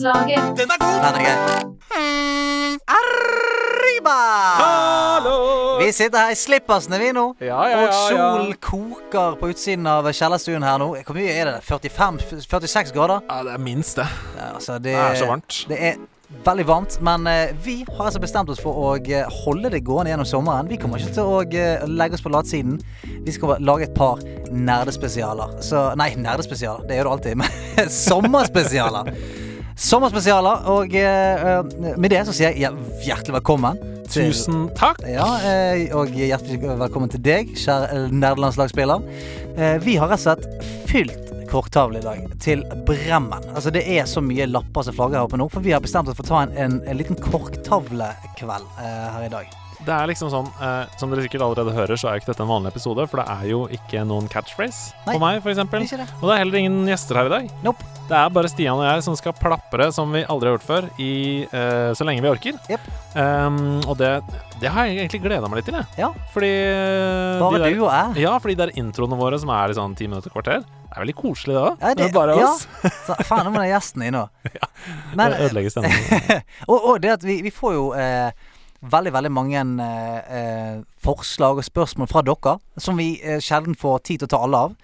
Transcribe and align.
Den 0.00 0.06
er 0.08 0.78
god! 0.80 0.94
Den 1.04 1.14
er 1.14 1.24
grei. 1.24 1.34
Arriba! 2.88 4.20
Hallo! 4.56 5.34
Vi 5.82 5.92
sitter 5.92 6.18
her 6.18 6.30
i 6.32 6.38
slippersene, 6.40 6.96
vi 7.02 7.10
nå. 7.12 7.24
Ja, 7.44 7.58
ja, 7.68 7.82
ja, 7.82 7.88
og 7.88 8.06
solen 8.08 8.54
koker 8.64 9.36
på 9.40 9.50
utsiden 9.52 9.84
av 9.90 10.08
kjellerstuen 10.16 10.64
her 10.64 10.78
nå. 10.80 10.94
Hvor 11.04 11.18
mye 11.18 11.34
er 11.34 11.50
det? 11.50 11.58
45? 11.68 12.22
46 12.46 12.94
grader? 12.96 13.26
Ja, 13.28 13.42
det 13.44 13.58
er 13.58 13.60
minst 13.66 14.00
det. 14.00 14.06
Ja, 14.38 14.46
altså, 14.54 14.78
det, 14.78 14.94
Det 14.94 15.02
er 15.02 15.20
så 15.20 15.28
varmt. 15.28 15.58
Det 15.68 15.82
er 15.90 16.00
veldig 16.48 16.66
varmt, 16.70 16.96
men 17.04 17.28
eh, 17.28 17.52
vi 17.60 17.76
har 17.90 18.06
altså 18.06 18.24
bestemt 18.24 18.48
oss 18.54 18.64
for 18.64 18.80
å 18.80 18.94
eh, 19.02 19.28
holde 19.42 19.68
det 19.74 19.82
gående 19.84 20.14
gjennom 20.14 20.30
sommeren. 20.32 20.70
Vi 20.70 20.80
kommer 20.80 21.02
ikke 21.02 21.18
til 21.18 21.28
å 21.28 21.44
eh, 21.44 21.84
legge 21.92 22.16
oss 22.16 22.24
på 22.24 22.32
latsiden. 22.32 22.80
Vi 23.26 23.36
skal 23.36 23.60
lage 23.60 23.90
et 23.90 23.94
par 24.00 24.24
nerdespesialer. 24.48 25.58
Så 25.66 25.90
Nei, 26.00 26.14
nerdespesialer. 26.16 26.88
Det 26.88 26.96
gjør 27.02 27.10
du 27.10 27.14
alltid. 27.18 27.40
Men 27.44 27.94
sommerspesialer. 28.06 29.12
Sommerspesialer. 29.80 30.66
Og 30.70 30.92
eh, 30.94 31.46
eh, 31.56 31.96
med 31.96 32.12
det 32.12 32.20
så 32.28 32.34
sier 32.36 32.52
jeg 32.58 32.74
hjertelig 33.06 33.38
velkommen. 33.40 33.80
til- 34.10 34.32
Tusen 34.32 34.68
takk. 34.74 34.98
ja, 35.06 35.26
eh, 35.46 35.86
og 35.94 36.08
hjertelig 36.10 36.58
velkommen 36.80 37.08
til 37.12 37.20
deg, 37.22 37.52
kjære 37.54 38.10
nerdelandslagsspiller. 38.10 39.02
Eh, 39.56 39.78
Vi 39.78 39.94
har 39.96 40.08
rett 40.10 40.26
og 40.26 40.36
slett 40.36 40.64
fylt 40.90 41.48
korktavle 41.50 41.98
i 41.98 42.02
dag 42.02 42.26
til 42.40 42.64
bremmen. 42.86 43.42
Altså 43.54 43.70
Det 43.72 43.86
er 43.86 44.04
så 44.04 44.20
mye 44.20 44.46
lapper 44.50 44.82
som 44.82 44.94
flagger 44.94 45.18
her 45.18 45.24
oppe 45.28 45.36
nå, 45.38 45.48
for 45.50 45.60
vi 45.60 45.70
har 45.70 45.80
bestemt 45.80 46.08
oss 46.08 46.16
for 46.16 46.24
å 46.24 46.28
ta 46.28 46.42
en, 46.42 46.52
en, 46.56 46.82
en 46.86 46.96
liten 46.98 47.16
korktavlekveld 47.16 48.66
eh, 48.78 49.10
her 49.14 49.24
i 49.26 49.28
dag. 49.28 49.46
Det 49.86 49.94
er 49.96 50.10
liksom 50.10 50.28
sånn, 50.32 50.48
eh, 50.60 50.90
Som 51.00 51.12
dere 51.12 51.24
sikkert 51.24 51.44
allerede 51.46 51.72
hører, 51.72 51.96
så 51.96 52.10
er 52.10 52.18
jo 52.18 52.22
ikke 52.22 52.32
dette 52.34 52.44
en 52.44 52.50
vanlig 52.50 52.72
episode, 52.74 53.06
for 53.08 53.22
det 53.22 53.28
er 53.32 53.46
jo 53.48 53.62
ikke 53.72 54.02
noen 54.08 54.28
catchphrase 54.30 54.92
Nei. 55.06 55.14
for 55.14 55.22
meg, 55.22 55.40
f.eks. 55.40 55.94
Det? 55.96 56.06
Og 56.20 56.26
det 56.28 56.34
er 56.34 56.42
heller 56.44 56.60
ingen 56.60 56.82
gjester 56.90 57.16
her 57.20 57.30
i 57.30 57.32
dag. 57.32 57.48
Nope. 57.64 57.86
Det 58.10 58.18
er 58.18 58.32
bare 58.34 58.50
Stian 58.50 58.74
og 58.80 58.82
jeg 58.88 59.04
som 59.06 59.14
skal 59.14 59.34
plapre 59.38 59.86
som 59.94 60.10
vi 60.10 60.24
aldri 60.26 60.50
har 60.50 60.56
gjort 60.58 60.66
før, 60.66 60.88
i, 60.98 61.46
eh, 61.46 61.90
så 61.94 62.06
lenge 62.06 62.24
vi 62.24 62.32
orker. 62.32 62.56
Jep. 62.68 62.88
Um, 63.14 63.78
og 63.86 63.96
det, 64.00 64.10
det 64.60 64.72
har 64.74 64.88
jeg 64.88 64.98
egentlig 64.98 65.22
gleda 65.28 65.46
meg 65.48 65.60
litt 65.60 65.68
til, 65.70 65.78
jeg. 65.78 65.86
Ja. 66.02 66.10
Fordi 66.34 66.50
eh, 66.50 67.38
Bare 67.40 67.60
de 67.60 67.62
der, 67.64 67.78
du 67.78 67.84
og 67.86 67.92
jeg. 67.94 68.24
Ja, 68.26 68.34
fordi 68.42 68.56
de 68.58 68.64
der 68.64 68.74
introene 68.82 69.18
våre 69.20 69.38
som 69.40 69.52
er 69.54 69.70
i 69.70 69.78
sånn 69.78 69.94
ti 69.98 70.10
minutter, 70.10 70.34
kvarter, 70.34 70.64
det 70.66 70.96
er 70.98 71.04
veldig 71.04 71.16
koselig, 71.20 71.54
det 71.54 71.62
òg. 71.62 71.76
Ja, 71.86 71.94
det- 71.94 72.12
bare 72.16 72.34
ja. 72.34 72.50
oss. 72.50 72.66
Så, 73.06 73.14
faen, 73.28 73.46
nå 73.46 73.54
må 73.54 73.62
det 73.62 73.70
gjesten 73.70 74.02
inn 74.08 74.16
nå. 74.18 74.24
Men, 75.14 75.30
Det 75.30 75.46
ødelegger 75.46 75.76
stemningen. 75.76 76.42
og, 76.72 76.78
og 76.80 77.00
det 77.04 77.14
at 77.14 77.26
vi, 77.30 77.38
vi 77.46 77.54
får 77.54 77.76
jo 77.78 77.84
eh, 77.94 78.34
veldig, 78.82 79.12
veldig 79.12 79.30
mange 79.32 79.60
eh, 79.84 80.38
eh, 80.40 80.80
forslag 81.04 81.60
og 81.60 81.64
spørsmål 81.66 82.08
fra 82.08 82.22
dere, 82.26 82.58
som 82.80 82.96
vi 82.96 83.20
eh, 83.22 83.40
sjelden 83.44 83.76
får 83.78 83.98
tid 84.08 84.22
til 84.22 84.30
å 84.30 84.32
ta 84.34 84.42
alle 84.46 84.64
av. 84.68 84.74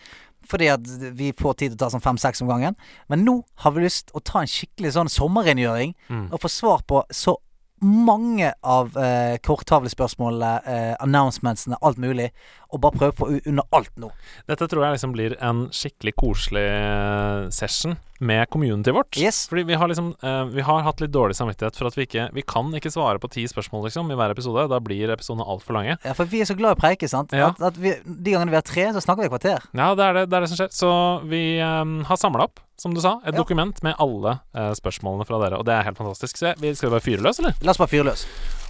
Fordi 0.46 0.68
at 0.70 0.84
vi 1.18 1.32
får 1.34 1.54
tid 1.58 1.72
til 1.72 1.78
å 1.78 1.80
ta 1.84 1.88
sånn 1.90 2.04
fem-seks 2.04 2.42
om 2.44 2.48
gangen. 2.52 2.76
Men 3.10 3.24
nå 3.26 3.40
har 3.64 3.72
vi 3.74 3.82
lyst 3.82 4.12
å 4.14 4.20
ta 4.22 4.44
en 4.44 4.50
skikkelig 4.50 4.92
sånn 4.94 5.10
sommerrengjøring 5.10 5.94
Mm. 6.08 6.28
og 6.32 6.40
få 6.40 6.48
svar 6.48 6.84
på 6.86 7.02
så 7.10 7.34
mange 7.82 8.52
av 8.62 8.96
eh, 8.96 9.36
korttavlespørsmålene, 9.44 10.52
eh, 10.64 10.94
announcementsene, 11.02 11.76
alt 11.82 11.98
mulig. 11.98 12.30
Og 12.74 12.80
bare 12.82 12.98
prøve 12.98 13.14
å 13.14 13.18
få 13.20 13.28
under 13.46 13.64
alt 13.76 13.92
nå. 14.00 14.10
Dette 14.48 14.66
tror 14.68 14.84
jeg 14.86 14.96
liksom 14.96 15.12
blir 15.14 15.36
en 15.44 15.66
skikkelig 15.74 16.14
koselig 16.18 16.66
eh, 16.66 17.46
session 17.54 17.96
med 18.18 18.48
community 18.48 18.90
vårt. 18.96 19.16
Yes. 19.20 19.42
Fordi 19.50 19.62
vi 19.68 19.74
har 19.76 19.90
liksom 19.90 20.14
uh, 20.24 20.44
Vi 20.48 20.62
har 20.64 20.80
hatt 20.86 21.02
litt 21.02 21.12
dårlig 21.12 21.36
samvittighet 21.36 21.76
for 21.76 21.90
at 21.90 21.98
vi 21.98 22.06
ikke 22.06 22.30
Vi 22.32 22.44
kan 22.48 22.70
ikke 22.72 22.88
svare 22.88 23.20
på 23.20 23.28
ti 23.28 23.44
spørsmål 23.48 23.84
liksom 23.90 24.08
i 24.10 24.16
hver 24.16 24.32
episode. 24.32 24.64
Da 24.72 24.78
blir 24.80 25.12
episodene 25.12 25.44
altfor 25.44 25.76
lange. 25.76 25.98
Ja, 26.00 26.14
for 26.16 26.24
vi 26.24 26.40
er 26.40 26.48
så 26.48 26.56
glad 26.56 26.72
i 26.74 26.78
å 26.78 26.80
preike, 26.80 27.10
sant. 27.12 27.34
Ja. 27.36 27.50
At, 27.52 27.60
at 27.60 27.76
vi, 27.80 27.92
de 28.06 28.32
gangene 28.32 28.54
vi 28.54 28.56
har 28.56 28.64
tre, 28.64 28.88
så 28.96 29.04
snakker 29.04 29.26
vi 29.26 29.28
et 29.28 29.34
kvarter. 29.34 29.68
Ja, 29.76 29.90
det 29.98 30.06
er 30.08 30.16
det, 30.20 30.24
det 30.32 30.38
er 30.40 30.46
det 30.46 30.50
som 30.54 30.60
skjer. 30.62 30.72
Så 30.72 30.90
vi 31.28 31.42
um, 31.60 31.98
har 32.08 32.16
samla 32.20 32.48
opp, 32.48 32.62
som 32.80 32.96
du 32.96 33.00
sa, 33.04 33.18
et 33.24 33.34
Ja. 33.34 33.36
dokument 33.36 33.82
med 33.84 34.00
alle 34.00 34.38
uh, 34.56 34.72
spørsmålene 34.80 35.28
fra 35.28 35.42
dere. 35.44 35.60
Og 35.60 35.68
det 35.68 35.76
er 35.76 35.84
helt 35.90 36.00
fantastisk. 36.00 36.40
Så 36.40 36.56
vi 36.60 36.72
skal 36.72 36.88
vi 36.88 36.96
bare 36.96 37.04
fyre 37.04 37.24
løs, 37.28 37.40
eller? 37.44 37.56
La 37.64 37.76
oss 37.76 37.80
bare 37.84 37.92
fyre 37.92 38.08
løs. 38.08 38.24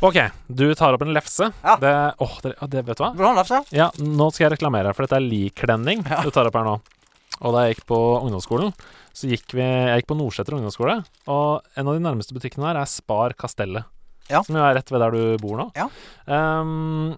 OK, 0.04 0.18
du 0.52 0.66
tar 0.76 0.92
opp 0.98 1.06
en 1.06 1.14
lefse. 1.14 1.52
Ja. 1.62 1.78
Det, 1.80 1.94
åh, 2.20 2.34
det, 2.44 2.56
det 2.74 2.82
Vet 2.90 2.98
du 2.98 3.06
hva? 3.06 3.14
Vil 3.14 3.22
du 3.22 3.28
ha 3.30 3.32
en 3.32 3.40
lefse? 3.40 3.62
Ja, 3.72 3.85
nå 3.98 4.28
skal 4.32 4.46
jeg 4.48 4.54
reklamere, 4.58 4.92
for 4.94 5.06
dette 5.06 5.18
er 5.20 5.26
likklenning 5.26 6.04
Ja. 6.08 6.22
du 6.22 6.30
tar 6.34 6.46
opp 6.50 6.54
her 6.58 6.64
nå. 6.66 6.76
Og 7.42 7.52
da 7.52 7.66
jeg 7.66 7.74
gikk 7.76 7.86
på 7.90 7.98
ungdomsskolen, 8.22 8.72
så 9.16 9.28
gikk 9.28 9.52
vi 9.56 9.64
Jeg 9.64 10.00
gikk 10.02 10.08
på 10.08 10.16
Nordseter 10.16 10.56
ungdomsskole, 10.56 10.98
og 11.28 11.62
en 11.76 11.88
av 11.90 11.94
de 11.98 12.00
nærmeste 12.04 12.32
butikkene 12.36 12.68
her 12.70 12.80
er 12.80 12.88
Spar 12.88 13.34
Kastellet. 13.36 13.84
Ja. 14.30 14.40
Som 14.42 14.56
jo 14.58 14.62
er 14.64 14.74
rett 14.74 14.90
ved 14.90 15.00
der 15.04 15.10
du 15.14 15.36
bor 15.38 15.56
nå. 15.60 15.68
Ja. 15.76 15.86
Um, 16.26 17.14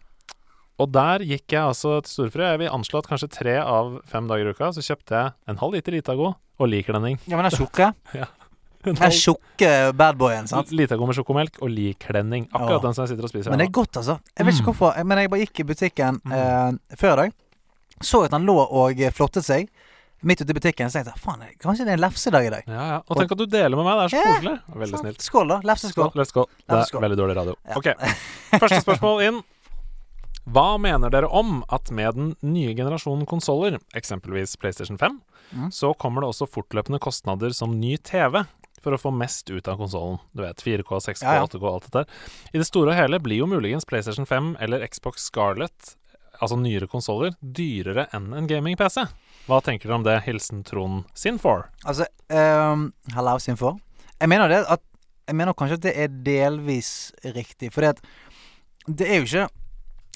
og 0.78 0.90
der 0.94 1.24
gikk 1.26 1.54
jeg 1.54 1.62
altså 1.64 1.96
til 2.04 2.12
storefri. 2.12 2.44
Jeg 2.44 2.58
vil 2.62 2.70
anslå 2.74 3.00
at 3.00 3.08
kanskje 3.10 3.30
tre 3.32 3.56
av 3.62 3.96
fem 4.06 4.28
dager 4.30 4.50
i 4.50 4.52
uka 4.54 4.68
så 4.76 4.84
kjøpte 4.84 5.16
jeg 5.16 5.32
en 5.50 5.58
halv 5.62 5.74
liter 5.74 5.96
Litago 5.96 6.34
og 6.58 6.68
likklenning. 6.70 7.16
Ja, 7.26 7.38
men 7.38 7.46
det 7.48 7.54
er 7.54 7.62
tjukke. 7.64 7.88
En 8.14 8.26
Den 8.84 8.94
tjukke 9.10 9.70
badboyen, 9.98 10.46
sant. 10.48 10.70
Litago 10.70 11.06
med 11.06 11.16
sjokomelk 11.18 11.58
og 11.60 11.70
lik 11.70 11.98
klenning. 12.06 12.46
Akkurat 12.52 12.78
ja. 12.78 12.84
den 12.86 12.94
som 12.94 13.04
jeg 13.04 13.10
sitter 13.14 13.26
og 13.26 13.32
spiser 13.32 13.50
Men 13.50 13.58
det 13.58 13.66
er 13.68 13.74
godt, 13.74 13.96
altså. 13.98 14.18
Jeg 14.38 14.46
vet 14.46 14.54
ikke 14.54 14.62
Mm. 14.62 14.68
hvorfor, 14.72 15.04
men 15.04 15.18
jeg 15.18 15.30
bare 15.30 15.40
gikk 15.40 15.60
i 15.60 15.64
butikken 15.64 16.20
Mm. 16.24 16.32
eh, 16.32 16.96
før 16.96 17.12
i 17.12 17.16
dag. 17.16 17.32
Så 18.00 18.24
at 18.24 18.30
han 18.30 18.46
lå 18.46 18.54
og 18.70 18.94
flottet 19.12 19.44
seg 19.44 19.68
midt 20.22 20.40
ute 20.42 20.50
i 20.50 20.54
butikken. 20.54 20.86
Så 20.86 20.98
tenkte 21.02 21.12
jeg 21.14 21.22
faen, 21.22 21.42
kanskje 21.58 21.84
det 21.84 21.88
er 21.88 21.98
en 21.98 22.04
lefsedag 22.06 22.46
i 22.46 22.50
dag. 22.50 22.62
Ja, 22.66 22.86
ja. 22.94 22.98
Og 23.08 23.16
tenk 23.18 23.32
at 23.32 23.38
du 23.38 23.46
deler 23.46 23.76
med 23.76 23.84
meg. 23.84 23.94
Det 23.98 24.04
er 24.04 24.08
så 24.08 24.22
Ja. 24.22 24.32
koselig. 24.34 24.60
Veldig 24.74 24.90
Sant? 24.90 25.02
snilt. 25.02 25.20
Skål, 25.26 25.48
da. 25.48 25.60
Lefseskål. 25.60 26.12
Let's 26.14 26.32
go. 26.32 26.44
Det 26.68 26.94
er 26.94 27.00
veldig 27.00 27.18
dårlig 27.18 27.36
radio. 27.36 27.54
Ja. 27.66 27.74
Ok. 27.76 27.86
Første 28.62 28.80
spørsmål 28.82 29.22
inn. 29.26 29.42
Hva 30.48 30.78
mener 30.80 31.10
dere 31.10 31.28
om 31.28 31.62
at 31.68 31.90
med 31.90 32.14
den 32.14 32.36
nye 32.42 32.72
generasjonen 32.74 33.26
konsoller, 33.28 33.78
eksempelvis 33.94 34.56
PlayStation 34.56 34.96
5, 34.96 35.20
mm. 35.52 35.66
så 35.70 35.90
kommer 35.98 36.22
det 36.24 36.30
også 36.30 36.48
fortløpende 36.48 36.98
kostnader 37.04 37.52
som 37.52 37.74
ny 37.78 37.96
TV 37.98 38.46
for 38.88 38.96
å 38.96 39.00
få 39.02 39.12
mest 39.14 39.50
ut 39.52 39.68
av 39.68 39.78
konsollen? 39.80 40.18
Du 40.32 40.42
vet 40.42 40.64
4K, 40.64 40.88
6K, 41.04 41.22
Ja, 41.26 41.38
ja. 41.38 41.46
8K, 41.46 41.64
alt 41.68 41.86
dette 41.88 42.02
der. 42.02 42.26
I 42.52 42.60
det 42.62 42.66
store 42.68 42.94
og 42.94 42.98
hele 42.98 43.20
blir 43.22 43.42
jo 43.42 43.48
muligens 43.50 43.86
PlayStation 43.88 44.26
5 44.28 44.54
eller 44.64 44.86
Xbox 44.88 45.28
Scarlett, 45.28 45.94
altså 46.38 46.58
nyere 46.60 46.88
konsoller, 46.90 47.34
dyrere 47.42 48.06
enn 48.14 48.32
en 48.36 48.48
gaming-PC. 48.50 49.04
Hva 49.48 49.60
tenker 49.64 49.88
dere 49.88 49.98
om 49.98 50.06
det? 50.06 50.18
Hilsen 50.26 50.64
Trond 50.66 51.06
Sinfor. 51.16 51.68
Altså, 51.84 52.06
um, 52.30 52.90
hello, 53.16 53.38
Sinfor. 53.42 53.78
Jeg 54.18 54.28
mener 54.28 54.50
det 54.50 54.64
at 54.66 54.84
Jeg 55.28 55.36
mener 55.36 55.52
kanskje 55.52 55.76
at 55.76 55.82
det 55.84 55.92
er 56.00 56.08
delvis 56.24 57.12
riktig. 57.36 57.68
For 57.72 57.84
det 57.84 57.98
Det 58.88 59.04
er 59.06 59.18
jo 59.20 59.26
ikke 59.26 59.48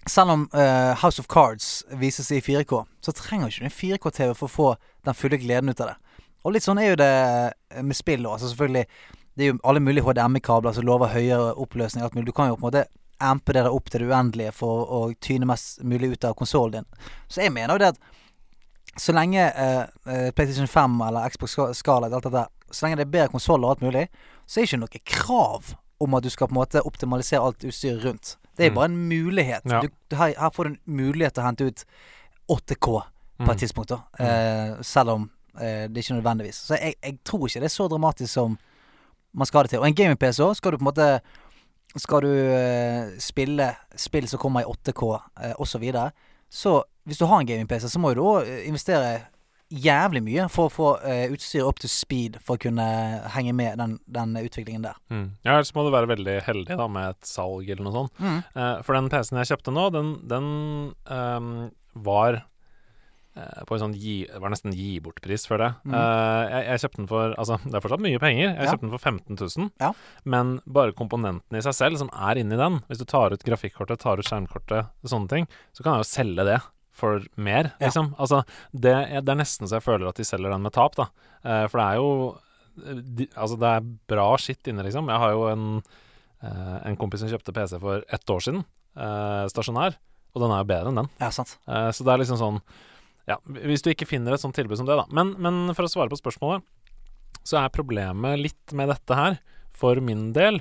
Selv 0.09 0.31
om 0.31 0.49
uh, 0.55 0.94
House 1.03 1.21
of 1.21 1.28
Cards 1.28 1.84
vises 2.00 2.31
i 2.32 2.41
4K, 2.41 2.84
så 3.05 3.12
trenger 3.12 3.49
ikke 3.49 3.61
du 3.61 3.69
en 3.69 3.77
4K-TV 3.77 4.32
for 4.34 4.49
å 4.49 4.55
få 4.56 4.69
den 5.05 5.15
fulle 5.15 5.38
gleden 5.38 5.71
ut 5.71 5.81
av 5.81 5.93
det. 5.93 5.97
Og 6.44 6.53
litt 6.53 6.62
sånn 6.66 6.78
er 6.82 6.91
jo 6.91 6.97
det 6.97 7.10
eh, 7.70 7.82
med 7.82 7.97
spill 7.97 8.25
òg. 8.26 8.32
Altså 8.38 8.48
selvfølgelig 8.53 8.86
Det 9.36 9.44
er 9.47 9.53
jo 9.53 9.58
alle 9.64 9.80
mulige 9.80 10.04
HDMI-kabler 10.04 10.72
som 10.76 10.84
lover 10.84 11.08
høyere 11.08 11.54
oppløsning. 11.56 12.03
Alt 12.04 12.14
mulig. 12.14 12.26
Du 12.26 12.32
kan 12.36 12.48
jo 12.50 12.56
på 12.56 12.66
en 12.66 12.72
måte 12.72 12.86
ampe 13.22 13.53
det 13.54 13.62
der 13.64 13.72
opp 13.72 13.88
til 13.88 14.00
det 14.03 14.08
uendelige 14.10 14.52
for 14.52 14.82
å 14.92 14.98
tyne 15.25 15.47
mest 15.48 15.81
mulig 15.86 16.10
ut 16.12 16.25
av 16.25 16.34
konsollen 16.34 16.72
din. 16.82 16.88
Så 17.31 17.41
jeg 17.41 17.52
mener 17.54 17.72
jo 17.75 17.78
det 17.78 17.92
at 17.94 18.00
så 19.00 19.14
lenge 19.16 19.41
eh, 19.41 19.86
eh, 20.10 20.31
PlayStation 20.36 20.69
5 20.69 21.00
eller 21.08 21.31
Xbox 21.32 21.54
Scarlett 21.78 22.12
alt 22.12 22.25
dette, 22.28 22.44
så 22.70 22.84
lenge 22.84 22.98
det 23.00 23.06
er 23.06 23.12
bedre 23.14 23.32
konsoller 23.32 23.64
og 23.70 23.70
alt 23.76 23.86
mulig, 23.86 24.02
så 24.44 24.60
er 24.60 24.66
det 24.66 24.69
ikke 24.72 24.81
noe 24.82 25.02
krav 25.14 25.72
om 26.02 26.14
at 26.19 26.26
du 26.26 26.31
skal 26.34 26.48
på 26.50 26.52
en 26.52 26.60
måte 26.60 26.82
optimalisere 26.84 27.41
alt 27.41 27.64
utstyret 27.64 28.04
rundt. 28.04 28.36
Det 28.58 28.66
er 28.66 28.70
Mm. 28.70 28.75
bare 28.75 28.84
en 28.91 28.98
mulighet. 29.08 29.62
Ja. 29.64 29.81
Du, 29.81 29.88
her, 30.16 30.34
her 30.36 30.50
får 30.50 30.64
du 30.64 30.70
en 30.75 30.81
mulighet 30.84 31.32
til 31.34 31.42
å 31.42 31.47
hente 31.47 31.64
ut 31.70 31.84
8K 32.52 33.00
på 33.38 33.47
Mm. 33.47 33.50
et 33.50 33.58
tidspunkt, 33.58 33.88
da. 33.88 34.02
Eh, 34.20 34.76
selv 34.82 35.08
om 35.10 35.31
eh, 35.60 35.84
er 35.84 36.02
ikke 36.02 36.18
nødvendigvis. 36.18 36.60
Så 36.68 36.78
jeg, 36.80 36.94
jeg 37.02 37.18
tror 37.24 37.46
ikke 37.46 37.62
det 37.64 37.70
er 37.70 37.76
så 37.76 37.88
dramatisk 37.88 38.32
som 38.32 38.58
man 39.32 39.48
skal 39.48 39.58
ha 39.58 39.62
det 39.66 39.74
til. 39.74 39.82
Og 39.82 39.88
en 39.88 39.96
gaming-PC 39.96 40.42
òg 40.44 40.56
skal 40.58 40.72
du 40.72 40.80
på 40.80 40.84
en 40.84 40.90
måte 40.92 41.08
Skal 42.00 42.24
du 42.24 42.32
eh, 42.32 43.10
spille 43.20 43.66
spill 44.00 44.25
som 44.28 44.40
kommer 44.40 44.62
i 44.62 44.64
8K 44.64 45.08
eh, 45.44 45.52
osv., 45.60 45.82
så, 45.93 46.06
så 46.49 46.70
hvis 47.04 47.19
du 47.20 47.26
har 47.26 47.40
en 47.40 47.46
gaming-PC, 47.46 47.90
så 47.93 48.00
må 48.00 48.14
du 48.14 48.22
òg 48.25 48.49
investere 48.64 49.26
jævlig 49.72 50.22
mye 50.25 50.46
for 50.52 50.69
å 50.69 50.72
få 50.72 50.88
uh, 51.00 51.32
utstyret 51.32 51.66
opp 51.66 51.81
til 51.82 51.90
speed 51.93 52.38
for 52.44 52.58
å 52.58 52.62
kunne 52.62 52.84
henge 53.34 53.55
med 53.56 53.81
den, 53.81 53.96
den 54.05 54.34
utviklingen 54.40 54.84
der. 54.84 54.98
Mm. 55.12 55.26
Ja, 55.44 55.56
ellers 55.56 55.72
må 55.76 55.87
du 55.87 55.93
være 55.94 56.10
veldig 56.12 56.38
heldig 56.46 56.78
da 56.78 56.88
med 56.93 57.14
et 57.14 57.28
salg 57.28 57.69
eller 57.69 57.87
noe 57.87 57.94
sånt. 57.96 58.22
Eh, 58.22 58.75
for 58.84 58.98
den 58.98 59.10
PC-en 59.12 59.40
jeg 59.43 59.52
kjøpte 59.52 59.75
nå, 59.75 59.88
den, 59.94 60.12
den 60.28 60.48
um, 61.08 61.52
var 62.05 62.37
eh, 62.37 62.46
på 63.67 63.75
en 63.76 63.81
sånn 63.81 63.94
gi, 63.96 64.26
det 64.29 64.40
var 64.43 64.50
nesten 64.52 64.75
gi 64.76 64.99
bort-pris 65.00 65.46
for 65.49 65.56
det. 65.62 65.70
Mm. 65.88 65.94
Eh, 65.96 66.50
jeg, 66.52 66.64
jeg 66.69 66.82
kjøpte 66.82 67.00
den 67.00 67.08
for 67.08 67.34
Altså, 67.40 67.56
det 67.64 67.75
er 67.79 67.81
fortsatt 67.84 68.02
mye 68.05 68.20
penger. 68.20 68.49
Jeg 68.52 68.67
Ja. 68.67 68.70
kjøpte 68.75 68.84
den 68.84 68.93
for 68.93 68.99
15 68.99 69.38
000. 69.40 69.70
Ja. 69.81 69.93
Men 70.25 70.61
bare 70.67 70.93
komponentene 70.93 71.56
i 71.58 71.64
seg 71.64 71.73
selv, 71.79 71.96
som 72.02 72.11
er 72.12 72.37
inni 72.43 72.58
den 72.61 72.81
Hvis 72.90 72.99
du 73.00 73.06
tar 73.08 73.32
ut 73.32 73.43
grafikkortet, 73.46 74.00
tar 74.05 74.20
ut 74.20 74.29
skjermkortet, 74.29 74.90
sånne 75.08 75.29
ting, 75.32 75.49
så 75.73 75.82
kan 75.82 75.94
jeg 75.96 76.05
jo 76.05 76.11
selge 76.12 76.44
det 76.50 76.61
for 76.93 77.23
mer, 77.40 77.73
Ja. 77.81 77.87
liksom. 77.88 78.14
Altså, 78.20 78.43
det, 78.75 78.93
det 79.25 79.32
er 79.32 79.40
nesten 79.40 79.64
så 79.67 79.79
jeg 79.81 79.87
føler 79.88 80.08
at 80.12 80.17
de 80.20 80.25
selger 80.29 80.52
den 80.52 80.62
med 80.62 80.73
tap, 80.76 80.94
da. 81.00 81.08
Eh, 81.43 81.67
for 81.73 81.79
det 81.81 81.87
er 81.88 81.96
jo 81.96 82.38
de, 83.17 83.26
Altså, 83.37 83.56
det 83.61 83.69
er 83.69 83.88
bra 84.12 84.29
skitt 84.37 84.69
inne, 84.69 84.84
liksom. 84.84 85.08
Jeg 85.08 85.19
har 85.25 85.32
jo 85.32 85.49
en, 85.49 85.67
eh, 86.44 86.79
en 86.88 86.96
kompis 87.00 87.20
som 87.25 87.29
kjøpte 87.32 87.52
PC 87.56 87.81
for 87.81 88.05
ett 88.12 88.29
år 88.29 88.40
siden, 88.44 88.64
eh, 88.96 89.44
stasjonær, 89.49 89.96
og 90.34 90.40
den 90.44 90.50
er 90.52 90.62
jo 90.62 90.69
bedre 90.69 90.88
enn 90.93 91.00
den. 91.00 91.08
Ja, 91.20 91.29
sant. 91.31 91.56
Eh, 91.69 91.90
så 91.93 92.05
det 92.05 92.12
er 92.12 92.19
liksom 92.25 92.38
sånn 92.40 92.61
Ja, 93.30 93.36
hvis 93.46 93.84
du 93.84 93.90
ikke 93.92 94.08
finner 94.10 94.34
et 94.34 94.42
sånt 94.42 94.56
tilbud 94.58 94.76
som 94.80 94.86
det, 94.88 94.96
da. 94.98 95.04
Men, 95.14 95.34
men 95.38 95.74
for 95.76 95.86
å 95.86 95.90
svare 95.92 96.10
på 96.10 96.19
spørsmålet 96.19 96.64
så 97.46 97.58
er 97.58 97.72
problemet 97.74 98.38
litt 98.38 98.74
med 98.78 98.90
dette 98.92 99.16
her, 99.19 99.38
for 99.72 99.98
min 100.04 100.28
del, 100.36 100.60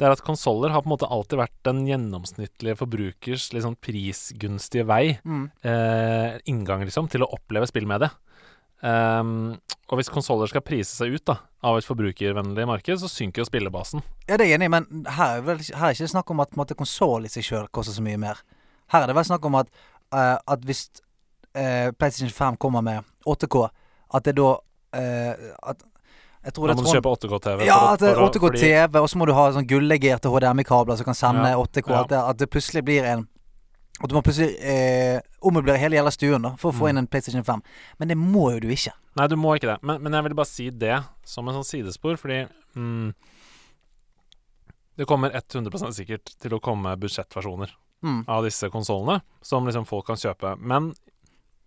det 0.00 0.06
er 0.08 0.14
at 0.16 0.22
konsoller 0.26 0.72
har 0.72 0.82
på 0.82 0.88
en 0.88 0.94
måte 0.96 1.06
alltid 1.12 1.38
vært 1.38 1.58
den 1.68 1.84
gjennomsnittlige 1.86 2.78
forbrukers 2.80 3.44
sånn 3.52 3.76
prisgunstige 3.84 4.86
vei, 4.88 5.18
Mm. 5.22 5.50
eh, 5.62 6.38
inngang 6.50 6.82
liksom, 6.82 7.06
til 7.12 7.22
å 7.22 7.28
oppleve 7.36 7.68
spill 7.68 7.86
med 7.86 8.00
det. 8.06 8.10
Um, 8.84 9.56
og 9.88 9.98
hvis 9.98 10.10
konsoller 10.12 10.50
skal 10.50 10.64
prise 10.66 10.92
seg 10.92 11.14
ut 11.14 11.24
da 11.24 11.38
av 11.64 11.78
et 11.78 11.86
forbrukervennlig 11.88 12.66
marked, 12.68 12.98
så 13.00 13.08
synker 13.08 13.40
jo 13.42 13.48
spillebasen. 13.48 14.02
Ja, 14.28 14.36
det 14.36 14.44
er 14.46 14.50
jeg 14.50 14.58
enig 14.58 14.68
i, 14.68 14.74
men 14.74 15.06
her 15.16 15.38
er, 15.38 15.46
vel, 15.46 15.62
her 15.62 15.88
er 15.88 15.96
ikke 15.96 16.10
snakk 16.12 16.30
om 16.34 16.42
at 16.42 16.74
konsoll 16.76 17.24
i 17.24 17.32
seg 17.32 17.46
sjøl 17.46 17.68
koster 17.72 17.96
så 17.96 18.04
mye 18.04 18.20
mer. 18.20 18.42
Her 18.92 19.04
er 19.04 19.06
det 19.10 19.16
vel 19.16 19.24
snakk 19.30 19.46
om 19.48 19.56
at, 19.62 19.70
uh, 20.12 20.36
at 20.46 20.66
hvis 20.68 20.88
eh, 21.56 21.90
PlayStation 21.96 22.30
5 22.36 22.56
kommer 22.62 22.82
med 22.84 23.04
8K, 23.26 23.68
at 24.14 24.24
det 24.28 24.34
da 24.38 24.50
eh, 24.94 25.52
at, 25.66 25.82
Jeg 26.46 26.54
tror 26.54 26.68
Da 26.70 26.74
må 26.78 26.84
du 26.84 26.92
kjøpe 26.92 27.10
8K-TV. 27.16 27.64
Ja, 27.66 27.78
at 27.94 28.00
det 28.04 28.12
er 28.12 28.20
8K 28.22 28.50
TV, 28.60 29.00
og 29.02 29.08
så 29.10 29.18
må 29.18 29.26
du 29.26 29.32
ha 29.34 29.48
sånn 29.56 29.66
gullegerte 29.66 30.30
HDMI-kabler 30.30 30.96
som 31.00 31.08
kan 31.08 31.16
sende 31.18 31.48
Ja, 31.50 31.56
8K. 31.58 31.88
ja. 31.90 32.02
At, 32.04 32.12
det, 32.12 32.20
at 32.22 32.38
det 32.44 32.50
plutselig 32.52 32.84
blir 32.86 33.02
en 33.04 33.24
At 33.98 34.10
du 34.10 34.14
må 34.14 34.20
plutselig 34.22 34.54
eh, 34.60 35.18
ommøblere 35.42 35.80
hele 35.80 35.96
jævla 35.96 36.12
stuen 36.12 36.42
da 36.44 36.50
for 36.60 36.70
å 36.70 36.76
få 36.76 36.84
Mm. 36.86 36.90
inn 36.90 36.98
en 36.98 37.06
PlayStation 37.08 37.42
5. 37.44 37.62
Men 37.98 38.08
det 38.12 38.16
må 38.20 38.50
jo 38.52 38.60
du 38.60 38.68
ikke. 38.68 38.92
Nei, 39.16 39.26
du 39.26 39.36
må 39.40 39.54
ikke 39.56 39.70
det. 39.72 39.78
Men, 39.82 40.02
men 40.04 40.12
jeg 40.12 40.22
vil 40.26 40.34
bare 40.36 40.50
si 40.50 40.66
det 40.70 40.98
som 41.24 41.48
en 41.48 41.54
sånn 41.56 41.64
sidespor, 41.64 42.18
fordi 42.20 42.42
mm, 42.76 43.14
Det 44.96 45.04
kommer 45.08 45.30
100 45.34 45.92
sikkert 45.92 46.30
til 46.40 46.54
å 46.56 46.60
komme 46.60 46.94
budsjettversjoner 46.96 47.72
Mm. 48.04 48.24
av 48.28 48.44
disse 48.44 48.68
konsollene, 48.70 49.22
som 49.42 49.64
liksom 49.66 49.86
folk 49.88 50.04
kan 50.06 50.16
kjøpe. 50.20 50.58
Men 50.60 50.90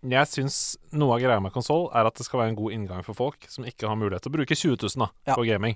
jeg 0.01 0.27
syns 0.31 0.77
noe 0.95 1.15
av 1.17 1.19
greia 1.23 1.39
med 1.43 1.51
konsoll 1.51 1.89
er 1.95 2.07
at 2.07 2.15
det 2.15 2.23
skal 2.27 2.39
være 2.43 2.53
en 2.53 2.59
god 2.59 2.71
inngang 2.75 3.03
for 3.03 3.17
folk 3.17 3.47
som 3.51 3.65
ikke 3.67 3.87
har 3.89 3.97
mulighet 3.99 4.23
til 4.23 4.31
å 4.31 4.37
bruke 4.37 4.55
20 4.55 4.77
000 4.79 5.03
da, 5.05 5.09
Ja. 5.27 5.35
på 5.35 5.43
gaming. 5.47 5.75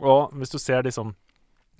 Og 0.00 0.32
hvis 0.32 0.50
du 0.54 0.58
ser 0.58 0.82
liksom 0.86 1.14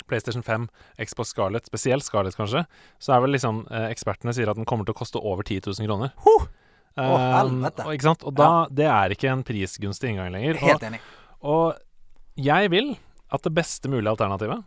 PlayStation 0.09 0.43
5, 0.43 0.69
Xbox 1.07 1.29
Scarlett, 1.33 1.67
spesielt 1.67 2.05
Scarlett 2.05 2.37
kanskje, 2.37 2.65
så 2.99 3.15
er 3.15 3.21
vel 3.25 3.31
liksom 3.37 3.63
eh, 3.71 3.89
ekspertene 3.93 4.33
sier 4.35 4.51
at 4.51 4.57
den 4.59 4.67
kommer 4.69 4.85
til 4.85 4.93
å 4.97 4.99
koste 4.99 5.21
over 5.23 5.43
10 5.47 5.61
000 5.71 5.87
kroner. 5.87 6.13
Huh! 6.25 6.49
Um, 6.99 7.15
helvete. 7.17 7.85
og, 7.87 7.93
ikke 7.95 8.09
sant? 8.09 8.25
Og 8.27 8.35
da, 8.35 8.49
det 8.75 8.89
er 8.91 9.15
ikke 9.15 9.31
en 9.31 9.45
prisgunstig 9.47 10.11
inngang 10.11 10.33
lenger. 10.35 10.59
Og, 10.59 10.67
Helt 10.73 10.83
enig. 10.89 11.01
og 11.41 11.79
jeg 12.37 12.71
vil 12.73 12.97
at 13.31 13.45
det 13.47 13.53
beste 13.55 13.89
mulige 13.93 14.11
alternativet 14.11 14.65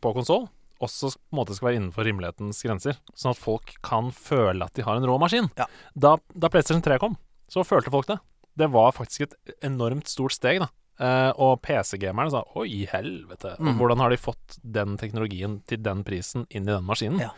på 0.00 0.12
konsoll 0.16 0.46
også 0.82 1.12
på 1.14 1.34
en 1.34 1.40
måte 1.40 1.56
skal 1.56 1.70
være 1.70 1.80
innenfor 1.80 2.06
rimelighetens 2.06 2.62
grenser. 2.64 2.98
Sånn 3.14 3.34
at 3.34 3.40
folk 3.40 3.76
kan 3.86 4.10
føle 4.14 4.66
at 4.66 4.76
de 4.76 4.84
har 4.86 4.98
en 4.98 5.06
rå 5.08 5.18
maskin. 5.20 5.50
Ja. 5.58 5.68
Da, 5.94 6.16
da 6.34 6.50
PlayStation 6.52 6.84
3 6.84 6.98
kom, 7.02 7.16
så 7.52 7.64
følte 7.66 7.92
folk 7.94 8.08
det. 8.10 8.18
Det 8.56 8.68
var 8.72 8.94
faktisk 8.96 9.26
et 9.26 9.36
enormt 9.66 10.08
stort 10.10 10.36
steg, 10.36 10.62
da. 10.64 10.70
Uh, 10.96 11.28
og 11.44 11.58
PC-gamerne 11.60 12.32
sa 12.32 12.40
'oi, 12.56 12.70
i 12.72 12.86
helvete'. 12.88 13.58
Mm. 13.60 13.74
hvordan 13.76 14.00
har 14.00 14.10
de 14.10 14.16
fått 14.16 14.56
den 14.64 14.96
teknologien 14.96 15.58
til 15.68 15.82
den 15.84 16.00
prisen 16.08 16.46
inn 16.48 16.64
i 16.64 16.72
den 16.72 16.86
maskinen? 16.88 17.20
Ja. 17.20 17.34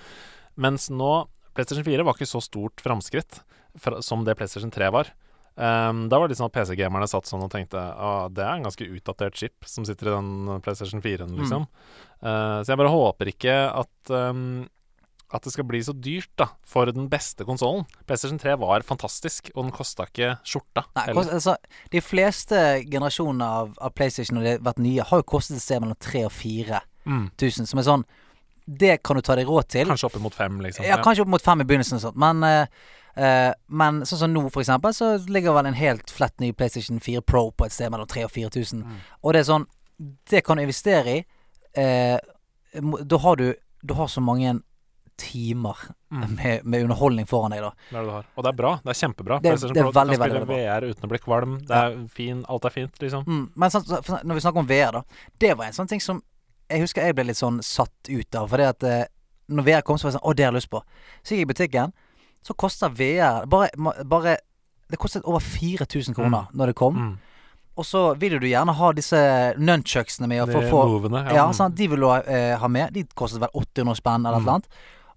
Mens 0.55 0.87
nå 0.91 1.27
PlayStation 1.59 1.87
4 1.87 2.07
var 2.07 2.15
ikke 2.15 2.31
så 2.31 2.39
stort 2.43 2.79
framskritt 2.79 3.41
fra, 3.79 3.99
som 4.03 4.23
det 4.23 4.37
PlayStation 4.39 4.71
3 4.71 4.93
var. 4.95 5.11
Um, 5.59 6.05
da 6.07 6.21
var 6.23 6.31
det 6.31 6.37
sånn 6.39 6.47
at 6.47 6.55
PC-gamerne 6.55 7.09
satt 7.11 7.27
sånn 7.27 7.43
og 7.43 7.51
tenkte 7.51 7.81
at 7.83 8.35
det 8.37 8.45
er 8.47 8.55
en 8.55 8.67
ganske 8.69 8.87
utdatert 8.87 9.39
chip 9.41 9.67
som 9.67 9.87
sitter 9.87 10.13
i 10.13 10.15
den 10.15 10.61
PlayStation 10.63 11.03
4-en, 11.03 11.35
liksom. 11.41 11.67
Uh, 12.23 12.63
så 12.63 12.71
jeg 12.71 12.79
bare 12.79 12.93
håper 12.95 13.33
ikke 13.33 13.57
at 13.83 14.13
um, 14.15 14.69
at 15.29 15.45
det 15.45 15.53
skal 15.53 15.67
bli 15.69 15.81
så 15.85 15.93
dyrt 15.93 16.31
da 16.41 16.47
for 16.65 16.89
den 16.89 17.09
beste 17.13 17.45
konsollen. 17.45 17.85
PlayStation 18.09 18.39
3 18.41 18.55
var 18.63 18.85
fantastisk, 18.87 19.51
og 19.55 19.67
den 19.67 19.75
kosta 19.77 20.07
ikke 20.09 20.39
skjorta. 20.47 20.87
Nei, 20.97 21.05
kost, 21.19 21.33
altså, 21.37 21.57
de 21.93 22.01
fleste 22.05 22.63
generasjoner 22.89 23.59
av, 23.61 23.75
av 23.77 23.93
PlayStation 23.97 24.39
når 24.39 24.47
de 24.47 24.55
har 24.55 24.63
vært 24.71 24.81
nye, 24.85 25.05
har 25.11 25.21
jo 25.21 25.27
kostet 25.29 25.59
et 25.59 25.65
sted 25.67 25.85
mellom 25.85 25.99
3000 26.01 26.31
og 26.31 26.39
4000. 26.39 26.81
mm. 27.13 27.69
Som 27.69 27.83
er 27.83 27.87
sånn 27.87 28.07
Det 28.69 28.95
kan 29.05 29.17
du 29.17 29.25
ta 29.25 29.37
deg 29.37 29.49
råd 29.49 29.69
til. 29.73 29.89
Kanskje 29.89 30.09
opp 30.09 30.17
mot 30.25 30.35
fem, 30.37 30.63
liksom. 30.65 30.85
Ja, 30.89 30.99
kanskje 31.05 31.27
opp 31.27 31.35
mot 31.37 31.45
fem 31.45 31.61
i 31.65 31.69
begynnelsen 31.69 32.01
og 32.01 32.07
sånt. 32.07 32.19
Men, 32.21 32.43
eh, 32.45 32.97
eh, 33.19 33.51
men 33.69 34.01
sånn 34.07 34.23
som 34.23 34.33
nå, 34.33 34.45
for 34.55 34.63
eksempel, 34.63 34.95
så 34.95 35.11
ligger 35.29 35.57
vel 35.57 35.71
en 35.71 35.79
helt 35.79 36.11
flett 36.15 36.39
ny 36.41 36.53
PlayStation 36.53 37.01
4 37.03 37.23
Pro 37.27 37.51
på 37.51 37.67
et 37.67 37.75
sted 37.75 37.91
mellom 37.93 38.07
3000 38.07 38.25
og 38.29 38.33
4000. 38.55 38.85
Mm. 38.87 39.05
Og 39.23 39.35
det 39.35 39.43
er 39.43 39.51
sånn 39.53 39.69
Det 40.31 40.45
kan 40.47 40.57
du 40.57 40.63
investere 40.63 41.15
i. 41.17 41.23
Uh, 41.75 42.19
da 43.03 43.19
har 43.19 43.37
du 43.37 43.49
Du 43.83 43.95
har 43.99 44.07
så 44.07 44.21
mange 44.23 44.61
timer 45.19 45.77
Mm. 46.11 46.37
med, 46.37 46.65
med 46.65 46.83
underholdning 46.83 47.27
foran 47.27 47.53
deg, 47.53 47.61
da. 47.61 47.71
Det 47.91 47.99
det 47.99 48.05
du 48.07 48.11
har. 48.15 48.27
Og 48.35 48.45
det 48.45 48.49
er 48.49 48.57
bra. 48.57 48.71
Det 48.85 48.93
er 48.95 48.97
kjempebra. 48.97 49.37
Det 49.43 49.51
det 49.51 49.65
er 49.69 49.83
Pro, 49.83 49.91
du 49.91 49.93
kan 49.93 50.13
spille 50.15 50.47
VR 50.49 50.87
uten 50.89 51.05
å 51.05 51.11
bli 51.11 51.19
kvalm. 51.21 51.59
Det 51.69 51.77
er 51.77 51.97
fin, 52.15 52.45
alt 52.49 52.65
er 52.65 52.73
fint, 52.73 53.01
liksom. 53.03 53.27
Mm, 53.29 53.43
men 53.55 53.75
sånn, 53.75 53.85
når 54.25 54.39
vi 54.39 54.41
snakker 54.41 54.63
om 54.63 54.71
VR, 54.71 54.93
da. 54.97 55.03
Det 55.39 55.51
var 55.59 55.69
en 55.69 55.77
sånn 55.77 55.91
ting 55.91 56.01
som 56.01 56.23
jeg 56.69 56.81
husker 56.85 57.05
jeg 57.05 57.17
ble 57.17 57.27
litt 57.29 57.41
sånn 57.41 57.61
satt 57.65 58.09
ut 58.09 58.39
av. 58.41 58.49
Fordi 58.49 58.69
at 58.69 58.89
eh, 58.89 59.05
når 59.53 59.67
VR 59.69 59.85
kom, 59.85 60.01
så 60.01 60.09
var 60.09 60.15
jeg 60.15 60.19
sånn 60.19 60.29
Å, 60.31 60.35
det 60.37 60.47
har 60.47 60.53
jeg 60.53 60.59
lyst 60.63 60.73
på. 60.73 60.83
Så 61.21 61.35
gikk 61.35 61.43
jeg 61.43 61.49
i 61.49 61.53
butikken, 61.53 61.95
så 62.43 62.55
koster 62.55 62.89
VR 62.89 63.47
bare, 63.47 63.69
bare 64.05 64.37
Det 64.91 64.97
kostet 64.99 65.25
over 65.29 65.41
4000 65.45 66.15
kroner 66.17 66.47
når 66.57 66.67
det 66.67 66.75
kom. 66.75 66.95
Mm. 66.97 67.17
Og 67.77 67.85
så 67.87 68.15
vil 68.19 68.39
du 68.41 68.47
gjerne 68.49 68.73
ha 68.75 68.93
disse 68.93 69.19
nunchucksene 69.61 70.27
med. 70.27 70.49
For 70.51 70.65
få 70.71 70.87
movene. 70.89 71.27
Ja, 71.31 71.45
mm. 71.47 71.53
sant. 71.55 71.77
De 71.77 71.87
vil 71.93 72.01
du 72.01 72.07
ha, 72.09 72.23
eh, 72.25 72.55
ha 72.59 72.69
med. 72.69 72.95
De 72.95 73.05
kostet 73.15 73.41
vel 73.43 73.53
800 73.55 73.95
spenn 74.01 74.25
eller 74.27 74.41
Mm. 74.41 74.47
noe 74.47 74.55
annet. 74.55 74.67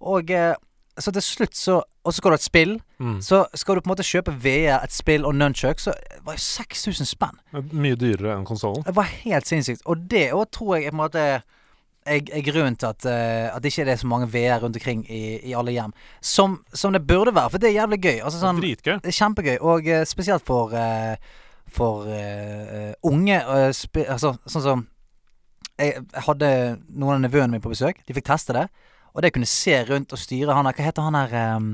Og 0.02 0.30
eh, 0.32 0.54
så 1.00 1.12
til 1.16 1.22
slutt 1.22 1.56
så 1.56 1.82
Og 2.04 2.14
så 2.14 2.18
skal 2.18 2.32
du 2.32 2.34
ha 2.34 2.40
et 2.40 2.42
spill. 2.44 2.82
Mm. 3.00 3.22
Så 3.22 3.46
skal 3.54 3.76
du 3.76 3.82
på 3.82 3.90
en 3.92 3.96
måte 3.96 4.04
kjøpe 4.04 4.34
VR, 4.42 4.80
et 4.84 4.92
spill 4.92 5.24
og 5.24 5.36
nunchuck, 5.36 5.78
så 5.80 5.94
var 6.26 6.34
jo 6.34 6.40
6000 6.42 7.06
spenn. 7.06 7.38
Mye 7.72 7.94
dyrere 7.96 8.34
enn 8.40 8.46
konsollen. 8.46 8.82
Det 8.88 8.96
var 8.96 9.04
helt 9.04 9.46
sinnssykt. 9.46 9.84
Og 9.86 10.10
det 10.10 10.32
òg 10.34 10.50
tror 10.50 10.80
jeg 10.80 10.90
på 10.90 10.96
en 10.98 11.04
måte 11.04 11.44
er, 12.06 12.22
er 12.34 12.42
grunnen 12.46 12.76
til 12.80 12.88
at, 12.90 13.06
uh, 13.06 13.56
at 13.56 13.62
det 13.64 13.72
ikke 13.72 13.86
er 13.92 14.00
så 14.02 14.08
mange 14.10 14.28
VR 14.34 14.62
rundt 14.64 14.76
omkring 14.80 15.04
i, 15.12 15.40
i 15.52 15.54
alle 15.58 15.72
hjem. 15.76 15.94
Som, 16.22 16.60
som 16.74 16.94
det 16.94 17.04
burde 17.08 17.34
være, 17.36 17.50
for 17.54 17.62
det 17.62 17.70
er 17.70 17.78
jævlig 17.82 18.02
gøy. 18.02 18.18
Altså 18.22 18.40
sånn. 18.42 18.62
Det 19.04 19.12
er 19.14 19.18
kjempegøy, 19.20 19.58
og 19.62 19.88
uh, 19.92 20.02
spesielt 20.10 20.46
for 20.48 20.74
uh, 20.74 21.16
For 21.72 22.04
unge 23.08 23.38
Altså 23.48 24.34
sånn 24.44 24.64
som 24.66 24.82
jeg, 25.80 25.94
jeg 26.02 26.24
hadde 26.26 26.50
noen 26.90 27.14
av 27.16 27.22
nevøene 27.24 27.54
mine 27.54 27.64
på 27.64 27.72
besøk. 27.72 28.02
De 28.06 28.14
fikk 28.18 28.28
teste 28.28 28.54
det. 28.58 28.66
Og 29.16 29.24
det 29.24 29.32
kunne 29.36 29.48
se 29.50 29.78
rundt 29.88 30.12
og 30.14 30.20
styre 30.20 30.56
han 30.56 30.68
der 30.68 30.76
Hva 30.78 30.88
heter 30.90 31.08
han 31.08 31.18
der 31.18 31.56
um, 31.58 31.70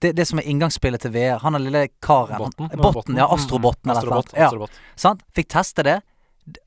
det, 0.00 0.14
det 0.16 0.24
som 0.28 0.40
er 0.40 0.48
inngangsspillet 0.48 1.02
til 1.04 1.12
VR. 1.12 1.42
Han 1.44 1.58
er 1.58 1.62
lille 1.66 1.82
karen. 2.00 2.40
Botten. 2.40 2.70
Han- 2.72 2.80
Botten, 2.80 3.18
ja. 3.20 3.26
Mm, 3.28 3.34
Astrobotten 3.36 3.92
eller 3.92 4.08
noe. 4.08 4.24
Ja, 4.32 4.48
sant? 4.96 5.20
Fikk 5.36 5.50
teste 5.52 5.84
det. 5.84 5.98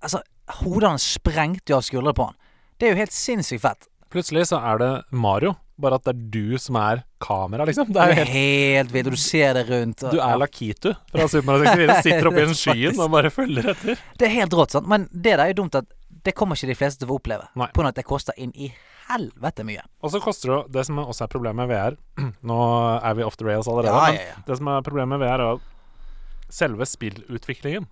Altså, 0.06 0.22
hodet 0.62 0.92
hans 0.92 1.08
sprengte 1.18 1.74
jo 1.74 1.80
av 1.80 1.88
skuldrene 1.88 2.14
på 2.18 2.28
han. 2.30 2.38
Det 2.84 2.90
er 2.90 2.98
jo 2.98 3.00
helt 3.00 3.14
sinnssykt 3.16 3.62
fett. 3.64 3.86
Plutselig 4.12 4.42
så 4.50 4.58
er 4.60 4.78
det 4.82 4.88
Mario, 5.16 5.54
bare 5.80 5.96
at 5.96 6.04
det 6.04 6.12
er 6.12 6.24
du 6.34 6.58
som 6.60 6.76
er 6.76 7.00
kamera, 7.24 7.64
liksom. 7.66 7.88
Det 7.96 8.02
er 8.04 8.12
jo 8.12 8.16
helt 8.20 8.34
helt 8.36 8.92
vilt, 8.92 9.10
du 9.16 9.16
ser 9.22 9.54
det 9.56 9.64
rundt. 9.70 10.04
og- 10.04 10.12
Du 10.12 10.20
er 10.20 10.36
Lakitu 10.38 10.90
fra 11.10 11.28
Super 11.32 11.46
Mario 11.48 11.64
64. 11.72 12.02
Sitter 12.04 12.28
oppi 12.28 12.42
en 12.44 12.54
skyen 12.64 13.00
og 13.00 13.10
bare 13.16 13.32
følger 13.32 13.70
etter. 13.72 13.96
Det 14.20 14.28
er 14.28 14.34
helt 14.36 14.52
rått, 14.60 14.76
sant. 14.76 14.86
Men 14.92 15.08
det 15.14 15.24
der 15.38 15.46
er 15.46 15.54
jo 15.54 15.62
dumt 15.64 15.76
at 15.80 15.86
det 16.28 16.36
kommer 16.36 16.60
ikke 16.60 16.68
de 16.68 16.76
fleste 16.76 17.00
til 17.00 17.08
å 17.08 17.14
få 17.16 17.22
oppleve. 17.22 17.48
Nei. 17.56 17.68
På 17.72 17.80
grunn 17.80 17.88
av 17.88 17.96
at 17.96 18.02
det 18.02 18.06
koster 18.06 18.34
inn 18.38 18.52
i 18.54 18.68
helvete 19.08 19.64
mye. 19.66 19.82
Og 20.04 20.12
så 20.12 20.20
koster 20.22 20.52
det 20.52 20.72
Det 20.74 20.86
som 20.86 21.00
også 21.00 21.24
er 21.24 21.28
problemet 21.32 21.64
med 21.64 21.72
VR 21.72 21.98
Nå 22.52 22.60
er 23.04 23.14
vi 23.16 23.24
off 23.24 23.36
the 23.40 23.46
rails 23.48 23.68
allerede, 23.68 23.96
Ja, 23.96 24.12
ja, 24.12 24.28
ja, 24.30 24.36
Men 24.38 24.44
det 24.52 24.58
som 24.60 24.68
er 24.76 24.82
problemet 24.82 25.18
med 25.18 25.24
VR, 25.24 25.42
er 25.54 25.60
selve 26.50 26.86
spillutviklingen 26.86 27.88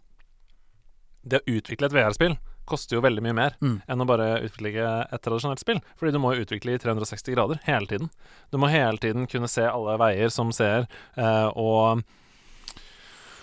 Det 1.23 1.41
å 1.41 1.57
utvikle 1.57 1.85
et 1.89 1.93
VR-spill 1.95 2.37
koster 2.71 2.95
jo 2.97 3.03
veldig 3.03 3.23
mye 3.27 3.35
mer 3.37 3.57
Mm. 3.61 3.81
enn 3.87 4.01
å 4.01 4.07
bare 4.09 4.29
utvikle 4.47 4.87
et 5.11 5.21
tradisjonelt 5.21 5.59
spill. 5.61 5.81
Fordi 5.99 6.11
du 6.15 6.19
må 6.23 6.31
jo 6.35 6.45
utvikle 6.45 6.73
i 6.77 6.79
360 6.81 7.35
grader 7.35 7.59
hele 7.67 7.85
tiden. 7.91 8.09
Du 8.51 8.57
må 8.57 8.69
hele 8.71 8.97
tiden 8.97 9.27
kunne 9.27 9.47
se 9.51 9.67
alle 9.67 9.97
veier 10.01 10.31
som 10.31 10.51
ser, 10.55 10.87
eh, 11.17 11.47
og 11.55 12.03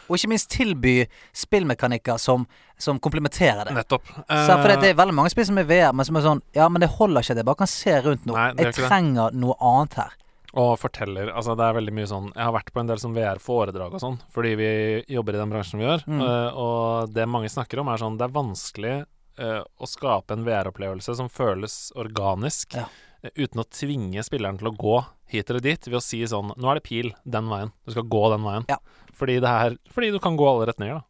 Og 0.09 0.17
ikke 0.17 0.29
minst 0.33 0.49
tilby 0.49 1.03
spillmekanikker 1.37 2.17
som, 2.19 2.47
som 2.81 2.97
komplementerer 2.99 3.67
det. 3.69 3.75
nettopp. 3.77 4.07
Så 4.25 4.55
for 4.57 4.69
det 4.71 4.79
Eh, 4.79 4.91
er 4.93 4.95
veldig 4.97 5.13
mange 5.15 5.29
spill 5.35 5.45
som 5.45 5.59
er 5.61 5.65
VR, 5.69 5.93
men 5.93 6.07
som 6.09 6.17
er 6.17 6.23
sånn 6.25 6.41
Ja, 6.57 6.69
men 6.73 6.81
det 6.81 6.89
holder 6.95 7.21
ikke 7.21 7.35
at 7.37 7.37
jeg 7.43 7.45
bare 7.45 7.61
kan 7.61 7.67
se 7.67 7.93
rundt 8.07 8.25
noe. 8.25 8.37
Nei, 8.55 8.65
jeg 8.65 8.75
trenger 8.79 9.31
det. 9.31 9.39
noe 9.43 9.55
annet 9.61 9.95
her. 10.01 10.15
Og 10.55 10.79
forteller 10.81 11.29
Altså, 11.37 11.55
det 11.55 11.61
er 11.67 11.75
veldig 11.77 11.93
mye 11.93 12.09
sånn 12.09 12.33
Jeg 12.35 12.43
har 12.43 12.53
vært 12.57 12.73
på 12.73 12.81
en 12.81 12.87
del 12.89 12.97
sånn 12.97 13.13
VR-foredrag 13.15 13.93
og 13.93 14.01
sånn, 14.01 14.19
fordi 14.33 14.55
vi 14.57 15.05
jobber 15.13 15.35
i 15.37 15.43
den 15.43 15.51
bransjen 15.53 15.79
vi 15.79 15.85
gjør. 15.85 16.07
Mm. 16.09 16.23
eh, 16.25 16.57
og 16.57 17.13
det 17.13 17.29
mange 17.29 17.51
snakker 17.53 17.79
om, 17.81 17.89
er 17.93 17.99
sånn 18.01 18.17
Det 18.17 18.25
er 18.31 18.33
vanskelig 18.33 19.07
eh, 19.39 19.61
å 19.63 19.89
skape 19.89 20.35
en 20.35 20.45
VR-opplevelse 20.47 21.15
som 21.17 21.31
føles 21.33 21.93
organisk, 21.99 22.75
Ja. 22.77 22.87
uh, 23.25 23.31
uten 23.35 23.63
å 23.63 23.67
tvinge 23.71 24.23
spilleren 24.27 24.59
til 24.59 24.71
å 24.71 24.77
gå 24.77 24.97
hit 25.29 25.51
eller 25.51 25.61
dit, 25.65 25.87
ved 25.89 25.99
å 25.99 26.03
si 26.03 26.23
sånn 26.27 26.53
Nå 26.57 26.71
er 26.71 26.79
det 26.79 26.87
pil 26.89 27.13
den 27.25 27.49
veien. 27.51 27.73
Du 27.85 27.93
skal 27.93 28.07
gå 28.09 28.25
den 28.33 28.47
veien. 28.47 28.65
Ja. 28.69 28.79
Fordi 29.19 29.41
det 29.41 29.49
her 29.49 29.77
Fordi 29.93 30.11
du 30.15 30.19
kan 30.23 30.37
gå 30.39 30.47
alle 30.49 30.69
retninger, 30.71 31.01
da. 31.01 31.05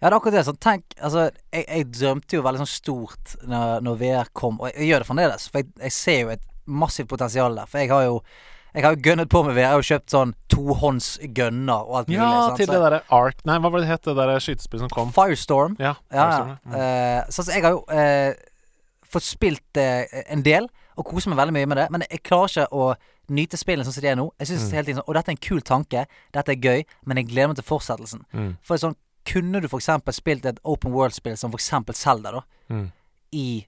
Ja, 0.00 0.08
det 0.08 0.12
er 0.12 0.18
akkurat 0.18 0.34
det. 0.36 0.44
Sånn, 0.44 0.58
tenk, 0.60 0.84
altså, 1.00 1.30
jeg, 1.52 1.64
jeg 1.64 1.86
drømte 1.92 2.36
jo 2.36 2.42
veldig 2.44 2.60
sånn 2.64 2.68
stort 2.74 3.36
når, 3.48 3.80
når 3.84 3.96
VR 4.02 4.28
kom, 4.36 4.58
og 4.60 4.68
jeg, 4.68 4.76
jeg 4.82 4.90
gjør 4.90 5.02
det 5.02 5.08
fremdeles. 5.08 5.46
For 5.48 5.62
jeg, 5.62 5.70
jeg 5.86 5.94
ser 5.96 6.18
jo 6.20 6.34
et 6.34 6.44
massivt 6.66 7.08
potensial 7.08 7.56
der. 7.56 7.70
For 7.70 7.80
jeg 7.80 7.90
har 7.94 8.04
jo 8.04 8.18
Jeg 8.76 8.84
har 8.84 8.92
jo 8.94 9.00
gønnet 9.06 9.30
på 9.32 9.40
med 9.46 9.54
VR. 9.56 9.62
Jeg 9.64 9.70
har 9.72 9.80
jo 9.80 9.86
kjøpt 9.88 10.12
sånn 10.12 10.32
tohåndsgønner 10.52 11.86
og 11.88 11.96
alt 12.00 12.08
mulig. 12.10 12.18
Ja, 12.20 12.30
sant? 12.48 12.58
til 12.60 12.68
det 12.70 12.80
derre 12.82 13.00
Ark 13.16 13.40
Nei, 13.48 13.56
hva 13.62 13.70
var 13.72 13.82
det 13.82 13.88
het, 13.90 14.02
det 14.04 14.14
derre 14.18 14.36
skytespillet 14.42 14.84
som 14.86 14.92
kom? 14.92 15.12
Firestorm. 15.16 15.76
Ja. 15.80 15.94
Firestorm, 16.12 16.50
ja. 16.52 16.56
ja. 16.56 16.70
Mm. 16.70 16.78
Eh, 16.80 17.30
så 17.32 17.46
jeg 17.50 17.64
har 17.64 17.76
jo 17.76 17.82
eh, 17.92 18.32
fått 19.16 19.26
spilt 19.26 19.80
eh, 19.80 20.04
en 20.32 20.44
del 20.46 20.68
og 20.96 21.04
koser 21.08 21.32
meg 21.32 21.40
veldig 21.42 21.54
mye 21.56 21.68
med 21.72 21.80
det, 21.82 21.86
men 21.92 22.04
jeg 22.08 22.22
klarer 22.24 22.52
ikke 22.52 22.68
å 22.72 22.86
nyte 23.36 23.58
spillene 23.60 23.84
sånn 23.84 23.96
som 23.96 24.04
de 24.04 24.08
er 24.12 24.16
nå. 24.20 24.28
Jeg 24.40 24.48
synes 24.52 24.68
Mm. 24.68 24.74
hele 24.76 24.84
tiden 24.86 24.98
sånn 25.00 25.08
Og 25.10 25.14
dette 25.18 25.28
er 25.32 25.34
en 25.34 25.44
kul 25.48 25.60
tanke, 25.66 26.04
dette 26.32 26.52
er 26.54 26.60
gøy, 26.62 26.84
men 27.04 27.16
jeg 27.20 27.28
gleder 27.32 27.48
meg 27.52 27.56
til 27.58 27.66
fortsettelsen. 27.68 28.22
Mm. 28.32 28.52
For 28.62 28.76
sånn 28.80 28.94
kunne 29.26 29.60
du 29.60 29.66
eksempel 29.68 30.14
spilt 30.14 30.46
et 30.46 30.60
open 30.64 30.92
world-spill 30.94 31.36
som 31.36 31.50
eksempel 31.52 31.94
Zelda, 31.98 32.30
da, 32.32 32.40
Mm. 32.70 32.92
i 33.32 33.66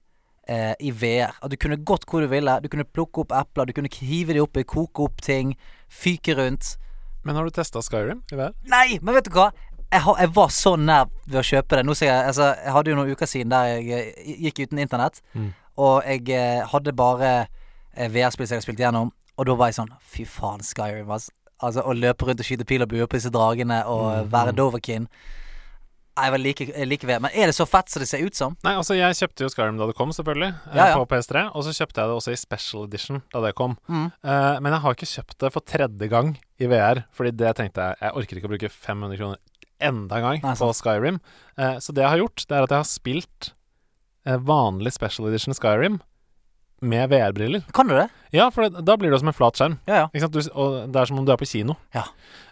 eh, 0.49 0.73
i 0.81 0.91
VR. 0.91 1.35
At 1.45 1.53
du 1.53 1.57
kunne 1.61 1.77
gått 1.85 2.07
hvor 2.09 2.25
du 2.25 2.29
ville. 2.31 2.57
Du 2.63 2.69
kunne 2.73 2.87
plukke 2.87 3.23
opp 3.23 3.33
epler, 3.37 3.69
du 3.69 3.75
kunne 3.77 3.91
hive 4.01 4.35
de 4.35 4.41
oppi, 4.43 4.65
koke 4.67 5.05
opp 5.05 5.21
ting, 5.25 5.53
fyke 5.89 6.35
rundt. 6.39 6.73
Men 7.27 7.35
har 7.37 7.45
du 7.45 7.53
testa 7.53 7.81
Skyrim 7.83 8.23
i 8.33 8.39
VR? 8.39 8.53
Nei, 8.71 8.99
men 9.03 9.17
vet 9.17 9.27
du 9.29 9.33
hva? 9.35 9.49
Jeg, 9.89 10.03
har, 10.05 10.19
jeg 10.21 10.29
var 10.35 10.51
så 10.53 10.75
nær 10.77 11.07
ved 11.25 11.39
å 11.41 11.45
kjøpe 11.45 11.79
det. 11.79 11.95
Jeg, 12.05 12.13
altså, 12.13 12.51
jeg 12.61 12.75
hadde 12.75 12.91
jo 12.91 12.97
noen 12.99 13.15
uker 13.15 13.29
siden 13.29 13.53
der 13.53 13.71
jeg 13.73 14.13
eh, 14.21 14.35
gikk 14.45 14.61
uten 14.67 14.81
internett. 14.83 15.21
Mm. 15.33 15.49
Og 15.81 16.05
jeg 16.05 16.29
eh, 16.35 16.61
hadde 16.73 16.93
bare 16.97 17.31
eh, 17.95 18.09
VR-spill 18.11 18.47
som 18.49 18.57
jeg 18.57 18.61
har 18.63 18.67
spilt 18.67 18.83
gjennom. 18.85 19.11
Og 19.39 19.47
da 19.47 19.55
var 19.55 19.71
jeg 19.71 19.79
sånn 19.79 19.91
Fy 20.11 20.25
faen, 20.27 20.63
Skyrim, 20.65 21.09
altså. 21.09 21.33
Altså 21.59 21.83
å 21.83 21.91
løpe 21.91 22.23
rundt 22.23 22.39
og 22.39 22.47
skyte 22.47 22.63
pil 22.63 22.85
og 22.85 22.87
bue 22.91 23.03
på 23.03 23.17
disse 23.17 23.31
dragene 23.35 23.81
og 23.91 24.05
Mm, 24.09 24.29
være 24.31 24.53
mm. 24.53 24.55
Doverkin. 24.55 25.07
Jeg 26.25 26.33
var 26.35 26.41
like, 26.41 26.67
like 26.91 27.07
ved. 27.07 27.21
Men 27.25 27.31
er 27.33 27.49
det 27.51 27.55
så 27.57 27.65
fett 27.69 27.91
som 27.91 28.03
det 28.03 28.09
ser 28.09 28.23
ut 28.25 28.37
som? 28.37 28.55
Nei, 28.65 28.73
altså 28.79 28.97
jeg 28.97 29.17
kjøpte 29.19 29.45
jo 29.45 29.51
Skyrim 29.53 29.79
da 29.79 29.87
det 29.89 29.95
kom, 29.97 30.13
selvfølgelig, 30.15 30.49
eh, 30.69 30.77
Ja, 30.79 30.87
ja. 30.91 30.97
på 30.99 31.07
PS3. 31.11 31.45
Og 31.53 31.65
så 31.67 31.75
kjøpte 31.77 32.01
jeg 32.01 32.11
det 32.11 32.17
også 32.17 32.33
i 32.35 32.39
special 32.39 32.87
edition 32.89 33.21
da 33.33 33.43
det 33.45 33.53
kom. 33.59 33.77
Mm. 33.87 34.09
Uh, 34.23 34.57
men 34.63 34.75
jeg 34.75 34.83
har 34.85 34.97
ikke 34.97 35.11
kjøpt 35.13 35.37
det 35.45 35.53
for 35.55 35.67
tredje 35.75 36.11
gang 36.11 36.33
i 36.59 36.67
VR, 36.71 37.03
fordi 37.15 37.31
det 37.39 37.53
tenkte 37.55 37.85
jeg 37.85 38.01
Jeg 38.03 38.17
orker 38.19 38.39
ikke 38.41 38.49
å 38.49 38.53
bruke 38.55 38.73
500 38.73 39.21
kroner 39.21 39.39
enda 39.79 40.17
en 40.19 40.25
gang 40.25 40.41
Nei, 40.43 40.57
på 40.59 40.73
Skyrim. 40.75 41.21
Uh, 41.55 41.77
så 41.79 41.95
det 41.95 42.03
jeg 42.03 42.13
har 42.13 42.23
gjort, 42.25 42.45
det 42.49 42.57
er 42.57 42.67
at 42.67 42.75
jeg 42.75 42.83
har 42.83 42.89
spilt 42.89 43.51
uh, 44.27 44.37
vanlig 44.43 44.91
special 44.95 45.29
edition 45.31 45.55
Skyrim 45.55 46.01
med 46.81 47.09
VR-briller. 47.11 47.63
Kan 47.73 47.87
du 47.87 47.95
det? 47.95 48.07
Ja, 48.31 48.51
for 48.53 48.69
da 48.69 48.93
blir 48.97 49.09
det 49.09 49.19
som 49.19 49.27
en 49.31 49.33
flat 49.33 49.57
skjerm. 49.57 49.79
Ja, 49.89 50.03
ja. 50.13 50.27
Du, 50.29 50.37
og 50.53 50.91
det 50.93 50.99
er 51.01 51.05
som 51.09 51.17
om 51.17 51.25
du 51.25 51.31
er 51.33 51.37
på 51.41 51.47
kino. 51.49 51.75
Ja. 51.95 52.03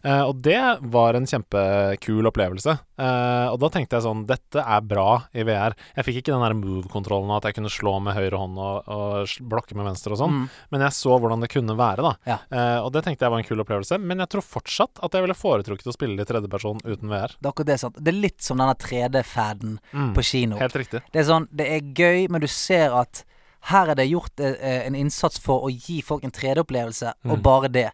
Eh, 0.03 0.24
og 0.25 0.39
det 0.41 0.57
var 0.89 1.13
en 1.13 1.27
kjempekul 1.29 2.25
opplevelse. 2.31 2.74
Eh, 2.98 3.48
og 3.51 3.60
da 3.62 3.69
tenkte 3.74 3.98
jeg 4.00 4.05
sånn 4.07 4.24
Dette 4.25 4.63
er 4.63 4.81
bra 4.81 5.24
i 5.38 5.43
VR. 5.46 5.75
Jeg 5.96 6.07
fikk 6.07 6.17
ikke 6.24 6.34
den 6.34 6.41
der 6.48 6.55
move-kontrollen 6.57 7.29
at 7.36 7.46
jeg 7.46 7.57
kunne 7.60 7.69
slå 7.69 7.93
med 8.01 8.17
høyre 8.17 8.39
hånd 8.41 8.57
og, 8.57 8.89
og 8.89 9.36
blokke 9.53 9.77
med 9.77 9.86
venstre 9.91 10.15
og 10.17 10.22
sånn, 10.24 10.34
Mm. 10.38 10.50
men 10.74 10.81
jeg 10.84 10.91
så 10.98 11.15
hvordan 11.22 11.41
det 11.46 11.50
kunne 11.53 11.77
være, 11.77 12.03
da. 12.03 12.12
Ja. 12.27 12.38
Eh, 12.51 12.79
og 12.84 12.91
det 12.93 13.05
tenkte 13.05 13.25
jeg 13.25 13.31
var 13.31 13.39
en 13.39 13.48
kul 13.48 13.62
opplevelse. 13.63 13.98
Men 14.01 14.19
jeg 14.25 14.29
tror 14.34 14.43
fortsatt 14.46 15.00
at 15.05 15.13
jeg 15.13 15.24
ville 15.27 15.38
foretrukket 15.38 15.88
å 15.88 15.96
spille 15.96 16.19
i 16.22 16.27
tredjeperson 16.27 16.81
uten 16.84 17.07
VR. 17.13 17.38
Det 17.38 17.46
er 17.48 17.53
akkurat 17.53 17.69
det. 17.72 17.79
sant 17.86 18.01
Det 18.01 18.12
er 18.15 18.19
litt 18.25 18.41
som 18.41 18.57
denne 18.57 18.75
3D-faden 18.81 19.77
Mm. 19.93 20.13
på 20.17 20.24
kino. 20.25 20.57
Helt 20.57 20.74
riktig. 20.75 21.01
Det 21.13 21.22
er 21.22 21.29
sånn, 21.29 21.48
det 21.53 21.67
er 21.69 21.79
gøy, 21.93 22.29
men 22.29 22.41
du 22.41 22.48
ser 22.48 22.91
at 22.93 23.24
her 23.71 23.89
er 23.91 23.95
det 24.00 24.05
gjort 24.09 24.39
eh, 24.43 24.86
en 24.88 24.95
innsats 24.95 25.39
for 25.43 25.65
å 25.67 25.71
gi 25.74 26.01
folk 26.05 26.24
en 26.24 26.31
3D-opplevelse, 26.31 27.13
og 27.27 27.38
Mm. 27.38 27.43
bare 27.43 27.67
det. 27.71 27.89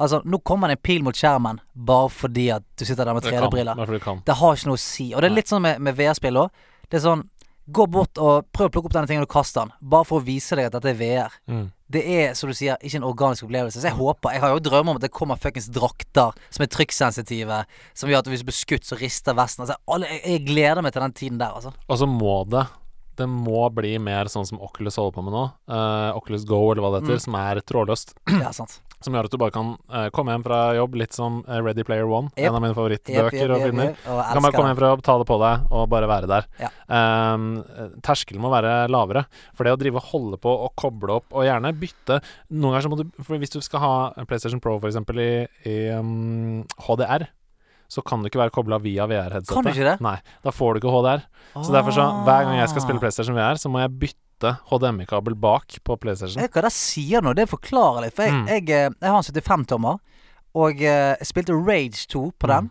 Altså, 0.00 0.22
nå 0.24 0.38
kommer 0.42 0.68
det 0.68 0.78
en 0.78 0.82
pil 0.82 1.02
mot 1.04 1.14
skjermen 1.14 1.58
bare 1.76 2.08
fordi 2.08 2.46
at 2.54 2.62
du 2.78 2.84
sitter 2.88 3.04
der 3.04 3.12
med 3.14 3.22
3D-briller. 3.26 3.76
Bare 3.76 3.86
fordi 3.90 3.98
du 4.00 4.04
kan. 4.04 4.22
Det 4.24 4.34
har 4.40 4.56
ikke 4.56 4.70
noe 4.70 4.78
å 4.80 4.80
si. 4.80 5.10
Og 5.14 5.20
det 5.20 5.28
er 5.30 5.34
litt 5.36 5.50
sånn 5.52 5.60
med, 5.62 5.78
med 5.80 5.94
VR-spill 5.98 6.40
òg. 6.40 6.50
Det 6.88 6.96
er 7.00 7.04
sånn 7.10 7.26
Gå 7.70 7.84
bort 7.86 8.18
og 8.18 8.48
prøv 8.50 8.66
å 8.66 8.70
plukke 8.72 8.88
opp 8.88 8.94
denne 8.96 9.06
tingen 9.06 9.22
og 9.22 9.28
kaste 9.30 9.60
den, 9.60 9.70
bare 9.80 10.02
for 10.08 10.18
å 10.18 10.24
vise 10.26 10.56
deg 10.58 10.66
at 10.66 10.72
dette 10.74 10.88
er 10.90 10.96
VR. 10.98 11.36
Mm. 11.46 11.68
Det 11.92 12.00
er, 12.02 12.32
som 12.34 12.50
du 12.50 12.54
sier, 12.56 12.74
ikke 12.82 12.96
en 12.98 13.04
organisk 13.06 13.44
opplevelse. 13.46 13.78
Så 13.78 13.86
jeg 13.86 13.94
håper 13.94 14.32
Jeg 14.34 14.40
har 14.42 14.50
jo 14.56 14.58
drømmer 14.64 14.90
om 14.90 14.98
at 14.98 15.04
det 15.04 15.12
kommer 15.14 15.38
fuckings 15.38 15.68
drakter 15.70 16.32
som 16.50 16.64
er 16.64 16.70
trykksensitive, 16.72 17.60
som 17.94 18.10
gjør 18.10 18.24
at 18.24 18.30
hvis 18.32 18.42
du 18.42 18.48
blir 18.48 18.58
skutt, 18.58 18.88
så 18.88 18.98
rister 18.98 19.36
vesten. 19.38 19.62
Altså, 19.62 19.76
alle, 19.86 20.08
jeg, 20.10 20.22
jeg 20.32 20.46
gleder 20.48 20.82
meg 20.82 20.92
til 20.96 21.02
den 21.04 21.12
tiden 21.20 21.38
der, 21.38 21.54
altså. 21.60 21.70
Og 21.86 22.00
så 22.00 22.08
må 22.10 22.40
det 22.50 22.64
Det 23.20 23.28
må 23.30 23.66
bli 23.76 23.94
mer 24.00 24.30
sånn 24.32 24.46
som 24.48 24.60
Oculus 24.64 24.96
holder 25.00 25.16
på 25.18 25.24
med 25.28 25.34
nå. 25.36 25.46
Uh, 25.70 26.10
Oculus 26.16 26.46
Go, 26.48 26.62
eller 26.72 26.82
hva 26.84 26.94
det 26.96 27.02
heter, 27.04 27.18
Mm. 27.20 27.26
som 27.28 27.34
er 27.40 27.60
trådløst. 27.68 28.16
Ja, 28.40 28.50
sant. 28.56 28.80
Som 29.00 29.14
gjør 29.16 29.24
at 29.30 29.32
du 29.32 29.38
bare 29.40 29.52
kan 29.54 29.68
uh, 29.88 30.10
komme 30.12 30.34
hjem 30.34 30.42
fra 30.44 30.56
jobb, 30.76 30.98
litt 31.00 31.14
som 31.16 31.38
eh, 31.48 31.56
Ready 31.64 31.80
Player 31.88 32.04
One. 32.04 32.28
Yep. 32.36 32.50
En 32.50 32.56
av 32.58 32.60
mine 32.60 32.76
favorittbøker 32.76 33.38
yep, 33.46 33.52
og 33.54 33.62
jep, 33.62 33.70
filmer. 33.70 33.94
og 34.04 34.18
Du 34.20 34.34
kan 34.36 34.44
bare 34.44 34.52
komme 34.58 34.72
hjem 34.74 34.80
fra 34.82 34.90
jobb, 34.92 35.04
ta 35.06 35.14
det 35.22 35.26
på 35.30 35.38
deg, 35.40 35.62
og 35.72 35.86
bare 35.94 36.10
være 36.10 36.28
der. 36.28 36.48
Ja. 36.60 36.68
Um, 36.92 37.46
terskelen 38.04 38.44
må 38.44 38.50
være 38.52 38.74
lavere. 38.92 39.22
For 39.56 39.64
det 39.64 39.72
å 39.72 39.80
drive 39.80 40.02
og 40.02 40.10
holde 40.10 40.40
på 40.44 40.52
og 40.66 40.74
koble 40.76 41.16
opp, 41.16 41.30
og 41.32 41.48
gjerne 41.48 41.72
bytte 41.80 42.20
Noen 42.52 42.74
ganger 42.74 42.84
så 42.84 42.92
må 42.92 42.98
du 43.00 43.06
For 43.24 43.40
hvis 43.40 43.54
du 43.56 43.60
skal 43.64 43.80
ha 43.86 43.92
PlayStation 44.28 44.60
Pro, 44.60 44.76
for 44.82 44.92
eksempel, 44.92 45.16
i, 45.24 45.32
i 45.64 45.78
um, 45.96 46.60
HDR, 46.84 47.24
så 47.90 48.04
kan 48.06 48.22
du 48.22 48.28
ikke 48.30 48.38
være 48.40 48.52
kobla 48.54 48.78
via 48.82 49.04
VR-headsetet. 49.10 49.50
Nei, 50.06 50.16
da 50.46 50.52
får 50.54 50.74
du 50.76 50.80
ikke 50.80 50.92
HDR. 50.94 51.24
Så 51.58 51.72
derfor 51.74 51.96
så, 51.96 52.04
hver 52.24 52.44
gang 52.46 52.58
jeg 52.60 52.68
skal 52.70 52.84
spille 52.86 53.02
PlayStation 53.02 53.34
VR, 53.36 53.58
så 53.58 53.70
må 53.72 53.80
jeg 53.82 53.90
bytte 54.04 54.52
HDMI-kabel 54.70 55.34
bak 55.42 55.80
på 55.84 55.96
PlayStation. 56.00 56.40
Hva 56.46 56.62
det 56.68 56.72
sier 56.72 57.20
nå, 57.26 57.34
det 57.36 57.48
forklarer 57.50 58.06
litt. 58.06 58.14
For 58.16 58.24
jeg, 58.28 58.32
Mm. 58.38 58.46
jeg, 58.48 58.62
eh, 58.70 58.90
jeg 59.00 59.10
har 59.10 59.16
en 59.18 59.26
75-tommer, 59.26 59.98
og 60.54 60.80
eh, 60.80 61.16
jeg 61.18 61.26
spilte 61.28 61.52
Rage 61.66 62.06
2 62.08 62.22
på 62.38 62.46
den. 62.48 62.70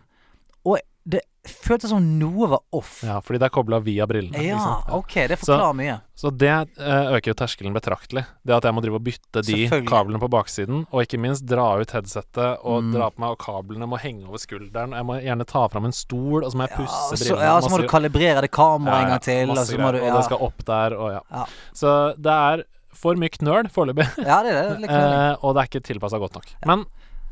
Føltes 1.48 1.88
som 1.88 2.04
noe 2.20 2.46
var 2.50 2.60
off. 2.76 2.98
Ja, 3.06 3.14
fordi 3.24 3.38
det 3.40 3.46
er 3.48 3.52
kobla 3.54 3.78
via 3.80 4.04
brillene. 4.06 4.42
Ja? 4.44 4.58
Ja. 4.60 4.72
ok, 4.98 5.14
det 5.30 5.38
forklarer 5.40 5.72
mye. 5.78 5.94
Så 6.20 6.28
det 6.36 6.50
eh, 6.52 7.12
øker 7.16 7.30
jo 7.32 7.34
terskelen 7.40 7.72
betraktelig. 7.72 8.26
Det 8.44 8.52
at 8.58 8.66
jeg 8.68 8.76
må 8.76 8.82
drive 8.84 8.98
og 9.00 9.04
bytte 9.06 9.40
de 9.46 9.56
kablene 9.88 10.20
på 10.20 10.28
baksiden, 10.34 10.82
og 10.92 11.00
ikke 11.06 11.20
minst 11.22 11.46
dra 11.48 11.70
ut 11.80 11.94
headsetet 11.96 12.60
og 12.60 12.82
Mm. 12.84 12.90
dra 12.92 13.08
på 13.14 13.22
meg, 13.24 13.30
og 13.32 13.38
kablene 13.40 13.88
må 13.88 13.96
henge 14.02 14.28
over 14.28 14.42
skulderen. 14.42 14.92
Jeg 14.92 15.06
må 15.08 15.16
gjerne 15.24 15.46
ta 15.48 15.64
fram 15.72 15.88
en 15.88 15.96
stol, 15.96 16.44
og 16.44 16.52
så 16.52 16.60
må 16.60 16.68
jeg 16.68 16.76
pusse 16.76 17.00
ja, 17.00 17.16
så, 17.16 17.24
brillene. 17.24 17.48
ja, 17.48 17.54
så 17.60 17.70
må 17.72 17.76
masse- 17.78 17.86
du 17.88 17.94
kalibrere 17.94 18.40
det 18.44 18.50
kameraet 18.52 19.02
en 19.06 19.14
gang 19.14 19.24
til, 19.30 19.50
og 19.50 19.56
så 19.64 19.80
må 19.80 19.92
du 19.96 19.98
ja. 20.02 20.10
Og 20.12 20.20
det 20.20 20.24
skal 20.28 20.44
opp 20.50 20.64
der, 20.68 20.98
og 21.00 21.10
ja. 21.16 21.22
Ja. 21.40 21.46
Så 21.72 21.96
det 22.20 22.36
er 22.36 22.64
for 23.00 23.16
mykt 23.16 23.40
nøl 23.40 23.64
foreløpig, 23.72 24.04
ja, 24.28 24.42
det 24.44 24.52
er 24.52 24.60
det. 24.76 24.80
det 24.84 24.90
er 24.92 25.14
eh, 25.32 25.36
og 25.40 25.54
det 25.56 25.62
er 25.64 25.68
ikke 25.72 25.86
tilpassa 25.88 26.20
godt 26.20 26.36
nok. 26.36 26.52
Men 26.68 26.84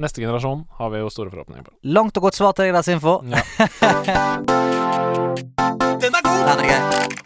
neste 0.03 0.23
generasjon 0.23 0.65
har 0.79 0.91
vi 0.95 1.01
jo 1.03 1.11
store 1.13 1.33
forhåpninger 1.33 1.67
på. 1.67 1.75
Langt 1.95 2.17
og 2.19 2.29
godt 2.29 2.39
svar 2.39 2.55
til 2.57 2.69
deg 2.69 2.77
der, 2.79 2.87
Sinfo. 2.87 3.19
Ja. 3.29 3.43
Den 5.99 6.15
er 6.15 6.23
god! 6.23 6.45
Den 6.49 6.63
er 6.63 6.69
gøy. 6.69 7.17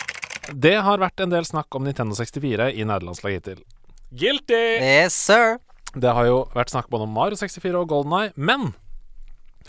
Det 0.63 0.75
har 0.85 1.01
vært 1.01 1.21
en 1.25 1.33
del 1.33 1.47
snakk 1.49 1.75
om 1.77 1.85
Nintendo 1.87 2.17
64 2.19 2.71
i 2.77 2.85
nederlandslaget 2.89 3.39
hittil. 3.41 3.63
Guilty! 4.13 4.63
Yes, 4.83 5.15
sir. 5.17 5.59
Det 5.93 6.13
har 6.17 6.27
jo 6.29 6.43
vært 6.57 6.73
snakk 6.73 6.89
både 6.93 7.07
om 7.07 7.13
Mario 7.17 7.37
64 7.41 7.77
og 7.83 7.89
Golden 7.91 8.15
Eye, 8.17 8.33
men 8.37 8.73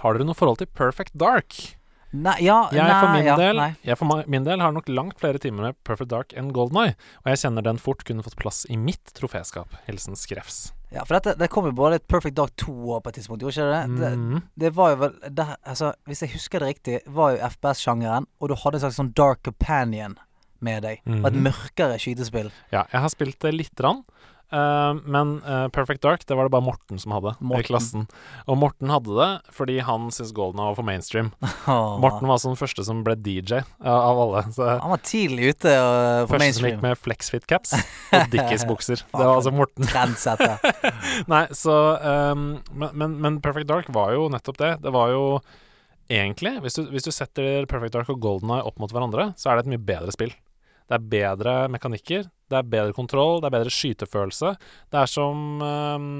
har 0.02 0.16
dere 0.16 0.28
noe 0.28 0.38
forhold 0.38 0.60
til 0.62 0.70
Perfect 0.72 1.14
Dark? 1.20 1.56
Nei, 2.14 2.36
ja, 2.46 2.60
Jeg 2.70 2.86
nei, 2.86 2.98
for 3.02 3.10
min, 3.16 3.26
ja, 3.26 3.36
del, 3.40 3.58
nei. 3.58 3.72
jeg 3.82 3.98
for 3.98 4.24
min 4.30 4.44
del 4.46 4.62
har 4.62 4.74
nok 4.76 4.90
langt 4.92 5.18
flere 5.22 5.40
timer 5.42 5.72
med 5.72 5.78
Perfect 5.88 6.12
Dark 6.12 6.36
enn 6.38 6.52
Golden 6.54 6.78
Eye, 6.84 6.96
og 7.24 7.32
jeg 7.34 7.42
kjenner 7.42 7.66
den 7.66 7.80
fort 7.82 8.04
kunne 8.06 8.26
fått 8.26 8.38
plass 8.40 8.64
i 8.70 8.78
mitt 8.78 9.16
troféskap. 9.18 9.74
Hilsen 9.88 10.18
Skrefs. 10.20 10.68
Ja, 10.94 11.04
for 11.06 11.18
dette, 11.18 11.34
det 11.40 11.50
kom 11.50 11.66
jo 11.66 11.72
både 11.74 11.96
et 11.98 12.08
Perfect 12.08 12.36
Dark 12.38 12.52
2 12.62 12.72
også 12.74 13.02
på 13.04 13.10
et 13.10 13.16
tidspunkt, 13.18 13.42
gjorde 13.42 13.56
ikke 13.56 13.70
det? 13.72 14.00
det? 14.00 14.12
Mhm. 14.20 14.42
Det 14.62 14.70
var 14.76 14.90
jo 14.94 14.96
vel 15.02 15.16
det, 15.34 15.48
Altså, 15.66 15.94
hvis 16.06 16.22
jeg 16.22 16.30
husker 16.36 16.60
det 16.60 16.68
riktig, 16.70 17.00
var 17.08 17.32
jo 17.34 17.38
FPS-sjangeren, 17.50 18.28
og 18.40 18.50
du 18.50 18.56
hadde 18.56 18.76
en 18.78 18.84
slags 18.86 19.00
sånn 19.02 19.14
Dark 19.18 19.42
Companion 19.44 20.16
med 20.62 20.84
deg. 20.84 21.02
Mm. 21.06 21.20
Og 21.24 21.26
et 21.28 21.34
Mhm. 21.34 21.44
mørkere 21.50 21.98
skytespill. 22.00 22.52
Ja, 22.72 22.86
jeg 22.94 23.02
har 23.02 23.10
spilt 23.10 23.40
det 23.40 23.54
lite 23.54 23.76
grann. 23.76 24.04
Eh, 24.54 25.00
men 25.16 25.36
uh, 25.46 25.68
Perfect 25.74 26.04
Dark 26.06 26.26
det 26.30 26.38
var 26.38 26.48
det 26.48 26.54
bare 26.54 26.66
Morten 26.66 27.00
som 27.02 27.14
hadde 27.16 27.34
i 27.58 27.64
klassen. 27.66 28.06
Og 28.48 28.60
Morten 28.62 28.92
hadde 28.94 29.16
det 29.18 29.30
fordi 29.56 29.80
han 29.86 30.10
syntes 30.14 30.34
Golden 30.38 30.62
var 30.64 30.78
for 30.80 30.88
mainstream. 30.88 31.34
Oh. 31.64 31.96
Morten 32.02 32.28
var 32.28 32.36
altså 32.36 32.50
den 32.50 32.58
første 32.60 32.84
som 32.84 33.06
ble 33.06 33.14
DJ 33.24 33.62
uh, 33.64 33.88
av 33.88 34.18
alle. 34.20 34.42
Så 34.52 34.66
Han 34.68 34.92
var 34.92 35.00
tidlig 35.06 35.54
ute 35.54 35.72
uh, 35.72 36.28
mainstream. 36.28 36.34
Første 36.34 36.58
som 36.58 36.68
gikk 36.68 36.82
med 36.84 37.00
flexfit-caps 37.00 37.72
og 38.18 38.34
Dickies-bukser. 38.34 39.06
Det 39.08 39.22
var 39.22 39.38
altså 39.38 39.54
Morten. 39.56 39.88
Trendsetter. 39.88 40.60
Nei, 41.32 41.46
så 41.56 41.78
um, 42.04 42.46
men, 42.74 42.90
men, 43.00 43.16
men 43.24 43.40
Perfect 43.46 43.70
Dark 43.72 43.88
var 43.96 44.12
jo 44.18 44.28
nettopp 44.34 44.60
det. 44.60 44.74
Det 44.84 44.92
var 44.94 45.14
jo 45.16 45.24
egentlig 46.12 46.58
Hvis 46.66 46.76
du, 46.76 46.84
hvis 46.92 47.08
du 47.08 47.14
setter 47.16 47.68
Perfect 47.72 47.96
Dark 47.96 48.12
og 48.12 48.20
Golden 48.22 48.52
Eye 48.52 48.66
opp 48.68 48.82
mot 48.82 48.92
hverandre, 48.92 49.32
så 49.40 49.50
er 49.50 49.58
det 49.58 49.66
et 49.66 49.74
mye 49.78 49.86
bedre 49.94 50.14
spill. 50.16 50.36
Det 50.88 50.98
er 50.98 51.10
bedre 51.16 51.58
mekanikker, 51.74 52.30
det 52.52 52.60
er 52.60 52.70
bedre 52.70 52.96
kontroll, 52.96 53.42
det 53.42 53.50
er 53.50 53.58
bedre 53.58 53.74
skytefølelse. 53.74 54.54
Det 54.92 55.02
er 55.02 55.10
som 55.10 55.62
ehm, 55.64 56.16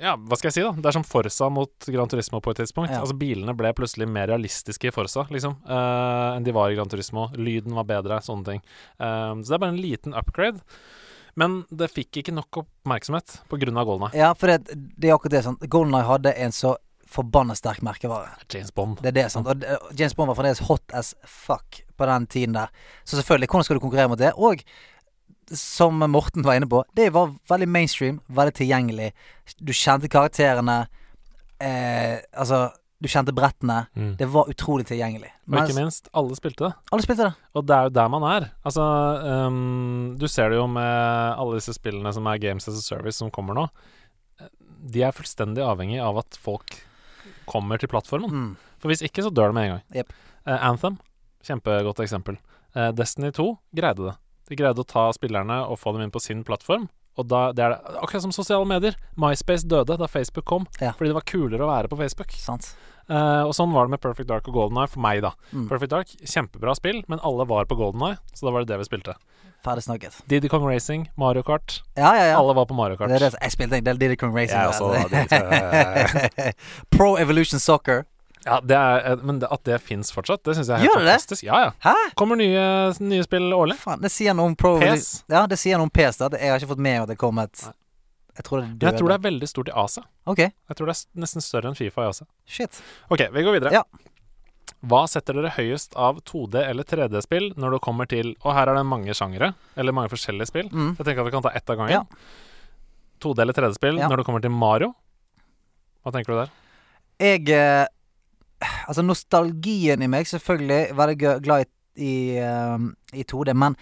ja, 0.00 0.16
hva 0.18 0.36
skal 0.36 0.50
jeg 0.50 0.56
si, 0.56 0.64
da? 0.66 0.72
Det 0.76 0.90
er 0.90 0.96
som 0.96 1.06
Forsa 1.06 1.48
mot 1.52 1.88
Gran 1.94 2.10
Turismo 2.10 2.40
på 2.42 2.52
et 2.52 2.62
tidspunkt. 2.62 2.92
Ja. 2.92 3.02
Altså 3.04 3.16
Bilene 3.18 3.54
ble 3.56 3.70
plutselig 3.76 4.08
mer 4.10 4.28
realistiske 4.32 4.90
i 4.90 4.94
Forsa, 4.94 5.26
liksom, 5.32 5.60
uh, 5.68 6.34
enn 6.34 6.46
de 6.46 6.54
var 6.56 6.72
i 6.72 6.78
Gran 6.78 6.90
Turismo. 6.90 7.28
Lyden 7.38 7.76
var 7.78 7.86
bedre, 7.88 8.18
sånne 8.24 8.46
ting. 8.48 8.64
Uh, 8.98 9.38
så 9.38 9.46
det 9.46 9.56
er 9.56 9.62
bare 9.64 9.76
en 9.76 9.82
liten 9.82 10.16
upgrade. 10.18 10.64
Men 11.38 11.60
det 11.70 11.92
fikk 11.92 12.20
ikke 12.20 12.34
nok 12.34 12.64
oppmerksomhet 12.64 13.38
pga. 13.48 13.70
Golden 13.70 14.08
Eye. 14.08 14.18
Ja, 14.18 14.32
for 14.34 14.50
det, 14.50 14.74
det 14.74 15.08
er 15.08 15.14
akkurat 15.14 15.36
det. 15.36 15.44
sånn 15.46 15.60
Golden 15.70 15.94
Eye 15.96 16.08
hadde 16.08 16.34
en 16.34 16.54
så 16.54 16.74
forbanna 17.10 17.56
sterk 17.58 17.82
merkevare. 17.86 18.36
James 18.52 18.70
Bond. 18.74 19.00
Det 19.02 19.12
er 19.12 19.18
det, 19.18 19.26
sant. 19.34 19.48
Og 19.50 19.98
James 19.98 20.14
Bond 20.14 20.30
var 20.30 20.38
fremdeles 20.38 20.62
hot 20.68 20.94
as 20.96 21.12
fuck 21.26 21.82
på 21.98 22.08
den 22.08 22.26
tiden 22.30 22.56
der. 22.56 22.72
Så 23.04 23.18
selvfølgelig, 23.18 23.50
hvordan 23.50 23.66
skal 23.66 23.78
du 23.78 23.84
konkurrere 23.84 24.12
mot 24.12 24.20
det? 24.20 24.32
Og 24.36 24.62
som 25.56 25.98
Morten 26.10 26.46
var 26.46 26.58
inne 26.58 26.68
på, 26.70 26.84
det 26.94 27.10
var 27.14 27.32
veldig 27.50 27.68
mainstream, 27.68 28.20
veldig 28.30 28.54
tilgjengelig. 28.60 29.10
Du 29.58 29.72
kjente 29.74 30.10
karakterene. 30.10 30.84
Eh, 31.58 32.20
altså, 32.32 32.68
du 33.00 33.08
kjente 33.08 33.34
brettene. 33.34 33.86
Mm. 33.96 34.12
Det 34.20 34.28
var 34.30 34.50
utrolig 34.52 34.86
tilgjengelig. 34.90 35.32
Og 35.48 35.56
ikke 35.62 35.78
minst, 35.80 36.10
alle 36.14 36.36
spilte 36.38 36.68
det. 36.68 36.72
alle 36.92 37.04
spilte 37.04 37.30
det. 37.30 37.48
Og 37.56 37.64
det 37.66 37.76
er 37.76 37.88
jo 37.88 37.94
der 37.96 38.12
man 38.12 38.26
er. 38.28 38.50
Altså, 38.62 38.84
um, 39.48 40.12
du 40.20 40.28
ser 40.28 40.52
det 40.52 40.60
jo 40.60 40.68
med 40.70 40.92
alle 41.32 41.58
disse 41.58 41.74
spillene 41.74 42.12
som 42.14 42.28
er 42.30 42.42
Games 42.42 42.68
as 42.68 42.78
a 42.78 42.84
Service 42.84 43.18
som 43.18 43.32
kommer 43.34 43.56
nå. 43.56 43.66
De 44.80 45.02
er 45.04 45.16
fullstendig 45.16 45.64
avhengig 45.64 45.98
av 46.04 46.20
at 46.22 46.38
folk 46.40 46.78
kommer 47.50 47.80
til 47.80 47.90
plattformen. 47.92 48.30
Mm. 48.30 48.50
For 48.80 48.92
hvis 48.92 49.02
ikke, 49.06 49.24
så 49.26 49.32
dør 49.34 49.50
det 49.52 49.58
med 49.58 49.66
en 49.68 49.74
gang. 49.76 49.84
Yep. 50.02 50.12
Uh, 50.46 50.56
Anthem, 50.70 50.98
kjempegodt 51.46 52.02
eksempel. 52.04 52.38
Uh, 52.76 52.90
Destiny 52.96 53.32
2 53.36 53.48
greide 53.76 54.08
det. 54.10 54.16
De 54.50 54.58
greide 54.58 54.82
å 54.82 54.86
ta 54.88 55.08
spillerne 55.14 55.60
og 55.70 55.78
få 55.78 55.92
dem 55.94 56.02
inn 56.06 56.14
på 56.14 56.22
sin 56.22 56.42
plattform. 56.46 56.88
Og 57.18 57.26
da, 57.28 57.50
det 57.52 57.64
er 57.64 57.74
det, 57.74 57.96
akkurat 58.00 58.24
som 58.24 58.32
sosiale 58.34 58.66
medier. 58.66 58.94
MySpace 59.20 59.66
døde 59.68 59.96
da 59.98 60.08
Facebook 60.08 60.46
kom, 60.48 60.66
Ja. 60.80 60.92
fordi 60.96 61.10
det 61.10 61.18
var 61.18 61.26
kulere 61.26 61.66
å 61.66 61.70
være 61.70 61.90
på 61.90 61.98
Facebook. 61.98 62.32
Sant. 62.38 62.72
Eh, 63.10 63.42
og 63.42 63.52
sånn 63.56 63.72
var 63.74 63.88
det 63.88 63.96
med 63.96 64.02
Perfect 64.04 64.28
Dark 64.30 64.46
og 64.46 64.54
Golden 64.54 64.78
Eye 64.78 64.90
for 64.90 65.02
meg, 65.02 65.24
da. 65.24 65.32
Mm. 65.50 65.66
Perfect 65.70 65.90
Dark, 65.90 66.12
kjempebra 66.22 66.76
spill, 66.78 67.02
men 67.10 67.22
alle 67.26 67.46
var 67.50 67.66
på 67.66 67.78
Golden 67.78 68.04
Eye, 68.06 68.20
så 68.34 68.46
da 68.46 68.54
var 68.54 68.62
det 68.62 68.70
det 68.70 68.78
vi 68.84 68.86
spilte. 68.86 69.16
Ferdig 69.64 69.82
snakket. 69.84 70.14
Diddy 70.30 70.48
Kong 70.48 70.64
Racing, 70.64 71.10
Mario 71.20 71.42
Kart. 71.44 71.82
Ja, 71.98 72.14
ja, 72.16 72.30
ja. 72.30 72.38
Alle 72.38 72.54
var 72.56 72.64
på 72.70 72.74
Mario 72.74 72.96
Kart. 72.96 73.10
Det 73.10 73.18
er 73.18 73.26
det, 73.26 73.34
jeg 73.42 73.56
spilte 73.56 73.76
en 73.76 73.84
del 73.84 73.98
Diddy 74.00 74.16
Kong 74.16 74.32
Racing. 74.36 74.62
Også, 74.70 74.94
da, 75.10 76.52
Pro 76.96 77.16
Evolution 77.20 77.60
Soccer. 77.60 78.06
Ja, 78.46 78.60
det 78.64 78.76
er, 78.76 79.02
eh, 79.10 79.24
men 79.26 79.42
at 79.44 79.64
det 79.68 79.82
fins 79.84 80.14
fortsatt, 80.14 80.40
det 80.48 80.54
syns 80.56 80.70
jeg 80.70 80.78
er 80.78 80.80
helt 80.80 80.88
Gjør 80.94 81.04
det 81.04 81.16
det? 81.28 81.42
Ja, 81.44 81.58
ja. 81.66 81.74
Hæ? 81.84 81.92
Kommer 82.16 82.40
nye, 82.40 82.62
nye 83.04 83.26
spill 83.26 83.52
årlig. 83.52 83.76
Faen, 83.82 84.00
det 84.00 84.12
sier 84.14 84.38
noe 84.38 84.48
om 84.48 84.56
Pro 84.56 84.78
PS. 84.80 85.10
Ja, 85.28 85.44
det 85.50 85.60
sier 85.60 85.76
noe 85.76 85.90
om 85.90 85.92
PS. 85.92 86.22
da 86.22 86.30
Jeg 86.38 86.54
har 86.54 86.62
ikke 86.62 86.72
fått 86.72 86.86
med 86.88 87.02
at 87.02 87.12
det 87.12 87.18
kom 87.20 87.42
et 87.42 87.66
Nei. 87.66 87.74
Jeg 88.36 88.44
tror 88.46 88.60
det 88.60 88.68
Men 88.68 88.86
jeg 88.86 88.98
tror 89.00 89.08
det 89.08 89.14
er 89.18 89.24
veldig 89.30 89.48
stort 89.48 89.68
i 89.68 89.72
Asia. 89.74 90.02
Okay. 90.26 90.50
Jeg 90.70 90.76
tror 90.78 90.86
det 90.90 90.94
er 90.96 91.20
nesten 91.24 91.42
større 91.44 91.70
enn 91.72 91.76
Fifa 91.78 92.04
i 92.06 92.08
Asia. 92.12 92.26
shit. 92.46 92.80
Ok, 93.10 93.24
vi 93.32 93.42
går 93.42 93.56
videre. 93.58 93.72
Ja. 93.72 93.82
Hva 94.86 95.02
setter 95.10 95.34
dere 95.36 95.50
høyest 95.56 95.96
av 95.98 96.20
2D- 96.24 96.62
eller 96.64 96.84
3D-spill 96.84 97.50
når 97.60 97.72
det 97.74 97.80
kommer 97.84 98.06
til 98.08 98.30
Og 98.44 98.54
her 98.54 98.70
er 98.70 98.74
det 98.78 98.86
mange 98.86 99.12
sjangere, 99.12 99.52
eller 99.76 99.92
mange 99.92 100.08
forskjellige 100.12 100.46
spill. 100.48 100.68
Mm. 100.70 100.94
Jeg 100.96 101.04
tenker 101.06 101.20
at 101.20 101.26
vi 101.26 101.34
kan 101.34 101.42
ta 101.42 101.50
ett 101.54 101.68
av 101.68 101.76
gangen. 101.76 101.90
Ja. 101.90 102.04
2D- 103.20 103.42
eller 103.42 103.52
3D-spill 103.52 103.98
Ja. 103.98 104.08
når 104.08 104.16
det 104.22 104.26
kommer 104.26 104.40
til 104.40 104.50
Mario. 104.54 104.94
Hva 106.04 106.12
tenker 106.12 106.32
du 106.32 106.38
der? 106.40 106.50
Jeg 107.20 107.48
eh, 107.50 107.86
Altså, 108.88 109.02
nostalgien 109.02 110.02
i 110.02 110.06
meg, 110.06 110.26
selvfølgelig, 110.28 110.94
være 110.96 111.14
glad 111.40 111.64
i, 111.64 111.68
i, 112.04 112.36
eh, 112.38 112.78
i 113.16 113.24
2D, 113.24 113.54
men 113.56 113.76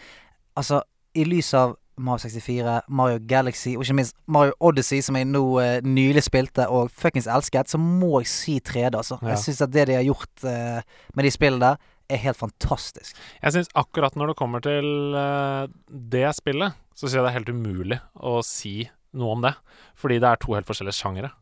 altså, 0.56 0.82
i 1.18 1.24
lys 1.24 1.52
av 1.54 1.76
Mario 1.98 2.22
64, 2.24 2.78
Mario 2.88 3.20
Galaxy 3.28 3.74
og 3.76 3.84
ikke 3.84 3.98
minst 3.98 4.16
Mario 4.26 4.54
Odyssey, 4.64 5.02
som 5.04 5.18
jeg 5.18 5.28
nå 5.28 5.42
eh, 5.62 5.78
nylig 5.86 6.24
spilte 6.26 6.68
og 6.72 6.92
fuckings 6.94 7.28
elsket, 7.30 7.70
så 7.72 7.80
må 7.80 8.20
jeg 8.22 8.30
si 8.32 8.58
3D, 8.64 8.92
altså. 8.98 9.18
Ja. 9.22 9.34
Jeg 9.34 9.44
syns 9.46 9.62
at 9.66 9.74
det 9.74 9.88
de 9.90 9.98
har 9.98 10.06
gjort 10.06 10.46
eh, 10.48 11.00
med 11.14 11.28
de 11.28 11.32
spillene 11.34 11.64
der, 11.64 11.94
er 12.08 12.22
helt 12.22 12.40
fantastisk. 12.40 13.16
Jeg 13.42 13.52
syns 13.52 13.68
akkurat 13.76 14.14
når 14.16 14.32
det 14.32 14.38
kommer 14.38 14.64
til 14.64 15.18
eh, 15.18 15.66
det 15.88 16.28
spillet, 16.38 16.78
så 16.94 17.04
syns 17.06 17.18
jeg 17.18 17.26
det 17.26 17.32
er 17.32 17.38
helt 17.40 17.52
umulig 17.52 18.00
å 18.16 18.38
si 18.46 18.78
noe 19.18 19.34
om 19.36 19.44
det. 19.44 19.54
Fordi 19.98 20.18
det 20.22 20.30
er 20.30 20.40
to 20.40 20.56
helt 20.56 20.68
forskjellige 20.68 20.98
sjangere. 21.00 21.32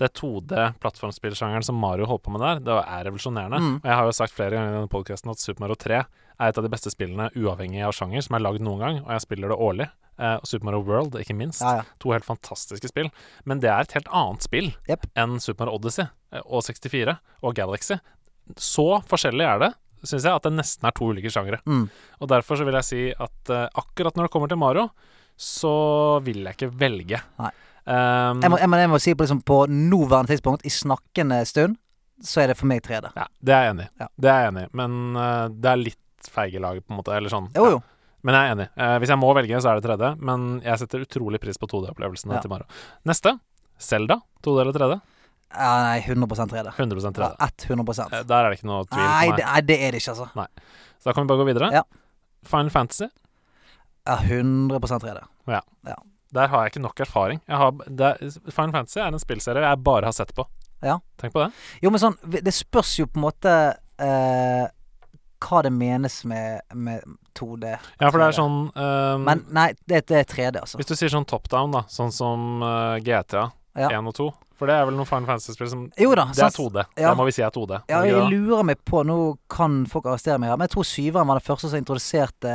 Det 0.00 0.10
2D-plattformspillsjangeren 0.18 1.62
som 1.62 1.76
Mario 1.78 2.08
holdt 2.10 2.24
på 2.24 2.32
med 2.34 2.42
der, 2.42 2.62
det 2.66 2.78
er 2.82 3.04
revolusjonerende. 3.06 3.60
Mm. 3.62 3.74
Og 3.78 3.90
jeg 3.90 3.98
har 4.00 4.08
jo 4.08 4.14
sagt 4.18 4.34
flere 4.34 4.56
ganger 4.56 4.72
i 4.72 4.78
denne 4.80 4.90
podkasten 4.90 5.30
at 5.30 5.42
Super 5.42 5.62
Mario 5.62 5.76
3 5.78 6.00
er 6.00 6.48
et 6.50 6.58
av 6.58 6.66
de 6.66 6.72
beste 6.72 6.90
spillene 6.90 7.28
uavhengig 7.38 7.84
av 7.86 7.94
sjanger 7.94 8.24
som 8.26 8.34
er 8.34 8.42
lagd 8.42 8.64
noen 8.66 8.82
gang, 8.82 8.98
og 9.04 9.12
jeg 9.14 9.24
spiller 9.26 9.54
det 9.54 9.60
årlig. 9.68 9.86
Eh, 10.18 10.34
og 10.38 10.46
Super 10.46 10.68
Mario 10.68 10.82
World, 10.86 11.16
ikke 11.18 11.36
minst. 11.38 11.62
Ja, 11.62 11.80
ja. 11.80 11.86
To 12.02 12.12
helt 12.14 12.26
fantastiske 12.26 12.90
spill. 12.90 13.10
Men 13.48 13.62
det 13.62 13.70
er 13.70 13.86
et 13.86 13.94
helt 13.96 14.10
annet 14.14 14.46
spill 14.46 14.70
yep. 14.90 15.06
enn 15.18 15.40
Super 15.42 15.66
Mario 15.66 15.80
Odyssey 15.80 16.06
eh, 16.06 16.44
og 16.44 16.66
64 16.66 17.16
og 17.42 17.56
Galaxy. 17.58 17.98
Så 18.60 18.86
forskjellig 19.10 19.46
er 19.48 19.62
det, 19.62 19.72
syns 20.04 20.26
jeg, 20.26 20.34
at 20.34 20.46
det 20.46 20.54
nesten 20.54 20.86
er 20.88 20.94
to 20.94 21.10
ulike 21.10 21.32
sjangere. 21.32 21.62
Mm. 21.66 21.86
Og 22.20 22.30
derfor 22.30 22.60
så 22.60 22.66
vil 22.66 22.78
jeg 22.80 22.90
si 22.90 23.02
at 23.12 23.52
eh, 23.54 23.68
akkurat 23.82 24.16
når 24.18 24.28
det 24.28 24.34
kommer 24.34 24.50
til 24.50 24.60
Mario, 24.60 24.88
så 25.34 25.74
vil 26.22 26.44
jeg 26.44 26.58
ikke 26.58 26.74
velge. 26.78 27.20
Nei. 27.40 27.50
Um, 27.86 28.40
Jeg 28.40 28.50
må, 28.50 28.56
jeg 28.58 28.70
jeg 28.80 28.90
må 28.90 28.98
si 29.02 29.12
på, 29.14 29.24
liksom, 29.26 29.42
på 29.44 29.58
nåværende 29.68 30.32
tidspunkt, 30.32 30.64
i 30.64 30.72
snakkende 30.72 31.42
stund, 31.46 31.76
så 32.24 32.40
er 32.44 32.46
det 32.52 32.56
for 32.56 32.66
meg 32.70 32.80
3D. 32.82 33.10
ja, 33.16 33.26
det 33.44 33.52
er 33.54 33.64
jeg 33.66 33.74
enig 33.74 33.84
i. 33.84 33.90
Ja. 34.00 34.06
Det 34.16 34.30
er 34.30 34.38
jeg 34.40 34.52
enig 34.52 34.62
i. 34.64 34.70
Men 34.80 35.16
uh, 35.16 35.48
det 35.52 35.70
er 35.72 35.76
litt 35.82 36.30
feige 36.32 36.60
lag, 36.62 36.78
på 36.80 36.94
en 36.94 37.00
måte. 37.02 37.12
Eller 37.16 37.28
sånn. 37.32 37.50
Jo, 37.56 37.64
Ja. 37.66 37.70
jo. 37.76 37.82
Men 38.24 38.34
jeg 38.38 38.48
er 38.48 38.54
enig. 38.54 38.68
Uh, 38.80 38.98
hvis 39.02 39.10
jeg 39.12 39.20
må 39.20 39.34
velge, 39.36 39.58
så 39.60 39.68
er 39.68 39.80
det 39.80 39.84
3D. 39.90 40.14
Men 40.24 40.46
jeg 40.64 40.80
setter 40.80 41.02
utrolig 41.04 41.40
pris 41.42 41.58
på 41.60 41.68
2D-opplevelsene 41.68 42.38
Ja. 42.38 42.40
til 42.40 42.48
Mario. 42.54 42.64
Neste. 43.04 43.34
Selda. 43.76 44.16
2D 44.42 44.60
eller 44.62 44.72
3D? 44.72 45.00
Ja, 45.54 45.72
nei, 45.84 46.00
100 46.00 46.48
3D. 46.48 46.72
100 46.72 47.12
3D. 47.12 47.36
Ja, 47.38 47.48
100% 47.68 48.24
Der 48.26 48.38
er 48.44 48.48
det 48.50 48.58
ikke 48.58 48.66
noe 48.70 48.86
tvil 48.88 49.04
Nei, 49.04 49.28
det, 49.36 49.44
nei, 49.44 49.60
det 49.60 49.76
er 49.76 49.92
det 49.92 50.00
ikke, 50.00 50.14
altså. 50.16 50.30
Nei. 50.34 50.46
Så 50.98 51.10
da 51.10 51.12
kan 51.12 51.26
vi 51.26 51.28
bare 51.28 51.42
gå 51.44 51.46
videre. 51.52 51.68
Ja. 51.70 51.82
Final 52.48 52.70
Fantasy. 52.70 53.10
Ja, 54.08 54.16
100% 54.16 55.04
3D. 55.04 55.20
Der 56.34 56.50
har 56.52 56.64
jeg 56.64 56.74
ikke 56.74 56.84
nok 56.84 57.02
erfaring. 57.04 57.40
Har, 57.48 57.74
er, 57.88 58.22
Final 58.50 58.74
Fantasy 58.74 59.00
er 59.00 59.10
en 59.10 59.22
spillserie 59.22 59.64
jeg 59.64 59.82
bare 59.86 60.10
har 60.10 60.16
sett 60.16 60.34
på. 60.36 60.46
Ja. 60.84 60.98
Tenk 61.20 61.32
på 61.32 61.44
det. 61.44 61.50
Jo, 61.80 61.92
men 61.94 62.00
sånn 62.02 62.16
Det 62.28 62.52
spørs 62.52 62.90
jo 62.98 63.06
på 63.08 63.16
en 63.16 63.24
måte 63.24 63.52
eh, 64.02 64.66
hva 65.44 65.60
det 65.64 65.72
menes 65.74 66.22
med, 66.28 66.60
med 66.72 67.04
2D. 67.36 67.74
Ja, 68.00 68.08
for 68.08 68.20
det 68.20 68.28
er 68.28 68.36
sånn 68.36 68.58
ehm, 68.70 69.26
Men 69.26 69.44
nei, 69.54 69.66
det, 69.88 70.04
det 70.08 70.22
er 70.22 70.28
3D, 70.30 70.62
altså. 70.62 70.80
Hvis 70.80 70.88
du 70.88 70.94
sier 70.96 71.12
sånn 71.12 71.26
top 71.28 71.50
down, 71.52 71.74
da, 71.74 71.84
sånn 71.92 72.12
som 72.14 72.64
uh, 72.64 72.96
GTA 73.04 73.50
Ja. 73.76 73.88
1 73.90 74.06
og 74.06 74.14
2 74.14 74.24
For 74.54 74.66
det 74.70 74.74
er 74.78 74.84
vel 74.86 74.94
noen 74.94 75.06
Final 75.08 75.26
Fantasy-spill 75.26 75.68
som 75.68 75.80
Jo 75.98 76.12
da. 76.14 76.26
Det 76.30 76.38
er 76.44 76.52
2D. 76.54 76.84
Ja. 76.96 77.08
Det 77.10 77.16
må 77.18 77.24
vi 77.26 77.32
si 77.34 77.42
er 77.42 77.50
2D. 77.50 77.80
Ja, 77.90 78.02
jeg 78.06 78.28
lurer 78.30 78.62
meg 78.62 78.78
på 78.86 79.00
Nå 79.04 79.16
kan 79.50 79.80
folk 79.90 80.04
arrestere 80.06 80.38
meg 80.38 80.48
her, 80.52 80.56
men 80.56 80.68
jeg 80.68 80.74
tror 80.76 80.86
syveren 80.86 81.26
var 81.26 81.40
den 81.40 81.46
første 81.48 81.68
som 81.72 81.80
introduserte 81.82 82.52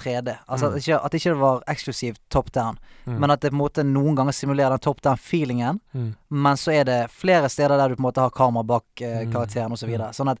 3D. 0.00 0.38
Altså 0.48 0.70
Mm. 0.70 0.78
ikke, 0.80 1.04
at 1.04 1.12
ikke 1.14 1.30
det 1.34 1.40
var 1.42 1.62
eksklusivt 1.68 2.20
top 2.30 2.50
down, 2.52 2.78
Mm. 3.06 3.18
men 3.20 3.30
at 3.30 3.40
det 3.40 3.50
på 3.50 3.54
en 3.54 3.60
måte 3.60 3.84
noen 3.84 4.16
ganger 4.16 4.32
simulerer 4.32 4.70
den 4.70 4.78
top 4.78 5.02
down-feelingen. 5.02 5.80
Mm. 5.94 6.14
Men 6.30 6.56
så 6.56 6.72
er 6.72 6.84
det 6.84 7.10
flere 7.10 7.48
steder 7.50 7.76
der 7.76 7.88
du 7.88 7.96
på 7.96 8.00
en 8.00 8.08
måte 8.12 8.20
har 8.22 8.30
kamera 8.30 8.62
bak 8.64 8.84
eh, 9.02 9.26
Mm. 9.26 9.32
karakteren 9.32 9.72
osv. 9.72 9.76
Så 9.76 9.86
Mm. 9.86 9.90
videre. 9.92 10.08
sånn 10.14 10.30
at 10.30 10.38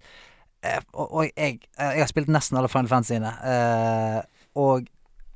eh, 0.62 0.80
Og, 0.94 1.12
og 1.12 1.22
jeg, 1.36 1.60
eh, 1.78 1.90
jeg 1.92 1.98
har 1.98 2.06
spilt 2.06 2.28
nesten 2.28 2.56
alle 2.56 2.68
Final 2.68 2.88
Fantasyene. 2.88 3.34
Eh, 3.44 4.22
og 4.56 4.86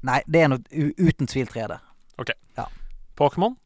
Nei, 0.02 0.22
det 0.28 0.40
er 0.42 0.48
noe 0.48 0.58
uten 0.70 1.26
tvil 1.26 1.46
3D. 1.48 1.78
Ok 2.18 2.30
Pokémon. 3.16 3.56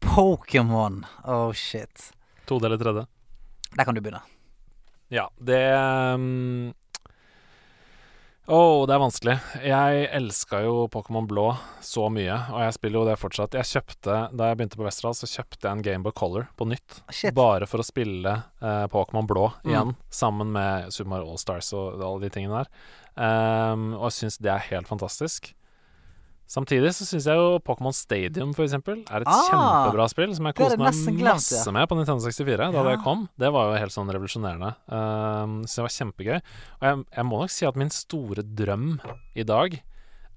Pokémon. 0.00 1.02
Oh 1.24 1.52
shit. 1.52 2.12
2D 2.48 2.64
eller 2.66 2.78
3D? 2.78 3.06
Der 3.76 3.84
kan 3.84 3.94
du 3.94 4.00
begynne. 4.00 4.22
Ja, 5.12 5.28
det 5.38 5.60
um, 6.14 6.72
Å, 8.44 8.58
det 8.84 8.92
er 8.92 9.00
vanskelig. 9.00 9.34
Jeg 9.64 10.02
elska 10.12 10.58
jo 10.66 10.72
Pokémon 10.92 11.24
Blå 11.28 11.46
så 11.84 12.10
mye, 12.12 12.34
og 12.52 12.60
jeg 12.60 12.74
spiller 12.76 12.98
jo 13.00 13.04
det 13.08 13.14
fortsatt. 13.16 13.56
Jeg 13.56 13.70
kjøpte, 13.70 14.16
Da 14.36 14.50
jeg 14.50 14.58
begynte 14.60 14.76
på 14.76 14.84
Westerdal, 14.84 15.16
så 15.16 15.28
kjøpte 15.30 15.64
jeg 15.64 15.72
en 15.78 15.84
Gameboy 15.86 16.12
Color 16.12 16.50
på 16.60 16.66
nytt. 16.68 16.98
Shit. 17.08 17.32
Bare 17.38 17.64
for 17.70 17.80
å 17.80 17.86
spille 17.88 18.34
eh, 18.60 18.84
Pokémon 18.92 19.24
Blå 19.30 19.46
Mm. 19.64 19.70
igjen, 19.72 19.94
sammen 20.12 20.52
med 20.52 20.92
Super 20.92 21.14
Mario 21.14 21.32
Allstars 21.32 21.72
og 21.72 21.96
alle 22.04 22.26
de 22.26 22.32
tingene 22.36 22.60
der. 22.64 22.72
Um, 23.16 23.94
og 23.96 24.10
jeg 24.10 24.18
syns 24.18 24.36
det 24.44 24.52
er 24.52 24.68
helt 24.74 24.90
fantastisk. 24.92 25.54
Samtidig 26.54 26.92
så 26.94 27.06
syns 27.08 27.24
jeg 27.26 27.34
jo 27.40 27.58
Pokémon 27.66 27.94
Stadium 27.96 28.52
for 28.54 28.62
eksempel 28.66 29.00
er 29.08 29.24
et 29.24 29.30
Ah, 29.30 29.46
kjempebra 29.48 30.06
spill 30.12 30.34
som 30.36 30.46
jeg 30.46 30.54
koste 30.60 30.78
meg 30.78 31.22
masse 31.24 31.56
ja. 31.58 31.72
med 31.74 31.88
på 31.90 31.96
Nintendo 31.98 32.22
64 32.22 32.58
da 32.60 32.68
Ja. 32.70 32.84
det 32.92 33.00
kom. 33.02 33.24
Det 33.36 33.50
var 33.50 33.72
jo 33.72 33.80
helt 33.82 33.94
sånn 33.94 34.12
revolusjonerende. 34.14 34.74
Um, 34.86 35.56
så 35.66 35.80
det 35.80 35.86
var 35.88 35.94
kjempegøy. 35.96 36.36
Og 36.78 36.86
jeg, 36.86 37.00
jeg 37.18 37.26
må 37.26 37.40
nok 37.42 37.50
si 37.50 37.66
at 37.66 37.80
min 37.80 37.90
store 37.90 38.44
drøm 38.46 39.00
i 39.34 39.42
dag 39.42 39.80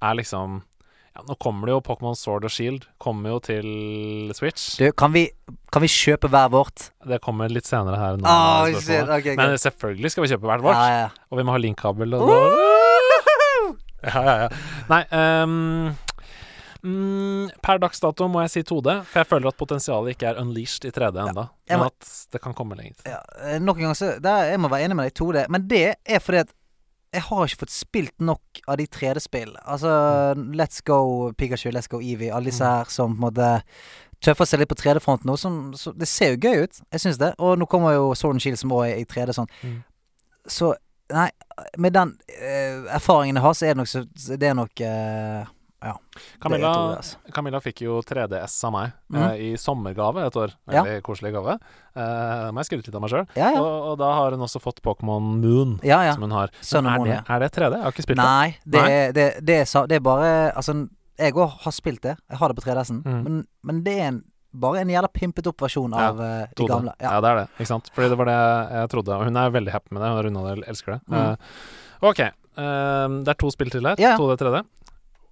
er 0.01 0.17
liksom 0.17 0.63
ja, 1.17 1.23
Nå 1.25 1.33
kommer 1.41 1.69
det 1.69 1.73
jo 1.73 1.81
Pokémon 1.85 2.17
Sword 2.17 2.45
og 2.45 2.53
Shield. 2.53 2.83
Kommer 3.01 3.35
jo 3.35 3.39
til 3.41 4.33
Switch. 4.37 4.75
Du, 4.77 4.85
kan 4.93 5.13
vi, 5.13 5.27
kan 5.73 5.81
vi 5.81 5.89
kjøpe 5.89 6.29
hver 6.29 6.49
vårt? 6.53 6.91
Det 7.09 7.17
kommer 7.25 7.49
litt 7.49 7.65
senere 7.69 7.97
her. 7.97 8.19
Nå, 8.21 8.25
oh, 8.29 8.69
okay, 8.69 9.01
okay. 9.05 9.37
Men 9.37 9.57
selvfølgelig 9.57 10.13
skal 10.13 10.25
vi 10.25 10.33
kjøpe 10.33 10.49
hvert 10.49 10.65
vårt. 10.65 10.77
Ja, 10.77 11.05
ja. 11.05 11.09
Og 11.29 11.41
vi 11.41 11.45
må 11.47 11.53
ha 11.57 11.61
linkkabel. 11.61 12.17
Og 12.17 12.29
ja, 14.05 14.21
ja, 14.21 14.35
ja. 14.45 14.49
Nei 14.91 15.01
ehm, 15.09 15.95
mm, 16.83 17.55
Per 17.63 17.81
dags 17.83 18.01
dato 18.03 18.27
må 18.31 18.43
jeg 18.45 18.53
si 18.53 18.63
2D, 18.67 18.93
for 19.07 19.21
jeg 19.21 19.29
føler 19.29 19.51
at 19.51 19.59
potensialet 19.59 20.15
ikke 20.15 20.31
er 20.31 20.41
unleashed 20.41 20.89
i 20.89 20.93
3D 20.95 21.23
ennå. 21.23 21.47
Ja, 21.69 21.79
Men 21.79 21.89
at 21.89 22.13
det 22.33 22.41
kan 22.43 22.55
komme 22.57 22.77
lenger. 22.79 22.99
Ja, 23.07 23.19
eh, 23.43 23.59
nok 23.63 23.81
en 23.81 23.89
gang 23.89 23.97
så 23.97 24.13
der, 24.23 24.51
Jeg 24.51 24.61
må 24.63 24.71
være 24.71 24.87
enig 24.87 24.99
med 24.99 25.09
deg 25.09 25.15
i 25.15 25.19
2D, 25.19 25.45
men 25.49 25.67
det 25.69 25.83
er 26.05 26.23
fordi 26.23 26.45
at 26.45 26.53
jeg 27.15 27.23
har 27.23 27.45
ikke 27.47 27.61
fått 27.63 27.73
spilt 27.73 28.19
nok 28.19 28.59
av 28.67 28.77
de 28.77 28.85
3D-spillene. 28.91 29.61
Altså 29.63 29.89
Let's 30.35 30.83
Go 30.85 31.31
Pikachu, 31.37 31.71
Let's 31.71 31.87
Go 31.89 32.01
Eevee, 32.03 32.33
alle 32.33 32.51
disse 32.51 32.67
her 32.67 32.91
som 32.91 33.15
på 33.15 33.17
en 33.17 33.25
måte 33.29 33.51
tøffer 34.23 34.49
seg 34.49 34.61
litt 34.61 34.71
på 34.71 34.77
3D-fronten 34.79 35.29
nå. 35.29 35.37
Som, 35.39 35.59
så, 35.77 35.93
det 35.95 36.09
ser 36.11 36.35
jo 36.35 36.49
gøy 36.49 36.65
ut, 36.67 36.81
jeg 36.93 37.03
syns 37.03 37.21
det. 37.21 37.31
Og 37.39 37.55
nå 37.59 37.67
kommer 37.69 37.95
jo 37.95 38.11
Sword 38.17 38.37
and 38.37 38.43
Shield 38.43 38.59
som 38.59 38.75
også 38.75 38.91
er 38.91 39.01
i 39.01 39.07
3D 39.07 39.37
sånn. 39.37 39.51
Mm. 39.63 39.79
Så 40.57 40.73
nei, 41.13 41.29
med 41.79 41.95
den 41.95 42.13
uh, 42.17 42.95
erfaringen 42.97 43.39
jeg 43.39 43.45
har, 43.45 43.55
så 43.57 43.67
er 43.67 43.75
det 43.75 43.81
nok 43.81 43.93
så 43.93 44.03
det 44.37 44.49
er 44.49 44.57
nok 44.57 44.83
eh, 44.83 45.53
ja. 45.85 45.93
Camilla, 46.41 46.71
det 46.71 46.97
altså. 46.97 47.19
Camilla 47.33 47.59
fikk 47.61 47.83
jo 47.85 47.99
3DS 48.01 48.55
av 48.65 48.73
meg 48.73 48.93
mm. 49.13 49.17
eh, 49.21 49.41
i 49.45 49.49
sommergave 49.61 50.23
et 50.25 50.37
år. 50.39 50.53
Ja. 50.65 50.81
Veldig 50.81 51.03
koselig 51.05 51.31
gave. 51.35 51.57
Eh, 51.93 52.45
det 52.47 52.53
må 52.55 52.63
jeg 52.63 52.69
skryte 52.71 52.89
litt 52.89 52.97
av 52.97 53.03
meg 53.03 53.13
sjøl. 53.13 53.27
Ja, 53.37 53.51
ja. 53.53 53.61
Og, 53.61 53.91
og 53.91 53.99
da 54.01 54.09
har 54.17 54.33
hun 54.33 54.45
også 54.47 54.61
fått 54.63 54.81
Pokémon 54.85 55.35
Moon, 55.43 55.75
Ja, 55.85 56.01
ja. 56.07 56.15
som 56.17 56.25
hun 56.25 56.33
har. 56.33 56.53
Men 56.73 56.89
er, 56.93 57.03
det, 57.05 57.19
er 57.35 57.43
det 57.45 57.51
3D? 57.53 57.69
Jeg 57.77 57.85
har 57.85 57.93
ikke 57.93 58.07
spilt 58.07 58.21
det. 58.21 58.25
Nei, 58.25 58.47
det, 58.63 58.79
Nei. 58.79 58.95
Er, 58.95 59.13
det, 59.17 59.27
det, 59.45 59.59
er, 59.65 59.91
det 59.91 59.99
er 59.99 60.07
bare 60.07 60.31
Altså, 60.57 60.75
jeg 61.17 61.37
òg 61.37 61.61
har 61.67 61.75
spilt 61.75 62.01
det. 62.07 62.15
Jeg 62.25 62.41
har 62.41 62.49
det 62.49 62.57
på 62.57 62.65
3DS-en. 62.65 63.03
Mm. 63.05 63.21
Men, 63.27 63.43
men 63.69 63.83
det 63.85 63.93
er 63.99 64.09
en, 64.11 64.23
bare 64.57 64.81
en 64.81 64.93
jævla 64.95 65.11
pimpet 65.13 65.49
opp 65.51 65.61
versjon 65.61 65.93
Ja, 65.93 66.09
av 66.09 66.23
ja, 66.23 66.47
de 66.57 66.67
gamle. 66.69 66.95
Ja. 66.97 67.11
Ja. 67.11 67.21
det 67.21 67.33
er 67.35 67.43
det. 67.43 67.45
Ikke 67.59 67.69
sant? 67.69 67.93
Fordi 67.93 68.09
det 68.13 68.17
var 68.17 68.31
det 68.31 68.39
jeg 68.39 68.91
trodde. 68.95 69.19
Og 69.19 69.29
hun 69.29 69.37
er 69.43 69.53
veldig 69.53 69.77
happy 69.77 69.93
med 69.93 70.01
det. 70.01 70.09
Hun 70.09 70.17
har 70.17 70.27
runda 70.29 70.47
det, 70.47 70.65
elsker 70.73 70.97
det. 70.97 70.99
Mm. 71.05 71.21
Uh, 71.21 72.09
ok. 72.09 72.23
Uh, 72.57 73.21
det 73.21 73.35
er 73.35 73.39
to 73.45 73.53
spill 73.53 73.69
til 73.73 73.85
her. 73.85 74.01
Ja, 74.01 74.15
ja. 74.15 74.17
2D, 74.17 74.41
3D. 74.41 74.65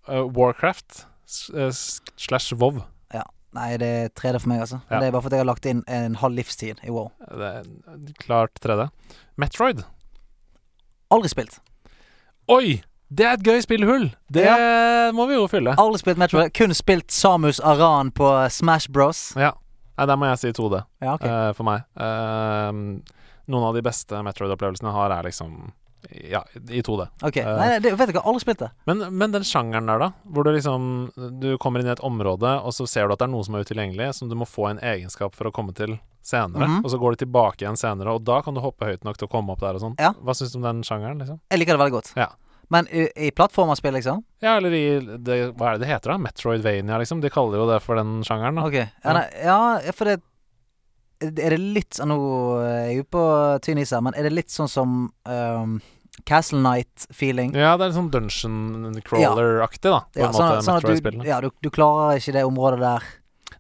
Eh, 0.08 0.26
Warcraft 0.38 1.06
eh, 1.56 1.72
slash 2.18 2.54
WoW. 2.54 2.84
Nei, 3.56 3.78
det 3.80 3.88
er 3.88 4.10
3D 4.12 4.42
for 4.44 4.52
meg, 4.52 4.66
altså. 4.66 4.82
Ja. 4.90 5.00
Det 5.00 5.08
er 5.08 5.14
bare 5.16 5.24
fordi 5.24 5.38
jeg 5.38 5.46
har 5.46 5.48
lagt 5.48 5.68
inn 5.70 5.84
en 5.88 6.18
halv 6.20 6.36
livstid 6.36 6.82
i 6.84 6.92
WoW. 6.92 7.08
Det 7.24 7.52
er 7.62 7.70
klart 8.20 8.60
3D. 8.60 8.90
Metroid. 9.40 9.86
Aldri 11.16 11.32
spilt. 11.32 11.62
Oi! 12.52 12.82
Det 13.16 13.24
er 13.24 13.38
et 13.38 13.46
gøy 13.46 13.62
spillhull! 13.64 14.10
Det 14.34 14.50
må 15.16 15.28
vi 15.30 15.38
jo 15.38 15.46
fylle. 15.48 15.76
Aldri 15.80 16.02
spilt 16.02 16.20
Metroid. 16.20 16.52
Kun 16.58 16.76
spilt 16.76 17.16
Samus 17.16 17.62
Aran 17.64 18.12
på 18.12 18.28
Smash 18.52 18.92
Bros. 18.92 19.30
Ja. 19.40 19.54
Nei, 19.96 20.10
der 20.12 20.20
må 20.20 20.28
jeg 20.28 20.42
si 20.42 20.52
2D 20.52 20.82
Ja, 21.06 21.14
okay. 21.14 21.32
uh, 21.32 21.52
for 21.56 21.64
meg. 21.70 21.86
Uh, 21.96 23.00
noen 23.48 23.68
av 23.70 23.78
de 23.78 23.84
beste 23.86 24.20
Metroid-opplevelsene 24.26 24.92
jeg 24.92 24.98
har, 24.98 25.16
er 25.16 25.30
liksom 25.30 25.70
ja, 26.12 26.42
i 26.70 26.82
2D. 26.86 27.08
Ok, 27.26 27.38
uh, 27.42 27.52
Nei, 27.60 27.70
det, 27.84 27.94
vet 27.98 28.12
du 28.12 28.18
hva, 28.18 28.26
aldri 28.26 28.44
spilt 28.46 28.64
det. 28.64 28.72
Men, 28.90 29.06
men 29.18 29.36
den 29.36 29.46
sjangeren 29.48 29.90
der, 29.92 30.02
da, 30.02 30.12
hvor 30.32 30.48
du 30.48 30.52
liksom 30.56 30.90
Du 31.42 31.56
kommer 31.62 31.82
inn 31.82 31.90
i 31.90 31.94
et 31.94 32.04
område, 32.06 32.52
og 32.62 32.76
så 32.76 32.88
ser 32.90 33.08
du 33.08 33.16
at 33.16 33.24
det 33.24 33.30
er 33.30 33.34
noe 33.34 33.46
som 33.48 33.58
er 33.58 33.66
utilgjengelig, 33.66 34.12
som 34.20 34.32
du 34.32 34.38
må 34.40 34.48
få 34.50 34.70
en 34.72 34.82
egenskap 34.84 35.36
for 35.38 35.50
å 35.50 35.54
komme 35.56 35.76
til 35.78 35.98
senere. 36.26 36.68
Mhm. 36.68 36.86
Og 36.86 36.92
så 36.92 37.00
går 37.02 37.16
du 37.16 37.26
tilbake 37.26 37.66
igjen 37.66 37.78
senere, 37.80 38.16
og 38.16 38.26
da 38.26 38.42
kan 38.46 38.56
du 38.56 38.64
hoppe 38.64 38.90
høyt 38.90 39.06
nok 39.06 39.20
til 39.20 39.30
å 39.30 39.32
komme 39.32 39.54
opp 39.54 39.62
der 39.62 39.78
og 39.78 39.84
sånn. 39.84 40.00
Ja. 40.02 40.16
Hva 40.18 40.34
syns 40.38 40.56
du 40.56 40.60
om 40.62 40.66
den 40.66 40.82
sjangeren, 40.86 41.22
liksom? 41.22 41.40
Jeg 41.54 41.62
liker 41.62 41.78
det 41.78 41.84
veldig 41.84 41.98
godt. 42.00 42.12
Ja. 42.18 42.32
Men 42.74 42.88
i, 42.90 43.06
i 43.28 43.32
plattformerspill, 43.32 43.94
liksom? 43.94 44.24
Ja, 44.42 44.56
eller 44.58 44.74
i 44.74 44.86
det, 45.22 45.38
Hva 45.58 45.70
er 45.70 45.78
det 45.78 45.86
det 45.86 45.92
heter, 45.92 46.16
da? 46.16 46.18
Metroidvania, 46.22 46.98
liksom? 47.02 47.22
De 47.22 47.30
kaller 47.34 47.62
jo 47.62 47.68
det 47.70 47.82
for 47.86 48.00
den 48.00 48.24
sjangeren, 48.26 48.58
da. 48.58 48.66
Ok. 48.66 48.80
Ja, 48.82 49.14
nei, 49.20 49.28
ja 49.46 49.94
for 49.94 50.10
det 50.10 50.20
Er 51.24 51.56
det 51.56 51.60
litt 51.60 51.96
sånn 51.96 52.10
Nå 52.12 52.18
er 52.62 52.88
jeg 52.90 52.96
jo 53.00 53.04
på 53.16 53.26
tynn 53.66 53.78
is 53.80 53.92
her, 53.96 54.02
men 54.04 54.16
er 54.18 54.28
det 54.28 54.34
litt 54.36 54.50
sånn 54.52 54.68
som 54.72 54.96
um, 55.26 55.78
Castle 56.28 56.60
Night-feeling? 56.64 57.54
Ja, 57.56 57.76
det 57.78 57.86
er 57.86 57.92
litt 57.94 57.98
sånn 58.00 58.10
dungeon 58.12 58.98
crawler-aktig, 59.06 59.92
da. 59.92 60.02
På 60.12 60.20
Ja, 60.20 60.28
en 60.28 60.34
sånn, 60.36 60.50
måte, 60.50 60.66
sånn 60.66 60.80
at 60.82 61.04
du, 61.24 61.28
ja, 61.28 61.40
du, 61.44 61.50
du 61.64 61.70
klarer 61.74 62.20
ikke 62.20 62.34
det 62.36 62.44
området 62.48 62.80
der 62.84 63.08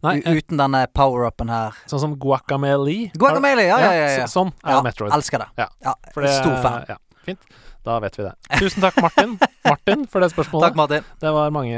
Nei, 0.05 0.19
uten 0.21 0.59
denne 0.59 0.83
power-upen 0.93 1.49
her. 1.49 1.77
Sånn 1.89 2.01
som 2.03 2.15
Guacamele. 2.21 3.09
Guacamele, 3.17 3.63
ja, 3.65 3.79
ja, 3.81 3.91
ja. 3.95 4.09
ja. 4.19 4.25
så- 4.27 4.41
Sånn 4.43 4.51
er 4.63 4.75
Ja, 4.75 4.81
Metroid. 4.85 5.13
Elsker 5.15 5.39
det. 5.41 5.47
Ja, 5.57 5.67
Ja, 5.83 5.93
For 6.13 6.21
det- 6.21 6.35
Stor 6.41 6.59
fan. 6.61 6.85
Ja, 6.89 6.97
fint. 7.25 7.39
Da 7.85 7.99
vet 7.99 8.15
vi 8.17 8.23
det. 8.23 8.33
Tusen 8.59 8.81
takk, 8.81 8.97
Martin, 9.01 9.37
Martin 9.65 10.05
for 10.07 10.19
det 10.21 10.31
spørsmålet. 10.33 10.67
Takk, 10.69 10.75
Martin. 10.75 11.03
Det 11.21 11.33
var 11.33 11.49
mange 11.51 11.77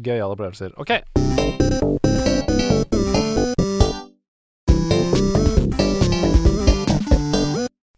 gøyale 0.00 0.32
opplevelser. 0.36 0.72
Ok. 0.76 1.95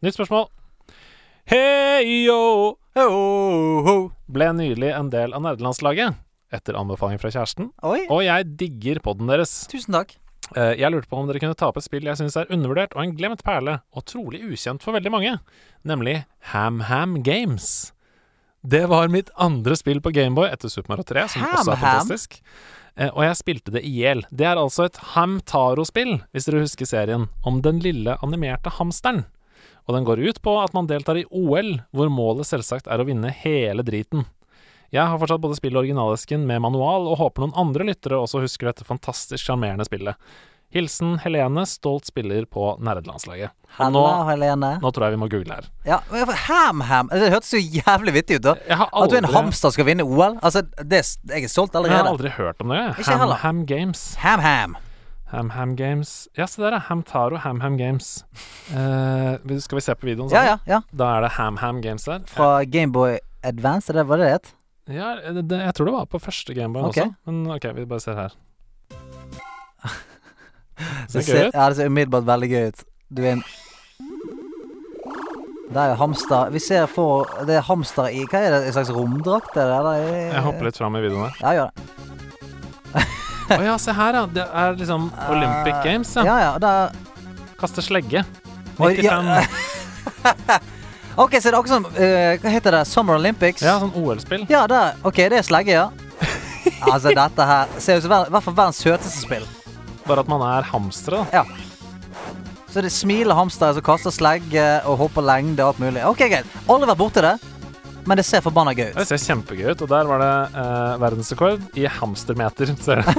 Nytt 0.05 0.15
spørsmål. 0.15 0.47
Hei 1.49 2.25
yo! 2.27 2.77
Ho, 2.99 3.09
ho. 3.87 3.97
Ble 4.31 4.51
nylig 4.57 4.91
en 4.95 5.09
del 5.13 5.35
av 5.37 5.43
nerdelandslaget 5.45 6.19
etter 6.55 6.77
anbefaling 6.81 7.21
fra 7.21 7.29
kjæresten, 7.33 7.67
Oi, 7.85 8.07
og 8.09 8.23
jeg 8.25 8.47
digger 8.61 9.01
podden 9.05 9.29
deres. 9.29 9.67
tusen 9.69 9.93
takk. 9.93 10.15
Eh, 10.57 10.79
Jeg 10.81 10.91
lurte 10.95 11.09
på 11.11 11.19
om 11.19 11.27
dere 11.29 11.41
kunne 11.43 11.55
ta 11.59 11.69
opp 11.69 11.77
et 11.77 11.85
spill 11.85 12.07
jeg 12.09 12.17
syns 12.17 12.37
er 12.41 12.49
undervurdert 12.55 12.95
og 12.97 13.03
en 13.03 13.13
glemt 13.19 13.43
perle, 13.45 13.81
og 13.93 14.05
trolig 14.09 14.41
ukjent 14.49 14.83
for 14.83 14.97
veldig 14.97 15.13
mange, 15.13 15.35
nemlig 15.85 16.25
Ham 16.55 16.81
Ham 16.89 17.19
Games. 17.23 17.93
Det 18.65 18.87
var 18.89 19.09
mitt 19.13 19.29
andre 19.37 19.77
spill 19.77 20.01
på 20.01 20.13
Gameboy 20.17 20.49
etter 20.49 20.69
Super 20.73 20.95
Mario 20.95 21.05
3, 21.05 21.27
som 21.29 21.43
Ham 21.45 21.59
også 21.61 21.73
er 21.75 21.83
fantastisk. 21.83 22.39
Ham. 22.97 23.13
Og 23.15 23.23
jeg 23.23 23.37
spilte 23.39 23.71
det 23.77 23.85
i 23.87 23.93
hjel. 24.01 24.25
Det 24.35 24.47
er 24.49 24.57
altså 24.59 24.89
et 24.89 24.97
Ham 25.15 25.37
Taro-spill, 25.47 26.17
hvis 26.33 26.49
dere 26.49 26.65
husker 26.65 26.89
serien, 26.89 27.29
om 27.47 27.61
den 27.63 27.79
lille 27.85 28.17
animerte 28.25 28.73
hamsteren. 28.81 29.27
Og 29.89 29.97
den 29.97 30.05
går 30.05 30.21
ut 30.21 30.43
på 30.45 30.55
at 30.61 30.75
man 30.77 30.89
deltar 30.89 31.17
i 31.17 31.25
OL, 31.33 31.79
hvor 31.97 32.11
målet 32.13 32.49
selvsagt 32.49 32.91
er 32.93 33.01
å 33.01 33.07
vinne 33.09 33.33
hele 33.33 33.85
driten. 33.87 34.27
Jeg 34.93 35.05
har 35.05 35.21
fortsatt 35.21 35.41
både 35.41 35.57
spillet 35.57 35.81
originalesken 35.81 36.45
med 36.49 36.63
manual, 36.65 37.09
og 37.09 37.19
håper 37.21 37.45
noen 37.45 37.57
andre 37.61 37.89
lyttere 37.91 38.21
også 38.21 38.41
husker 38.45 38.71
dette 38.71 38.87
fantastisk 38.89 39.45
sjarmerende 39.45 39.85
spillet. 39.89 40.17
Hilsen 40.73 41.15
Helene, 41.23 41.63
stolt 41.65 42.09
spiller 42.09 42.45
på 42.45 42.75
nerdelandslaget. 42.85 43.55
Nå, 43.93 44.03
Helene. 44.29 44.75
nå 44.83 44.91
tror 44.93 45.07
jeg 45.07 45.15
vi 45.15 45.21
må 45.23 45.29
google 45.33 45.57
her. 45.57 45.69
Ja, 45.89 46.03
Ham-ham. 46.45 47.09
Det 47.09 47.31
hørtes 47.33 47.55
så 47.55 47.61
jævlig 47.61 48.19
vittig 48.19 48.41
ut, 48.43 48.51
da. 48.51 48.57
aldri... 48.69 48.91
At 48.91 49.15
du 49.15 49.17
er 49.17 49.23
en 49.23 49.31
hamster 49.33 49.73
skal 49.73 49.89
vinne 49.89 50.05
OL. 50.05 50.37
Altså, 50.45 50.67
det, 50.85 51.01
jeg 51.33 51.49
er 51.49 51.53
stolt 51.53 51.73
jeg 51.73 51.89
har 51.97 52.11
aldri 52.13 52.33
hørt 52.37 52.61
om 52.65 52.77
det. 52.77 52.85
Ham-ham 53.09 53.65
Games. 53.69 54.11
Ham-ham. 54.21 54.77
Ham 55.31 55.51
Ham 55.51 55.77
Games. 55.77 56.29
Ja, 56.39 56.47
se 56.47 56.63
der, 56.63 56.73
ja. 56.73 56.79
Hamtaro 56.89 57.37
Ham 57.45 57.61
Ham 57.61 57.77
Games. 57.79 58.25
Uh, 58.69 59.39
skal 59.65 59.79
vi 59.79 59.81
se 59.81 59.95
på 59.97 60.05
videoen 60.11 60.29
Ja, 60.29 60.43
sammen? 60.43 60.59
ja, 60.67 60.75
ja. 60.75 60.81
Da 60.93 61.07
er 61.17 61.21
det 61.25 61.31
Ham 61.39 61.57
Ham 61.57 61.79
Games 61.83 62.05
der. 62.05 62.21
Fra 62.29 62.65
Gameboy 62.69 63.15
Advance, 63.43 63.89
er 63.89 63.97
det 63.97 64.05
hva 64.11 64.19
det 64.21 64.27
het? 64.29 64.51
Ja, 64.93 65.15
det, 65.25 65.47
det, 65.49 65.61
jeg 65.63 65.75
tror 65.75 65.89
det 65.89 65.95
var 65.95 66.05
på 66.13 66.19
første 66.21 66.53
Gameboy 66.55 66.83
okay. 66.91 67.07
også. 67.07 67.15
Men 67.31 67.51
ok, 67.55 67.65
vi 67.79 67.85
bare 67.89 68.01
ser 68.05 68.15
her. 68.19 68.37
Det 71.13 71.25
Ser 71.25 71.49
ja, 71.55 71.69
det 71.69 71.77
ser 71.77 71.87
umiddelbart 71.91 72.27
veldig 72.29 72.49
gøy 72.53 72.69
ut. 72.69 72.85
Du 73.17 73.23
er 73.25 73.33
en 73.33 73.43
Det 75.69 75.77
er 75.83 75.89
jo 75.91 75.97
hamster 76.01 76.51
Vi 76.55 76.59
ser 76.63 76.87
for 76.87 77.27
Det 77.49 77.57
er 77.59 77.65
hamster 77.67 78.07
i 78.15 78.23
Hva 78.31 78.39
er 78.45 78.55
det? 78.55 78.61
En 78.69 78.77
slags 78.77 78.93
romdrakt? 78.95 79.57
Eller? 79.57 79.91
Jeg 79.99 80.45
hopper 80.45 80.69
litt 80.69 80.79
fram 80.79 80.97
i 80.97 81.03
videoen 81.03 81.27
her. 81.29 81.41
Ja, 81.43 81.55
gjør 81.57 81.73
det. 81.73 82.08
Å 83.57 83.63
ja, 83.65 83.77
se 83.81 83.95
her, 83.97 84.19
ja. 84.21 84.25
Det 84.33 84.45
er 84.45 84.75
liksom 84.77 85.09
Olympic 85.31 85.75
Eh, 85.75 85.85
Games, 85.85 86.11
ja. 86.17 86.25
Ja, 86.29 86.39
ja. 86.43 86.51
Der 86.59 86.91
Kaste 87.59 87.83
slegge. 87.83 88.25
Oi, 88.79 88.93
95. 88.95 89.31
ja. 89.33 90.59
OK, 91.23 91.33
så 91.41 91.49
det 91.49 91.55
er 91.55 91.59
akkurat 91.59 91.73
som 91.73 91.87
uh, 91.91 92.35
Hva 92.43 92.51
heter 92.55 92.77
det? 92.77 92.83
Summer 92.87 93.19
Olympics? 93.19 93.65
Ja, 93.67 93.79
sånn 93.83 93.91
OL-spill. 93.99 94.45
Ja, 94.53 94.67
der. 94.71 95.01
OK, 95.03 95.17
det 95.33 95.41
er 95.41 95.47
slegge, 95.47 95.75
ja. 95.75 95.89
altså, 96.93 97.11
dette 97.17 97.49
her 97.49 97.73
ser 97.83 97.99
ut 97.99 98.07
som 98.07 98.15
i 98.15 98.31
hvert 98.31 98.47
fall 98.47 98.55
verdens 98.61 98.79
søteste 98.85 99.25
spill. 99.25 99.49
Bare 100.07 100.23
at 100.23 100.31
man 100.31 100.45
er 100.47 100.69
hamstere, 100.71 101.25
da. 101.33 101.43
Så 102.69 102.85
det 102.85 102.93
smiler 102.93 103.35
hamstere 103.35 103.75
som 103.79 103.85
kaster 103.85 104.13
slegge 104.15 104.65
og 104.87 105.01
hopper 105.01 105.25
lengde 105.25 105.65
og 105.65 105.73
alt 105.73 105.83
mulig. 105.83 106.05
OK, 106.07 106.23
greit. 106.31 106.57
Aldri 106.69 106.91
vært 106.93 107.01
borti 107.01 107.25
det, 107.25 107.35
men 108.09 108.19
det 108.21 108.25
ser 108.27 108.41
forbanna 108.45 108.73
gøy 108.75 108.89
ut. 108.91 108.97
Det 108.99 109.05
ser 109.11 109.21
kjempegøy 109.21 109.71
ut. 109.75 109.83
Og 109.85 109.91
der 109.93 110.09
var 110.09 110.23
det 110.23 110.31
eh, 110.63 110.95
verdensrekord 111.03 111.67
i 111.79 111.85
hamstermeter. 111.99 112.73
Ser 112.87 113.03
du. 113.03 113.11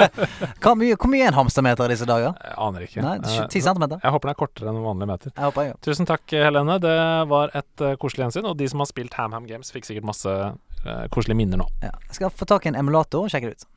Hvor 0.64 0.74
mye, 0.80 0.96
hvor 0.98 1.10
mye 1.12 1.22
er 1.26 1.30
en 1.32 1.36
hamstermeter 1.38 1.86
i 1.86 1.94
disse 1.94 2.08
dager? 2.08 2.34
jeg 2.40 2.56
aner 2.66 2.86
ikke. 2.86 3.04
Nei, 3.04 3.14
Eh, 3.24 3.46
10 3.52 3.62
centimeter? 3.68 4.00
jeg 4.02 4.14
håper 4.14 4.28
den 4.30 4.34
er 4.34 4.40
kortere 4.40 4.70
enn 4.72 4.80
en 4.80 4.86
vanlig 4.88 5.08
meter. 5.10 5.32
Jeg 5.36 5.44
håper 5.48 5.68
jeg. 5.68 5.76
Tusen 5.86 6.08
takk, 6.10 6.24
Helene. 6.34 6.78
Det 6.82 6.96
var 7.30 7.54
et 7.54 7.84
uh, 7.84 7.94
koselig 8.00 8.24
gjensyn. 8.26 8.48
Og 8.50 8.56
de 8.58 8.68
som 8.72 8.82
har 8.82 8.90
spilt 8.90 9.14
Ham 9.20 9.36
Ham 9.36 9.46
Games, 9.48 9.70
fikk 9.74 9.86
sikkert 9.88 10.08
masse 10.08 10.34
uh, 10.34 11.04
koselige 11.14 11.38
minner 11.38 11.60
nå. 11.62 11.68
Ja. 11.84 11.92
Jeg 12.10 12.18
skal 12.20 12.34
få 12.34 12.48
tak 12.50 12.66
i 12.66 12.72
en 12.72 12.78
emulator 12.80 13.26
og 13.28 13.32
sjekke 13.32 13.52
det 13.52 13.60
ut. 13.62 13.68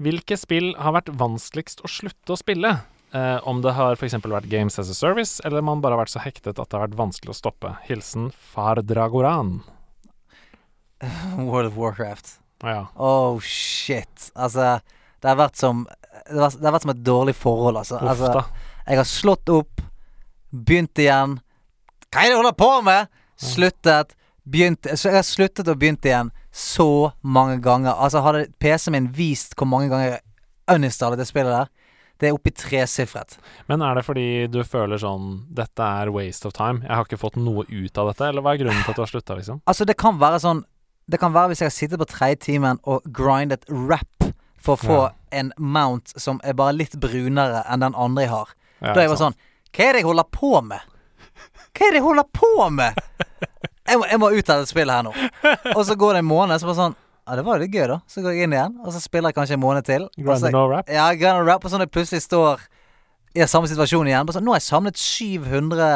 Hvilke 0.00 0.36
spill 0.40 0.72
har 0.80 0.94
vært 0.96 1.10
vanskeligst 1.20 1.82
å 1.84 1.90
slutte 1.90 2.32
å 2.34 2.38
spille? 2.40 2.74
Eh, 3.12 3.38
om 3.48 3.62
det 3.62 3.74
har 3.74 3.98
f.eks. 3.98 4.14
vært 4.22 4.48
Games 4.50 4.78
as 4.78 4.90
a 4.90 4.94
Service, 4.94 5.40
eller 5.44 5.64
man 5.66 5.82
bare 5.82 5.96
har 5.96 6.04
vært 6.04 6.14
så 6.14 6.22
hektet 6.22 6.58
at 6.58 6.70
det 6.70 6.78
har 6.78 6.86
vært 6.86 6.98
vanskelig 6.98 7.34
å 7.34 7.38
stoppe. 7.40 7.74
Hilsen 7.88 8.30
Far 8.52 8.82
Dragoran. 8.86 9.60
World 11.36 11.72
of 11.72 11.78
Warcraft. 11.80 12.36
Ja. 12.62 12.86
Oh 12.94 13.40
shit. 13.42 14.30
Altså, 14.36 14.78
det 15.20 15.30
har 15.32 15.38
vært 15.40 15.56
som 15.56 15.86
Det 16.28 16.36
har, 16.36 16.52
det 16.52 16.66
har 16.66 16.74
vært 16.74 16.84
som 16.84 16.92
et 16.92 17.06
dårlig 17.06 17.34
forhold, 17.38 17.80
altså. 17.80 17.98
Uff 17.98 18.10
altså 18.12 18.44
jeg 18.90 18.98
har 18.98 19.06
slått 19.06 19.50
opp, 19.52 19.82
begynt 20.50 20.98
igjen. 20.98 21.36
Hva 22.10 22.24
er 22.24 22.30
det 22.30 22.34
du 22.34 22.40
holder 22.40 22.56
på 22.58 22.70
med? 22.82 23.10
Sluttet, 23.38 24.16
begynt 24.42 24.88
Så 24.98 25.12
jeg 25.12 25.20
har 25.20 25.26
sluttet 25.26 25.68
og 25.70 25.78
begynt 25.78 26.06
igjen 26.08 26.32
så 26.50 27.12
mange 27.22 27.60
ganger. 27.62 27.94
Altså, 27.94 28.22
hadde 28.24 28.48
PC-en 28.58 28.96
min 28.96 29.06
vist 29.14 29.54
hvor 29.54 29.68
mange 29.70 29.92
ganger 29.92 30.16
jeg 30.16 30.24
uninstallet 30.74 31.20
det 31.20 31.28
spillet 31.28 31.54
der, 31.54 31.70
det 32.20 32.28
er 32.28 32.34
oppe 32.36 32.50
i 32.52 32.54
tresifret. 32.56 33.38
Men 33.70 33.82
er 33.82 33.94
det 33.96 34.04
fordi 34.04 34.26
du 34.52 34.60
føler 34.64 35.00
sånn 35.00 35.46
Dette 35.56 35.80
er 36.02 36.10
waste 36.12 36.46
of 36.50 36.52
time? 36.56 36.82
Jeg 36.84 36.92
har 36.94 37.06
ikke 37.08 37.18
fått 37.20 37.38
noe 37.40 37.64
ut 37.68 37.98
av 37.98 38.10
dette? 38.12 38.28
Eller 38.28 38.44
hva 38.44 38.52
er 38.54 38.60
grunnen 38.62 38.82
til 38.84 38.92
at 38.92 38.98
du 39.00 39.02
har 39.06 39.10
slutta, 39.12 39.36
liksom? 39.38 39.62
Altså, 39.66 39.86
det 39.88 39.96
kan 40.00 40.18
være 40.20 40.40
sånn 40.44 40.60
Det 41.10 41.18
kan 41.22 41.32
være 41.34 41.50
hvis 41.54 41.62
jeg 41.64 41.70
har 41.70 41.74
sittet 41.76 41.98
på 42.02 42.06
tredje 42.12 42.36
timen 42.46 42.78
og 42.84 43.02
grindet 43.16 43.64
rap 43.72 44.28
for 44.60 44.76
å 44.76 44.80
få 44.84 44.98
Ja. 45.00 45.10
en 45.40 45.52
mount 45.58 46.12
som 46.20 46.40
er 46.44 46.52
bare 46.52 46.76
litt 46.76 46.92
brunere 47.00 47.62
enn 47.66 47.80
den 47.80 47.94
andre 47.96 48.22
jeg 48.26 48.30
har. 48.30 48.48
Ja, 48.82 48.92
da 48.94 49.00
jeg 49.06 49.08
var 49.14 49.16
sånn 49.22 49.34
Hva 49.72 49.84
er 49.88 49.92
det 49.96 50.02
jeg 50.02 50.08
holder 50.10 50.28
på 50.36 50.50
med? 50.62 50.80
Hva 51.72 51.86
er 51.86 51.90
det 51.94 52.00
jeg 52.02 52.04
holder 52.04 52.28
på 52.36 52.50
med? 52.70 53.00
Jeg 53.88 53.98
må, 53.98 54.04
jeg 54.10 54.20
må 54.20 54.28
ut 54.30 54.50
av 54.52 54.60
dette 54.60 54.70
spillet 54.70 54.94
her 54.94 55.02
nå. 55.08 55.12
Og 55.76 55.80
så 55.88 55.96
går 55.98 56.12
det 56.14 56.20
en 56.22 56.28
måned, 56.28 56.60
så 56.60 56.68
bare 56.68 56.78
sånn 56.78 56.96
Ja, 57.26 57.36
det 57.38 57.44
var 57.46 57.60
litt 57.62 57.74
gøy, 57.74 57.86
da. 57.90 58.00
Så 58.10 58.24
går 58.24 58.34
jeg 58.34 58.48
inn 58.48 58.54
igjen, 58.56 58.76
og 58.82 58.94
så 58.94 59.02
spiller 59.02 59.30
jeg 59.30 59.38
kanskje 59.38 59.56
en 59.58 59.62
måned 59.62 59.86
til. 59.86 60.08
no 60.18 60.64
rap. 60.70 60.90
Ja, 60.90 61.10
grind 61.14 61.46
rap, 61.46 61.64
og 61.64 61.72
sånn 61.72 61.82
at 61.82 61.88
jeg 61.88 61.94
plutselig 61.94 62.24
står 62.24 62.64
i 63.36 63.46
samme 63.46 63.70
situasjon 63.70 64.10
igjen. 64.10 64.26
Bare 64.26 64.38
sånn, 64.38 64.46
nå 64.48 64.54
har 64.54 64.60
jeg 64.60 64.66
samlet 64.66 64.98
700 64.98 65.90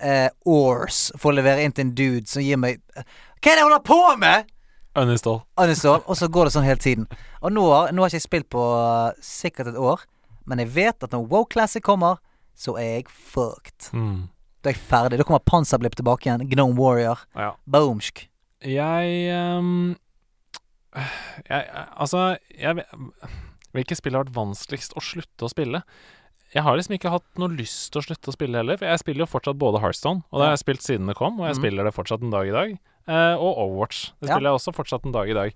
eh, 0.00 0.28
ores 0.46 1.02
for 1.18 1.32
å 1.32 1.36
levere 1.40 1.64
inn 1.64 1.74
til 1.74 1.88
en 1.88 1.92
dude 1.96 2.30
som 2.30 2.44
gir 2.44 2.60
meg 2.60 2.80
Hva 2.94 3.50
er 3.50 3.56
det 3.56 3.60
jeg 3.62 3.68
holder 3.68 3.84
på 3.86 4.00
med?! 4.20 4.50
Uninstall. 4.98 5.44
Uninstall, 5.60 6.02
og 6.02 6.18
så 6.18 6.26
går 6.32 6.48
det 6.48 6.54
sånn 6.56 6.66
hele 6.66 6.82
tiden. 6.82 7.06
Og 7.40 7.54
nå 7.54 7.62
har, 7.70 7.92
nå 7.94 8.02
har 8.02 8.10
ikke 8.10 8.18
jeg 8.18 8.26
spilt 8.26 8.48
på 8.50 8.64
uh, 8.74 9.14
sikkert 9.22 9.70
et 9.70 9.78
år, 9.78 10.02
men 10.50 10.62
jeg 10.62 10.72
vet 10.74 11.06
at 11.06 11.14
når 11.14 11.28
Wow 11.30 11.46
Classic 11.50 11.84
kommer, 11.84 12.18
så 12.58 12.74
er 12.80 12.98
jeg 12.98 13.06
fucked. 13.08 13.92
Mm. 13.94 14.26
Da 14.60 14.72
er 14.72 14.74
jeg 14.74 14.82
ferdig. 14.90 15.20
Da 15.20 15.24
kommer 15.24 15.44
Panserblipp 15.46 15.94
tilbake 15.96 16.26
igjen. 16.26 16.42
Gnome 16.50 16.76
Warrior. 16.76 17.22
Ja. 17.38 17.54
Boomsk. 17.70 18.26
Jeg 18.66 19.30
ehm, 19.32 19.94
Jeg 20.94 21.86
Altså, 21.94 22.38
jeg 22.50 22.84
Hvilke 23.70 23.94
spill 23.94 24.16
har 24.16 24.24
vært 24.24 24.34
vanskeligst 24.34 24.96
å 24.98 25.02
slutte 25.04 25.46
å 25.46 25.50
spille? 25.52 25.84
Jeg 26.50 26.64
har 26.66 26.74
liksom 26.74 26.96
ikke 26.96 27.12
hatt 27.14 27.26
noe 27.38 27.52
lyst 27.54 27.92
til 27.92 28.00
å 28.00 28.06
slutte 28.08 28.32
å 28.32 28.34
spille 28.34 28.58
heller. 28.58 28.80
For 28.80 28.90
jeg 28.90 29.02
spiller 29.04 29.22
jo 29.22 29.30
fortsatt 29.30 29.60
både 29.60 29.78
Hearthstone, 29.84 30.24
og 30.26 30.40
det 30.40 30.48
har 30.48 30.56
jeg 30.56 30.64
spilt 30.64 30.82
siden 30.82 31.06
det 31.06 31.14
kom, 31.14 31.38
og 31.38 31.46
jeg 31.46 31.54
mm. 31.54 31.60
spiller 31.60 31.86
det 31.86 31.92
fortsatt 31.94 32.24
en 32.26 32.34
dag 32.34 32.50
i 32.50 32.56
dag. 32.56 32.72
Eh, 33.06 33.34
og 33.36 33.60
Overwatch. 33.62 34.10
Det 34.18 34.26
Ja. 34.26 34.34
spiller 34.34 34.50
jeg 34.50 34.58
også 34.58 34.74
fortsatt 34.74 35.06
en 35.06 35.14
dag 35.14 35.30
i 35.30 35.36
dag. 35.38 35.54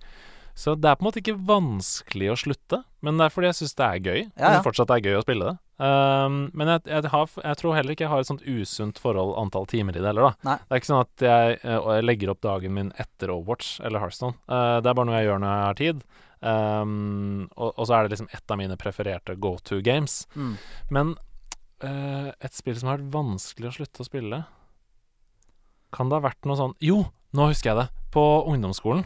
Så 0.55 0.77
det 0.79 0.87
er 0.87 0.95
på 0.95 1.03
en 1.03 1.09
måte 1.11 1.19
ikke 1.19 1.35
vanskelig 1.35 2.31
å 2.31 2.39
slutte, 2.39 2.85
men 3.03 3.19
det 3.19 3.27
er 3.27 3.35
fordi 3.35 3.51
jeg 3.51 3.59
syns 3.59 3.75
det 3.75 3.87
er 3.89 3.99
gøy. 3.99 4.21
Ja, 4.23 4.39
ja. 4.39 4.51
synes 4.55 4.69
fortsatt 4.71 4.95
er 4.95 5.03
gøy 5.03 5.19
å 5.19 5.25
spille 5.27 5.51
det. 5.51 5.57
Um, 5.75 6.53
men 6.55 6.71
jeg, 6.71 6.85
jeg, 6.87 7.11
har, 7.11 7.31
jeg 7.43 7.59
tror 7.59 7.75
heller 7.75 7.95
ikke 7.95 8.05
jeg 8.05 8.13
har 8.13 8.23
et 8.23 8.29
sånt 8.29 8.45
usunt 8.47 9.01
forhold 9.03 9.35
antall 9.41 9.67
timer 9.71 9.97
i 9.97 10.03
det 10.03 10.07
heller, 10.07 10.31
da. 10.31 10.47
Nei. 10.47 10.57
Det 10.63 10.77
er 10.77 10.83
ikke 10.83 10.91
sånn 10.91 11.03
at 11.03 11.25
jeg, 11.27 11.57
eh, 11.65 11.89
jeg 11.97 12.07
legger 12.07 12.31
opp 12.31 12.45
dagen 12.47 12.77
min 12.77 12.93
etter 13.03 13.33
Overwatch 13.35 13.81
eller 13.83 14.05
Hearthstone. 14.05 14.39
Uh, 14.47 14.79
det 14.79 14.93
er 14.93 14.99
bare 15.01 15.09
noe 15.11 15.19
jeg 15.19 15.29
gjør 15.31 15.43
når 15.43 15.55
jeg 15.55 15.67
har 15.67 15.81
tid. 15.81 16.05
Um, 16.45 17.47
og, 17.57 17.71
og 17.73 17.87
så 17.89 17.97
er 17.97 18.05
det 18.05 18.15
liksom 18.15 18.31
et 18.37 18.53
av 18.53 18.61
mine 18.61 18.77
prefererte 18.81 19.39
go 19.41 19.57
to 19.65 19.81
games. 19.85 20.23
Mm. 20.37 20.55
Men 20.95 21.15
uh, 21.83 22.31
et 22.39 22.55
spill 22.55 22.79
som 22.79 22.93
har 22.93 23.01
vært 23.01 23.15
vanskelig 23.17 23.71
å 23.73 23.77
slutte 23.79 24.05
å 24.05 24.07
spille 24.07 24.45
Kan 25.95 26.11
det 26.11 26.19
ha 26.19 26.25
vært 26.27 26.47
noe 26.49 26.59
sånn 26.59 26.75
Jo, 26.85 27.01
nå 27.35 27.49
husker 27.51 27.73
jeg 27.73 27.81
det. 27.83 27.89
På 28.15 28.45
ungdomsskolen. 28.51 29.03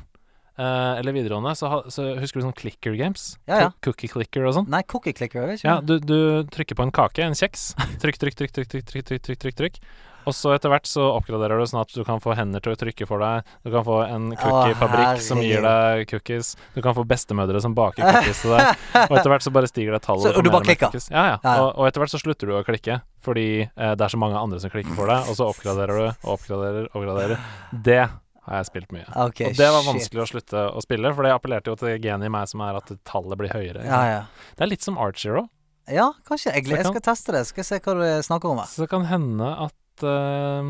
Eh, 0.58 0.98
eller 0.98 1.14
videregående, 1.16 1.54
så, 1.58 1.70
ha, 1.72 1.78
så 1.94 2.10
husker 2.18 2.40
du 2.42 2.48
sånn 2.48 2.56
clicker 2.58 2.98
games? 2.98 3.30
Ja, 3.48 3.60
ja. 3.68 3.70
Cookie 3.86 4.10
clicker 4.12 4.44
og 4.50 4.56
sånn? 4.58 4.68
Nei, 4.72 4.82
cookie 4.90 5.14
clicker, 5.16 5.48
ikke. 5.54 5.64
Ja, 5.68 5.78
du, 5.80 5.96
du 6.02 6.18
trykker 6.52 6.76
på 6.78 6.84
en 6.88 6.92
kake, 6.94 7.24
en 7.24 7.38
kjeks. 7.38 7.70
Trykk, 8.02 8.18
trykk, 8.20 8.36
trykk, 8.42 8.52
trykk, 8.58 8.68
trykk, 8.74 8.86
trykk, 8.92 9.08
trykk, 9.24 9.40
trykk, 9.46 9.58
trykk. 9.62 9.80
Og 10.28 10.34
så 10.36 10.50
etter 10.52 10.68
hvert 10.68 10.84
så 10.84 11.06
oppgraderer 11.16 11.56
du 11.56 11.64
sånn 11.70 11.78
at 11.80 11.92
du 11.94 12.02
kan 12.04 12.18
få 12.20 12.34
hender 12.36 12.60
til 12.60 12.74
å 12.74 12.76
trykke 12.76 13.06
for 13.08 13.22
deg. 13.22 13.46
Du 13.64 13.70
kan 13.72 13.84
få 13.86 13.94
en 14.12 14.26
cookiefabrikk 14.36 15.22
som 15.24 15.40
gir 15.40 15.62
deg 15.64 16.02
cookies. 16.10 16.50
Du 16.74 16.82
kan 16.84 16.92
få 16.98 17.06
bestemødre 17.08 17.62
som 17.64 17.72
baker 17.78 18.04
cookies 18.04 18.42
til 18.44 18.52
deg. 18.52 18.82
Og 19.06 19.14
etter 19.16 19.32
hvert 19.32 19.46
så 19.46 19.52
bare 19.56 19.70
stiger 19.70 19.96
det 19.96 20.02
tallet. 20.04 20.26
Så- 20.28 20.34
og 20.36 20.44
du 20.44 20.50
bare 20.52 20.68
klikker? 20.68 20.92
Ja, 21.08 21.22
ja. 21.30 21.38
Ja, 21.40 21.54
ja. 21.54 21.62
Og, 21.62 21.70
og 21.80 21.88
etter 21.88 22.04
hvert 22.04 22.12
så 22.12 22.20
slutter 22.20 22.50
du 22.50 22.58
å 22.58 22.64
klikke, 22.66 22.98
fordi 23.24 23.46
eh, 23.64 23.94
det 23.96 24.04
er 24.04 24.12
så 24.12 24.20
mange 24.20 24.36
andre 24.36 24.60
som 24.60 24.74
klikker 24.74 24.92
for 24.98 25.08
deg, 25.08 25.30
og 25.32 25.38
så 25.40 25.48
oppgraderer 25.48 25.96
du 25.96 26.06
og 26.10 26.34
oppgraderer 26.36 26.90
og 26.90 27.00
oppgraderer. 27.00 27.48
Det 27.88 28.02
har 28.48 28.62
jeg 28.62 28.68
spilt 28.70 28.94
mye. 28.94 29.06
Okay, 29.28 29.50
og 29.50 29.58
det 29.58 29.68
var 29.68 29.82
shit. 29.82 29.90
vanskelig 29.92 30.22
å 30.24 30.28
slutte 30.32 30.64
å 30.72 30.82
spille, 30.84 31.12
for 31.14 31.26
det 31.26 31.34
appellerte 31.36 31.72
jo 31.72 31.76
til 31.80 31.98
genet 32.02 32.28
i 32.28 32.32
meg 32.32 32.48
som 32.50 32.64
er 32.64 32.78
at 32.80 32.92
tallet 33.08 33.38
blir 33.40 33.52
høyere. 33.52 33.84
Ja, 33.86 34.00
ja. 34.08 34.22
Det 34.56 34.66
er 34.66 34.72
litt 34.72 34.86
som 34.86 34.98
Archero. 35.00 35.46
Ja, 35.88 36.10
kanskje. 36.28 36.52
Jeg, 36.52 36.66
jeg 36.68 36.84
kan- 36.84 36.92
skal 36.92 37.04
teste 37.12 37.32
det. 37.36 37.46
Skal 37.48 37.64
se 37.64 37.78
hva 37.84 37.94
du 37.96 38.06
snakker 38.26 38.50
om 38.50 38.58
her. 38.60 38.66
Så 38.68 38.84
det 38.84 38.90
kan 38.92 39.06
hende 39.08 39.48
at 39.68 40.04
uh, 40.04 40.64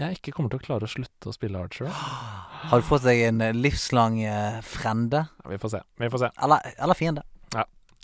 jeg 0.00 0.18
ikke 0.20 0.32
kommer 0.36 0.52
til 0.52 0.62
å 0.62 0.64
klare 0.64 0.88
å 0.88 0.92
slutte 0.92 1.28
å 1.28 1.34
spille 1.36 1.60
Archer. 1.60 1.90
Har 2.70 2.78
du 2.80 2.86
fått 2.86 3.02
deg 3.02 3.24
en 3.26 3.40
eh, 3.42 3.56
livslang 3.58 4.20
eh, 4.22 4.60
frende? 4.62 5.24
Ja, 5.42 5.50
vi 5.50 5.58
får 5.58 5.72
se. 5.74 5.80
Vi 5.98 6.08
får 6.12 6.20
se. 6.22 6.28
Eller, 6.46 6.72
eller 6.78 6.94
fiende? 6.94 7.24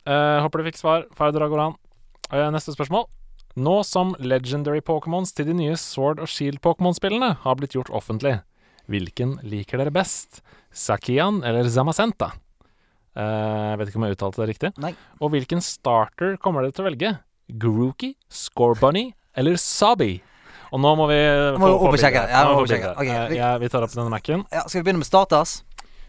Eh, 0.09 0.41
håper 0.41 0.59
du 0.59 0.69
fikk 0.71 0.79
svar. 0.81 1.07
Far 1.17 1.33
Dragoran. 1.37 1.75
Uh, 2.33 2.49
neste 2.55 2.73
spørsmål. 2.73 3.07
Nå 3.59 3.75
som 3.85 4.15
legendary 4.23 4.81
Pokémons 4.85 5.33
til 5.35 5.49
de 5.51 5.57
nye 5.59 5.75
Sword 5.81 6.21
og 6.23 6.31
Shield-Pokémon-spillene 6.31 7.33
har 7.43 7.59
blitt 7.59 7.75
gjort 7.75 7.91
offentlig, 7.91 8.39
hvilken 8.89 9.37
liker 9.45 9.79
dere 9.79 9.93
best? 9.95 10.41
Sakian 10.73 11.43
eller 11.45 11.69
Zamasenta? 11.73 12.33
Eh, 13.19 13.23
jeg 13.73 13.79
vet 13.81 13.89
ikke 13.91 13.99
om 14.01 14.07
jeg 14.07 14.17
uttalte 14.17 14.43
det 14.45 14.49
riktig. 14.53 14.71
Nei. 14.83 14.93
Og 15.21 15.33
hvilken 15.35 15.63
starter 15.65 16.37
kommer 16.43 16.63
dere 16.63 16.73
til 16.77 16.85
å 16.85 16.89
velge? 16.91 17.15
Grookey, 17.49 18.15
Scorebunny 18.31 19.13
eller 19.39 19.57
Sabi? 19.61 20.19
Og 20.71 20.81
nå 20.85 20.91
må 21.01 21.07
vi 21.09 21.17
Må 21.57 21.57
få, 21.57 21.57
det. 21.57 21.59
Ja, 21.59 21.59
Nå 21.59 21.69
må 21.71 21.81
må 21.81 21.91
vi 21.91 21.97
vi 21.97 22.03
sjekke 22.05 22.21
få 22.21 22.29
det. 22.29 22.69
bildet. 22.69 22.97
Ok, 22.99 23.07
Eh, 23.09 23.29
vi- 23.31 23.37
ja, 23.37 23.57
vi 23.59 23.69
tar 23.69 23.83
opp 23.83 23.91
denne 23.91 24.11
Mac-en. 24.11 24.45
Ja, 24.53 24.63
skal 24.69 24.83
vi 24.83 24.91
begynne 24.91 24.99
med 25.01 25.07
starters? 25.07 25.63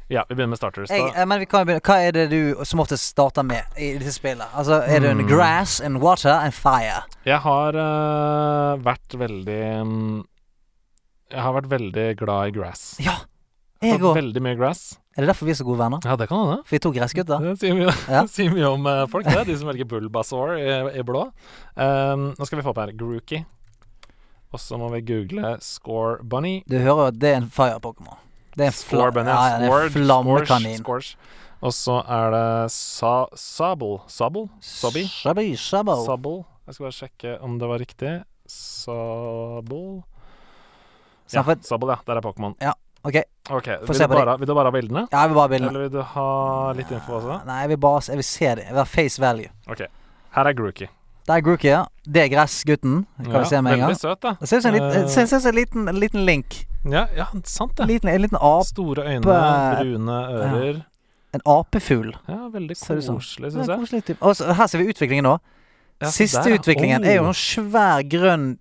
Ja, 0.09 0.23
vi 0.27 0.35
begynner 0.35 0.49
med 0.49 0.57
starters. 0.59 0.89
Jeg, 0.89 1.13
eh, 1.15 1.25
men 1.25 1.39
vi 1.39 1.45
kan 1.45 1.65
begynne. 1.65 1.81
Hva 1.81 1.95
er 2.07 2.11
det 2.11 2.29
du 2.31 2.65
som 2.65 2.79
oftest 2.81 3.05
starter 3.15 3.43
med 3.43 3.63
i 3.77 3.97
disse 3.97 4.19
spillene? 4.19 4.47
Altså, 4.53 4.81
er 4.85 4.99
det 4.99 5.09
en 5.11 5.17
Mm. 5.23 5.27
grass, 5.29 5.79
en 5.79 5.99
water, 6.01 6.29
en 6.43 6.51
fire? 6.51 7.03
Jeg 7.25 7.39
har 7.39 7.69
uh, 7.75 8.77
vært 8.77 9.07
veldig 9.15 9.85
mm, 9.85 10.23
Jeg 11.29 11.43
har 11.45 11.53
vært 11.53 11.69
veldig 11.69 12.05
glad 12.17 12.49
i 12.49 12.53
grass. 12.55 12.83
Ja, 13.03 13.19
Jeg 13.83 14.01
òg. 14.01 14.15
Veldig 14.17 14.41
mye 14.43 14.57
grass. 14.59 14.97
Er 15.15 15.23
det 15.23 15.29
derfor 15.31 15.45
vi 15.47 15.53
er 15.53 15.59
så 15.59 15.65
gode 15.67 15.79
venner? 15.79 16.01
Ja, 16.03 16.15
det 16.19 16.27
kan 16.29 16.41
hende. 16.41 16.57
For 16.65 16.73
vi 16.73 16.79
er 16.79 16.83
to 16.83 16.91
gressgutter? 16.95 17.43
Det 17.43 17.53
sier 17.61 17.75
mye, 17.77 17.93
Ja. 18.09 18.23
sier 18.35 18.51
mye 18.55 18.71
om 18.73 18.87
eh, 18.89 19.05
folk, 19.11 19.27
det. 19.29 19.45
De 19.47 19.57
som 19.59 19.69
velger 19.69 19.87
Bulbasaur 19.87 20.55
i, 20.57 20.65
i 20.99 21.03
blå. 21.05 21.27
Um, 21.75 22.29
nå 22.33 22.47
skal 22.47 22.59
vi 22.59 22.65
få 22.65 22.73
opp 22.73 22.81
her 22.81 22.93
Grookey. 22.97 23.43
Og 24.49 24.61
så 24.63 24.79
må 24.81 24.89
vi 24.95 25.03
google 25.05 25.53
Score 25.61 26.17
Bunny. 26.25 26.63
Du 26.65 26.79
hører 26.81 27.11
at 27.11 27.19
det 27.21 27.35
er 27.35 27.41
en 27.43 27.49
fire-pokémon. 27.53 28.17
Det 28.57 28.65
er 28.65 28.71
en, 28.71 28.77
Score 28.79 29.11
Bunny. 29.13 29.29
ja, 29.29 29.59
en 29.61 29.93
flammekanin. 29.93 30.79
Scourge. 30.81 31.13
Og 31.61 31.75
så 31.75 31.99
er 32.07 32.31
det 32.33 32.71
Sa 32.73 33.27
Sabel. 33.37 33.99
Sabel? 34.09 34.47
Sobby? 34.63 35.05
Sabel. 35.05 35.53
Jeg 35.53 36.73
skal 36.73 36.87
bare 36.87 36.95
sjekke 36.95 37.35
om 37.45 37.59
det 37.61 37.69
var 37.69 37.83
riktig. 37.83 38.13
Sabel 38.49 40.01
Ja, 41.33 41.41
for- 41.43 41.55
Sabel, 41.61 41.89
ja. 41.89 41.95
Der 42.07 42.15
er 42.17 42.21
Pokémon. 42.21 42.55
Ok, 43.03 43.15
Ok, 43.49 43.63
Få 43.85 43.93
vil 43.93 43.99
du, 43.99 44.07
bare, 44.07 44.37
vil 44.39 44.47
du 44.47 44.53
bare 44.53 44.65
ha 44.65 44.71
bildene? 44.71 45.07
ja, 45.11 45.19
jeg 45.21 45.29
vil 45.29 45.35
bare 45.35 45.47
ha 45.47 45.47
bildene. 45.47 45.69
Eller 45.69 45.79
vil 45.87 45.89
du 45.89 46.01
ha 46.03 46.71
litt 46.73 46.91
info 46.91 47.13
også? 47.19 47.45
Nei, 47.47 47.59
jeg 47.61 47.69
vil 47.69 47.77
bare 47.77 48.01
jeg 48.07 48.15
vil 48.19 48.23
se 48.23 48.45
det. 48.45 48.63
Jeg 48.65 48.73
vil 48.73 48.77
ha 48.77 48.83
face 48.83 49.19
value. 49.21 49.47
Ok, 49.69 49.81
her 50.35 50.43
er 50.45 50.53
Grookey. 50.53 50.87
Der 51.27 51.33
er 51.35 51.41
Grookey, 51.41 51.69
ja. 51.69 51.83
Det 52.05 52.21
er 52.23 52.29
gressgutten. 52.35 53.05
Kan 53.23 53.31
Ja, 53.31 53.39
vi 53.39 53.45
se 53.45 53.61
med 53.61 53.73
en 53.73 53.79
gang. 53.79 53.89
Veldig 53.89 53.99
søt, 54.01 54.21
da. 54.21 54.33
Det 54.39 54.49
ser 54.49 54.57
ut 54.57 54.63
som 54.63 54.73
en 54.73 54.81
liten, 54.81 55.01
Eh, 55.01 55.15
det 55.15 55.29
ser 55.29 55.49
en 55.49 55.55
liten, 55.55 55.87
en 55.89 55.95
liten 55.95 56.25
link. 56.25 56.65
Ja, 56.89 57.05
ja, 57.15 57.25
sant 57.43 57.75
det. 57.77 57.87
liten, 57.87 58.09
en 58.09 58.21
liten 58.21 58.37
ape. 58.41 58.65
Store 58.65 59.03
øyne, 59.03 59.21
brune 59.23 60.17
ører. 60.29 60.85
En 61.33 61.41
apefugl. 61.45 62.13
Ja, 62.27 62.49
veldig 62.49 62.75
Ser 62.77 62.95
koselig, 62.95 63.51
syns 63.53 63.67
jeg. 63.67 63.77
koselig. 63.79 64.17
Og 64.21 64.35
så- 64.35 64.53
her 64.53 64.67
ser 64.67 64.77
vi 64.79 64.87
utviklingen 64.91 65.23
nå. 65.23 65.37
Ja, 66.01 66.07
Siste 66.07 66.43
der, 66.43 66.57
utviklingen 66.57 67.01
utviklingen 67.01 67.05
er 67.05 67.15
jo 67.15 67.21
Oh. 67.21 67.27
en 67.27 67.33
svær 67.33 68.01
grønn 68.09 68.57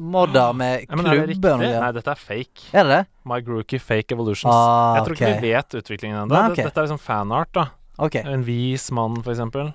modder 0.00 0.52
med 0.60 0.84
ja, 0.84 0.96
er 0.98 1.26
det 1.26 1.36
klubber. 1.36 1.56
noe. 1.60 1.80
Nei, 1.84 1.90
dette 1.96 2.10
er 2.14 2.20
fake. 2.20 2.64
Er 2.72 2.84
det 2.88 2.94
det? 2.96 3.02
My 3.30 3.40
Grookey 3.46 3.78
Fake 3.82 4.12
Evolutions. 4.16 4.52
Ah, 4.54 4.96
jeg 4.98 5.04
tror 5.06 5.18
ikke 5.18 5.32
vi 5.40 5.50
vet 5.54 5.76
utviklingen 5.82 6.22
ennå. 6.24 6.40
Okay. 6.52 6.64
Dette 6.66 6.80
er 6.82 6.88
liksom 6.88 7.02
fanart, 7.02 7.52
da. 7.54 7.66
okay. 7.98 8.24
En 8.26 8.42
vis 8.46 8.88
mann, 8.96 9.20
for 9.22 9.30
eksempel. 9.34 9.72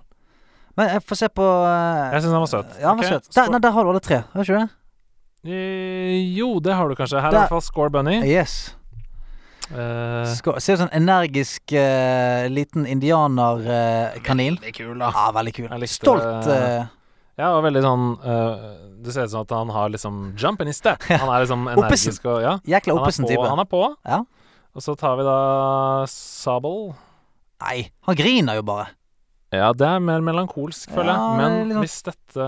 Men 0.75 0.89
jeg 0.91 1.03
får 1.07 1.15
se 1.21 1.27
på 1.31 1.43
uh, 1.45 2.09
Jeg 2.11 2.25
syns 2.25 2.33
han 2.35 2.41
var 2.43 2.49
søt. 2.51 2.73
Ja, 2.81 2.87
han 2.89 2.97
var 2.99 3.07
søt. 3.13 3.29
Der, 3.35 3.51
nei, 3.53 3.59
der 3.63 3.71
har 3.71 3.85
du 3.87 3.89
alle 3.93 4.01
tre. 4.03 4.17
Har 4.33 4.41
du 4.41 4.43
ikke 4.43 4.63
det? 4.65 4.71
Eh, 5.45 6.15
jo, 6.35 6.55
det 6.59 6.73
har 6.75 6.89
du 6.89 6.95
kanskje. 6.99 7.21
Her 7.21 7.29
er 7.29 7.31
Der- 7.31 7.37
i 7.37 7.43
hvert 7.45 7.53
fall 7.53 7.61
Score 7.63 7.89
Bunny. 7.93 8.17
Yes. 8.27 8.73
Uh, 9.71 10.25
Ser 10.61 10.75
ut 10.75 10.81
som 10.83 10.89
en 10.91 11.05
energisk 11.07 11.71
uh, 11.73 12.45
liten 12.53 12.85
indianerkanin. 12.85 14.57
veldig 14.59 14.73
kul, 14.77 14.97
da. 14.99 15.09
ja, 15.15 15.31
veldig 15.33 15.53
kul. 15.55 15.69
Likte- 15.81 15.95
Stolt. 15.95 16.47
eh, 16.53 16.85
Ja, 17.37 17.49
og 17.57 17.65
veldig 17.65 17.81
sånn 17.83 18.03
uh, 18.23 18.61
Det 19.03 19.11
ser 19.11 19.25
ut 19.27 19.31
som 19.33 19.41
at 19.43 19.51
han 19.51 19.71
har 19.75 19.89
liksom 19.91 20.19
jump 20.39 20.61
in 20.63 20.69
his 20.71 20.77
step. 20.79 21.03
Han 21.09 21.27
er 21.27 21.43
liksom 21.43 21.65
energisk 21.73 22.25
og 22.31 22.41
Ja. 22.45 22.53
jækla 22.63 22.93
Han 22.93 23.01
er 23.01 23.03
oppesen 23.03 23.25
på. 23.27 23.31
type. 23.33 23.49
Han 23.51 23.59
er 23.59 23.67
på. 23.71 23.81
Ja. 24.07 24.21
Og 24.75 24.83
så 24.83 24.95
tar 24.99 25.17
vi 25.19 25.23
da 25.27 25.35
Sabel. 26.11 26.93
Nei, 27.63 27.89
han 28.07 28.15
griner 28.19 28.57
jo 28.59 28.63
bare. 28.67 28.87
Ja, 29.55 29.69
det 29.77 29.85
er 29.87 30.01
mer 30.03 30.19
melankolsk, 30.25 30.89
føler 30.91 31.13
Ja, 31.13 31.19
jeg. 31.21 31.37
Men 31.39 31.69
det 31.69 31.75
er 31.77 31.83
hvis 31.85 31.99
dette 32.03 32.47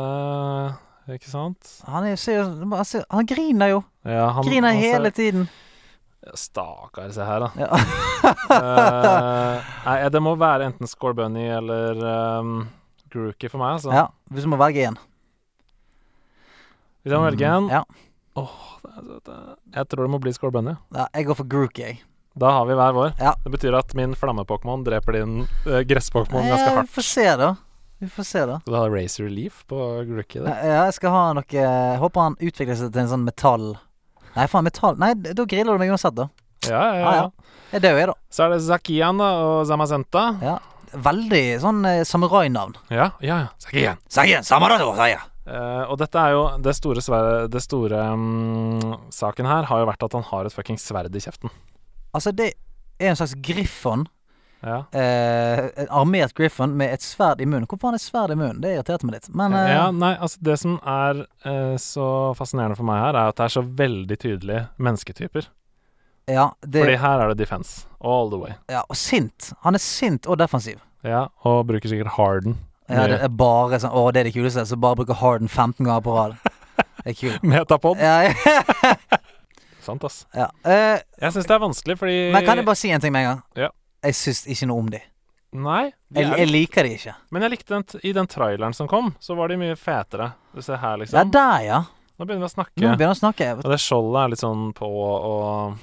Ikke 1.16 1.30
sant? 1.32 1.70
Han, 1.88 2.04
er, 2.10 2.18
ser, 2.20 2.50
ser- 2.84 3.06
han 3.14 3.26
griner 3.30 3.70
jo. 3.72 3.84
Ja, 4.04 4.26
han, 4.36 4.44
Griner 4.44 4.74
han 4.74 4.82
ser- 4.82 4.98
hele 4.98 5.12
tiden. 5.16 5.46
Stakkar, 6.36 7.12
se 7.16 7.24
her, 7.24 7.46
da. 7.46 7.52
Ja. 7.56 7.70
uh, 8.52 9.70
nei, 9.86 9.96
det 10.12 10.20
må 10.24 10.34
være 10.40 10.68
enten 10.68 10.90
Scorbunny 10.90 11.46
eller 11.56 12.02
um, 12.42 12.58
Grookey 13.18 13.50
for 13.52 13.62
meg, 13.64 13.76
altså. 13.80 13.94
ja, 13.96 14.06
hvis 14.32 14.46
du 14.48 14.52
må 14.54 14.60
velge 14.62 14.86
én. 14.88 14.98
Hvis 17.04 17.14
jeg 17.14 17.20
må 17.22 17.28
velge 17.30 17.48
Ja. 17.72 17.84
det 18.38 18.92
er 18.94 19.06
søtt, 19.08 19.24
det. 19.26 19.38
Jeg 19.76 19.88
tror 19.90 20.04
det 20.08 20.12
må 20.14 20.20
bli 20.22 20.34
Score 20.36 20.52
Bunny. 20.54 20.76
ja, 20.94 21.08
jeg 21.14 21.26
går 21.28 21.36
for 21.42 21.48
Grookey, 21.50 21.84
jeg. 21.84 22.02
Da 22.38 22.52
har 22.54 22.66
vi 22.70 22.76
hver 22.78 22.94
vår. 22.94 23.14
Ja. 23.18 23.32
Det 23.44 23.52
betyr 23.56 23.74
at 23.80 23.94
min 23.98 24.14
flamme-Pokémon 24.14 24.84
dreper 24.86 25.16
din 25.18 25.40
uh, 25.66 25.80
gress-Pokémon 25.90 26.46
ganske 26.46 26.70
hardt. 26.76 26.90
Vi 26.92 26.94
får 27.00 27.08
se, 27.08 27.26
da. 27.42 27.56
Vi 27.98 28.10
får 28.14 28.28
se, 28.30 28.44
da. 28.46 28.60
Du 28.68 28.76
har 28.76 28.92
Razor 28.94 29.30
Leaf 29.34 29.64
på 29.66 29.80
Grookey 30.06 30.44
der? 30.44 30.54
Ja, 30.62 30.84
jeg 30.86 30.94
skal 31.00 31.10
ha 31.16 31.24
noe 31.34 31.48
Jeg 31.50 31.98
håper 31.98 32.22
han 32.28 32.36
utvikler 32.38 32.78
seg 32.78 32.92
til 32.94 33.02
en 33.02 33.10
sånn 33.10 33.24
metall 33.26 33.72
Nei, 34.36 34.46
faen, 34.46 34.68
metall 34.68 35.00
Nei, 35.02 35.16
da 35.18 35.46
griller 35.50 35.74
du 35.74 35.82
meg 35.82 35.90
uansett, 35.90 36.14
da. 36.14 36.28
Ja, 36.70 36.78
ja, 36.78 36.94
Ja, 36.94 37.00
ja. 37.02 37.24
ja. 37.24 37.54
Jeg 37.74 37.82
død, 37.88 37.98
jeg, 37.98 38.08
da. 38.12 38.14
Så 38.30 38.44
er 38.46 38.54
det 38.54 38.62
Zakian 38.68 39.18
da, 39.18 39.32
og 39.48 39.66
Zamazenta. 39.66 40.28
Ja. 40.46 40.60
Veldig 40.94 41.42
sånn 41.62 41.82
eh, 41.86 42.04
samurai-navn. 42.08 42.76
Ja, 42.90 43.12
ja, 43.22 43.40
ja. 43.46 43.48
Zakian. 43.60 43.98
Sier 44.10 44.44
samarado, 44.48 44.94
sier 45.00 45.26
Eh, 45.48 45.84
og 45.88 45.96
dette 46.02 46.20
er 46.20 46.34
jo 46.36 46.42
Det 46.60 46.74
store, 46.76 47.00
sver- 47.00 47.46
det 47.48 47.62
store 47.64 48.02
mm, 48.20 49.12
saken 49.16 49.48
her 49.48 49.64
har 49.70 49.80
jo 49.80 49.86
vært 49.88 50.04
at 50.04 50.12
han 50.18 50.26
har 50.28 50.46
et 50.46 50.52
fuckings 50.52 50.84
sverd 50.84 51.16
i 51.16 51.22
kjeften. 51.24 51.50
Altså, 52.12 52.34
det 52.36 52.50
er 53.00 53.14
en 53.14 53.16
slags 53.16 53.34
griffon. 53.40 54.04
Ja. 54.60 54.82
Eh, 54.92 55.70
en 55.86 55.88
armert 56.02 56.34
griffon 56.36 56.74
med 56.76 56.92
et 56.98 57.02
sverd 57.06 57.40
i 57.40 57.46
munnen. 57.48 57.64
Hvorfor 57.70 57.88
har 57.88 57.96
han 57.96 58.02
et 58.02 58.04
sverd 58.04 58.34
i 58.36 58.36
munnen? 58.36 58.60
Det 58.60 58.74
irriterte 58.76 59.08
meg 59.08 59.22
litt. 59.22 59.30
Men 59.40 59.54
eh, 59.56 59.70
ja, 59.72 59.86
nei, 59.96 60.18
altså 60.18 60.44
Det 60.50 60.58
som 60.60 60.76
er 60.84 61.24
eh, 61.46 61.78
så 61.80 62.10
fascinerende 62.36 62.76
for 62.76 62.90
meg 62.90 63.00
her, 63.06 63.16
er 63.16 63.32
at 63.32 63.38
det 63.40 63.46
er 63.48 63.56
så 63.56 63.64
veldig 63.64 64.18
tydelige 64.20 64.66
mennesketyper. 64.84 65.48
Ja, 66.28 66.50
det, 66.62 66.82
Fordi 66.84 66.98
her 67.02 67.24
er 67.24 67.32
det 67.34 67.38
defense 67.40 67.86
all 68.04 68.30
the 68.32 68.38
way. 68.42 68.54
ja, 68.70 68.82
og 68.90 68.96
sint. 69.00 69.52
Han 69.64 69.76
er 69.78 69.82
sint 69.84 70.28
og 70.28 70.38
defensiv. 70.42 70.80
Ja, 71.08 71.28
og 71.48 71.66
bruker 71.70 71.88
sikkert 71.90 72.14
harden. 72.18 72.58
Ja, 72.90 73.06
det 73.08 73.18
er 73.24 73.32
bare 73.36 73.80
sånn 73.84 73.92
Å, 73.92 74.06
det 74.16 74.22
er 74.22 74.30
det 74.30 74.34
kuleste. 74.36 74.64
Så 74.68 74.78
bare 74.80 74.96
bruker 74.96 75.18
Harden 75.20 75.48
15 75.52 75.84
ganger 75.86 76.04
på 76.06 76.14
rad. 76.16 76.38
Det 77.04 77.12
er 77.14 77.16
kult. 77.20 77.44
Metapod. 77.48 78.00
Ja, 78.00 78.28
ja. 78.28 78.94
Sant, 79.88 80.04
ass. 80.04 80.26
ja. 80.36 80.50
Uh, 80.68 81.00
Jeg 81.22 81.32
syns 81.36 81.48
det 81.48 81.54
er 81.56 81.62
vanskelig, 81.64 81.96
fordi 82.00 82.16
men 82.36 82.44
kan 82.46 82.60
jeg 82.60 82.68
bare 82.68 82.80
si 82.80 82.90
en 82.92 83.04
ting 83.04 83.14
med 83.16 83.24
en 83.24 83.30
gang? 83.30 83.42
Ja. 83.56 83.70
Jeg 84.04 84.18
syns 84.20 84.42
ikke 84.52 84.68
noe 84.68 84.84
om 84.84 84.90
de. 84.92 85.00
Nei. 85.58 85.86
de 86.12 86.26
Jeg, 86.26 86.34
jeg 86.42 86.50
liker 86.52 86.84
de 86.88 86.96
ikke. 86.98 87.14
Men 87.32 87.46
jeg 87.46 87.54
likte 87.56 87.76
den 87.78 88.02
i 88.04 88.12
den 88.18 88.28
traileren 88.28 88.76
som 88.76 88.90
kom, 88.92 89.14
så 89.24 89.38
var 89.40 89.48
de 89.54 89.60
mye 89.62 89.78
fetere. 89.80 90.34
Du 90.56 90.60
ser 90.66 90.82
her, 90.84 90.98
liksom. 91.00 91.16
Det 91.16 91.24
er 91.24 91.32
der, 91.38 91.62
ja. 91.70 91.80
Nå 92.18 92.26
begynner 92.28 92.44
vi 92.44 92.50
å 92.50 92.56
snakke. 92.58 92.76
Nå 92.76 92.84
begynner 92.90 93.04
vi 93.06 93.16
å 93.16 93.22
snakke. 93.22 93.50
Og 93.64 93.72
det 93.72 93.80
skjoldet 93.84 94.20
er 94.26 94.34
litt 94.36 94.44
sånn 94.44 94.66
på 94.76 94.90
og 94.92 95.78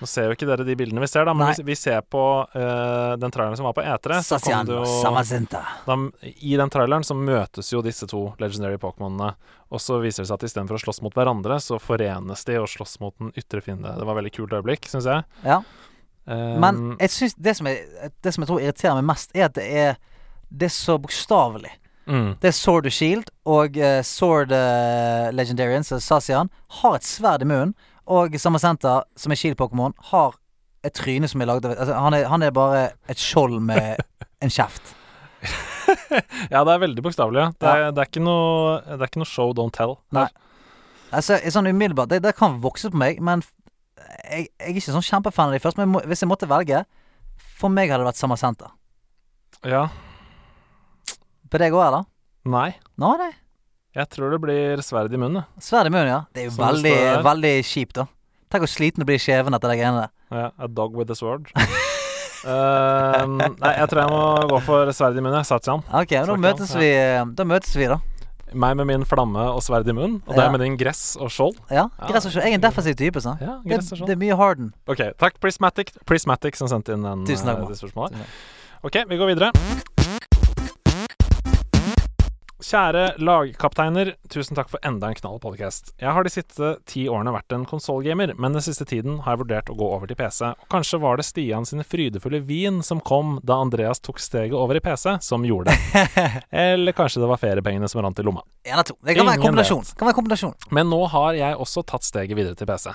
Nå 0.00 0.06
ser 0.10 0.26
jo 0.28 0.34
ikke 0.36 0.48
dere 0.48 0.64
de 0.66 0.74
bildene 0.76 1.00
vi 1.00 1.08
ser, 1.08 1.24
da, 1.24 1.32
men 1.32 1.48
hvis 1.48 1.62
vi, 1.62 1.70
vi 1.70 1.76
ser 1.78 2.02
på 2.04 2.22
uh, 2.44 3.14
den 3.16 3.32
traileren 3.32 3.56
som 3.56 3.64
var 3.68 3.72
på 3.78 3.84
E3. 3.84 4.18
Så 4.26 4.38
kom 4.44 4.66
du 4.68 4.74
da, 4.76 5.96
I 6.36 6.56
den 6.60 6.72
traileren 6.72 7.06
så 7.06 7.16
møtes 7.16 7.72
jo 7.72 7.80
disse 7.84 8.08
to 8.10 8.26
legendary 8.42 8.76
Pokémonene. 8.82 9.32
Og 9.72 9.80
så 9.82 9.96
viser 10.02 10.22
det 10.22 10.28
seg 10.28 10.36
at 10.36 10.44
istedenfor 10.46 10.78
å 10.78 10.82
slåss 10.84 11.00
mot 11.02 11.16
hverandre, 11.16 11.56
så 11.64 11.80
forenes 11.82 12.44
de 12.46 12.58
og 12.60 12.68
slåss 12.70 12.98
mot 13.02 13.16
den 13.18 13.32
ytre 13.40 13.64
fiende. 13.64 13.96
Det 13.96 14.04
var 14.04 14.14
et 14.14 14.20
veldig 14.20 14.34
kult 14.36 14.52
øyeblikk, 14.58 14.86
syns 14.92 15.08
jeg. 15.10 15.24
Ja. 15.46 15.62
Um, 16.26 16.60
Men 16.62 16.78
jeg 17.00 17.10
synes 17.14 17.34
det 17.38 17.56
som, 17.56 17.66
jeg, 17.70 18.12
det 18.22 18.34
som 18.34 18.42
jeg 18.42 18.48
tror 18.50 18.62
irriterer 18.62 19.00
meg 19.00 19.08
mest, 19.14 19.34
er 19.34 19.48
at 19.48 19.54
det 19.58 19.66
er 19.70 19.98
Det 20.50 20.68
er 20.68 20.74
så 20.74 20.94
bokstavelig. 21.02 21.72
mm, 22.06 22.36
Det 22.40 22.48
er 22.48 22.54
Sword 22.54 22.86
of 22.86 22.92
Shield, 22.94 23.30
og 23.44 23.76
uh, 23.76 24.02
Sword 24.06 24.52
uh, 24.54 25.30
Legendarian, 25.34 25.82
så 25.84 25.98
Sasian, 26.00 26.50
har 26.82 26.94
et 26.94 27.04
sverd 27.04 27.42
i 27.42 27.48
munnen. 27.50 27.74
Og 28.06 28.36
Samacenta, 28.38 29.00
som 29.18 29.32
er 29.34 29.38
Shield-Pokémon, 29.40 29.94
har 30.12 30.36
et 30.86 30.94
tryne 30.94 31.26
som 31.28 31.42
er 31.42 31.48
lagd 31.50 31.66
av 31.66 31.74
altså, 31.74 31.96
han, 31.98 32.14
er, 32.14 32.28
han 32.30 32.44
er 32.46 32.52
bare 32.54 32.82
et 33.10 33.18
skjold 33.18 33.58
med 33.66 33.96
en 34.42 34.52
kjeft. 34.52 34.94
Ja, 36.50 36.64
det 36.66 36.72
er 36.72 36.80
veldig 36.82 37.02
bokstavelig. 37.04 37.38
Ja. 37.44 37.50
Det, 37.62 37.70
er, 37.70 37.92
det, 37.94 38.02
er 38.02 38.08
ikke 38.10 38.22
noe, 38.24 38.78
det 38.86 38.96
er 38.98 39.06
ikke 39.06 39.20
noe 39.22 39.28
show, 39.30 39.52
don't 39.54 39.74
tell. 39.74 39.92
Nei. 40.14 40.24
her. 40.26 41.12
Altså, 41.14 41.36
jeg- 41.38 41.52
sånn 41.54 41.68
umiddelbart 41.70 42.10
Det, 42.10 42.18
det 42.24 42.32
kan 42.34 42.56
vokse 42.62 42.90
på 42.90 42.98
meg, 42.98 43.20
men 43.22 43.44
jeg, 44.26 44.48
jeg 44.50 44.66
er 44.66 44.72
ikke 44.72 44.82
sånn 44.96 45.06
kjempefan 45.06 45.52
av 45.52 45.54
de 45.54 45.60
først. 45.62 45.78
Men 45.78 45.92
må, 45.92 46.02
hvis 46.10 46.24
jeg 46.24 46.30
måtte 46.30 46.48
velge 46.50 46.82
For 47.60 47.70
meg 47.72 47.92
hadde 47.92 48.02
det 48.02 48.08
vært 48.10 48.18
Samacenta. 48.18 48.72
Ja. 49.66 49.84
På 51.50 51.60
deg 51.62 51.74
òg, 51.76 51.84
eller? 51.86 52.08
Nei. 52.50 52.68
Nå, 52.98 53.12
nei. 53.22 53.30
Jeg 53.96 54.08
tror 54.12 54.30
det 54.34 54.40
blir 54.42 54.82
sverd 54.84 55.14
i 55.14 55.16
munnen. 55.16 55.40
jeg. 55.42 55.64
Sverd 55.64 55.88
i 55.88 55.90
munnen, 55.94 56.10
ja. 56.12 56.20
Det 56.34 56.42
er 56.42 56.48
jo 56.50 56.50
Som 56.52 56.66
det 56.66 56.72
veldig, 56.74 56.96
står 57.00 57.22
veldig 57.30 57.54
kjipt, 57.64 57.94
da. 57.96 58.04
Tenk 58.52 58.62
hvor 58.66 58.70
sliten 58.70 59.00
du 59.02 59.06
blir 59.08 59.16
i 59.18 59.24
kjeven 59.24 59.56
etter 59.56 59.72
de 59.72 59.76
greiene 59.80 60.02
der. 60.04 60.10
Ja, 60.36 60.50
a 60.58 60.68
dog 60.68 60.94
with 60.96 61.10
a 61.10 61.14
sword. 61.18 61.48
Eh, 62.46 63.22
nei, 63.26 63.48
jeg 63.74 63.88
tror 63.90 64.00
jeg 64.04 64.10
må 64.12 64.18
gå 64.52 64.58
for 64.62 64.90
sverd 64.94 65.16
i 65.18 65.22
munnen. 65.24 65.42
jeg. 65.42 65.64
Ok, 65.66 66.12
men 66.12 66.20
da 66.20 66.26
Snakker 66.28 66.42
møtes 66.44 66.74
vi 66.78 66.90
Da 67.34 67.46
møtes 67.48 67.72
vi, 67.74 67.88
da. 67.90 67.96
Meg 68.54 68.76
med 68.78 68.86
min 68.86 69.02
flamme 69.08 69.48
og 69.50 69.58
sverd 69.66 69.88
i 69.88 69.92
munnen, 69.96 70.20
og 70.28 70.36
Ja. 70.36 70.42
deg 70.44 70.52
med 70.52 70.60
din 70.62 70.76
gress 70.78 71.16
og 71.18 71.26
skjold. 71.34 71.56
Ja, 71.72 71.88
Ja, 71.98 72.06
gress 72.06 72.26
og 72.26 72.30
skjold. 72.36 72.44
Jeg 72.44 72.52
er 72.52 72.60
en 72.60 72.60
defensiv 72.60 72.94
type, 72.94 73.18
sånn. 73.18 73.40
Ja, 73.40 73.58
Det, 73.64 73.72
gress 73.72 73.90
og 73.92 74.06
det 74.06 74.14
er 74.14 74.22
mye 74.22 74.36
harden. 74.36 74.72
Ok, 74.86 75.02
takk 75.18 75.40
Prismatic, 75.40 75.90
Prismatic 76.06 76.54
som 76.56 76.68
sendte 76.68 76.92
inn 76.94 77.02
den, 77.02 77.26
Tusen 77.26 77.46
takk, 77.46 77.56
eh, 77.56 77.62
Mark. 77.62 77.68
det 77.74 77.78
spørsmålet. 77.82 78.12
Tusen 78.12 78.84
Ok, 78.84 79.04
vi 79.08 79.16
går 79.16 79.34
videre. 79.34 79.95
Kjære 82.66 83.12
lagkapteiner, 83.22 84.08
tusen 84.26 84.56
takk 84.58 84.72
for 84.72 84.82
enda 84.82 85.06
en 85.06 85.14
knall 85.14 85.36
podcast. 85.38 85.92
Jeg 86.02 86.10
har 86.10 86.26
de 86.26 86.30
siste 86.34 86.70
ti 86.90 87.04
årene 87.06 87.30
vært 87.30 87.54
en 87.54 87.66
konsollgamer, 87.68 88.32
men 88.34 88.56
den 88.56 88.64
siste 88.64 88.82
tiden 88.90 89.20
har 89.22 89.36
jeg 89.36 89.42
vurdert 89.44 89.70
å 89.70 89.76
gå 89.78 89.86
over 89.94 90.10
til 90.10 90.18
PC. 90.18 90.48
Og 90.50 90.66
kanskje 90.74 90.98
var 91.04 91.20
det 91.20 91.28
Stian 91.28 91.68
sine 91.68 91.86
frydefulle 91.86 92.40
vin 92.48 92.80
som 92.82 92.98
kom 92.98 93.36
da 93.46 93.60
Andreas 93.62 94.02
tok 94.02 94.18
steget 94.18 94.56
over 94.58 94.80
i 94.80 94.82
PC, 94.82 95.14
som 95.22 95.46
gjorde 95.46 95.76
det. 95.76 96.16
Eller 96.64 96.96
kanskje 96.96 97.22
det 97.22 97.30
var 97.30 97.38
feriepengene 97.44 97.86
som 97.92 98.02
rant 98.02 98.18
i 98.18 98.26
lomma. 98.26 98.42
En 98.66 98.82
av 98.82 98.88
to. 98.90 98.98
Det 98.98 99.14
kan 99.14 99.30
være 99.30 99.38
en 99.38 99.46
kombinasjon. 99.46 100.58
Men 100.74 100.90
nå 100.90 101.04
har 101.14 101.38
jeg 101.38 101.62
også 101.62 101.86
tatt 101.86 102.08
steget 102.08 102.34
videre 102.34 102.58
til 102.58 102.66
PC. 102.66 102.90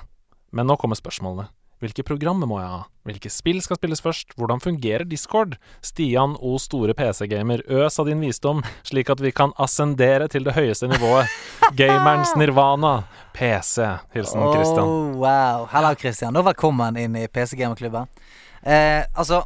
Men 0.52 0.68
nå 0.68 0.76
kommer 0.84 1.00
spørsmålene. 1.00 1.48
Hvilke 1.82 2.04
programmer 2.06 2.46
må 2.46 2.60
jeg 2.62 2.70
ha? 2.70 2.82
Hvilke 3.10 3.30
spill 3.34 3.58
skal 3.65 3.80
spilles 3.80 4.04
først? 4.06 4.36
Hvordan 4.38 4.60
fungerer 4.62 5.02
Discord? 5.10 5.56
Stian 5.82 6.36
O 6.38 6.60
store 6.62 6.94
PC-gamer, 6.94 7.63
øs 7.65 7.96
av 7.98 8.06
din 8.06 8.20
visdom, 8.22 8.60
slik 8.86 9.10
at 9.10 9.24
vi 9.24 9.32
kan 9.34 9.50
ascendere 9.58 10.28
til 10.30 10.46
det 10.46 10.54
høyeste 10.54 10.91
nivået. 10.91 11.32
Gamerens 11.80 12.36
nirvana. 12.38 13.00
PC. 13.34 13.88
Hilsen 14.13 14.46
Christian. 14.54 14.86
Oh, 14.86 15.15
wow. 15.24 15.65
Hello, 15.72 15.96
Christian. 15.98 16.38
Og 16.38 16.46
velkommen 16.52 17.00
inn 17.02 17.17
i 17.17 17.26
PC 17.26 17.58
Gamerklubben. 17.58 18.06
Eh, 18.62 19.02
altså, 19.17 19.41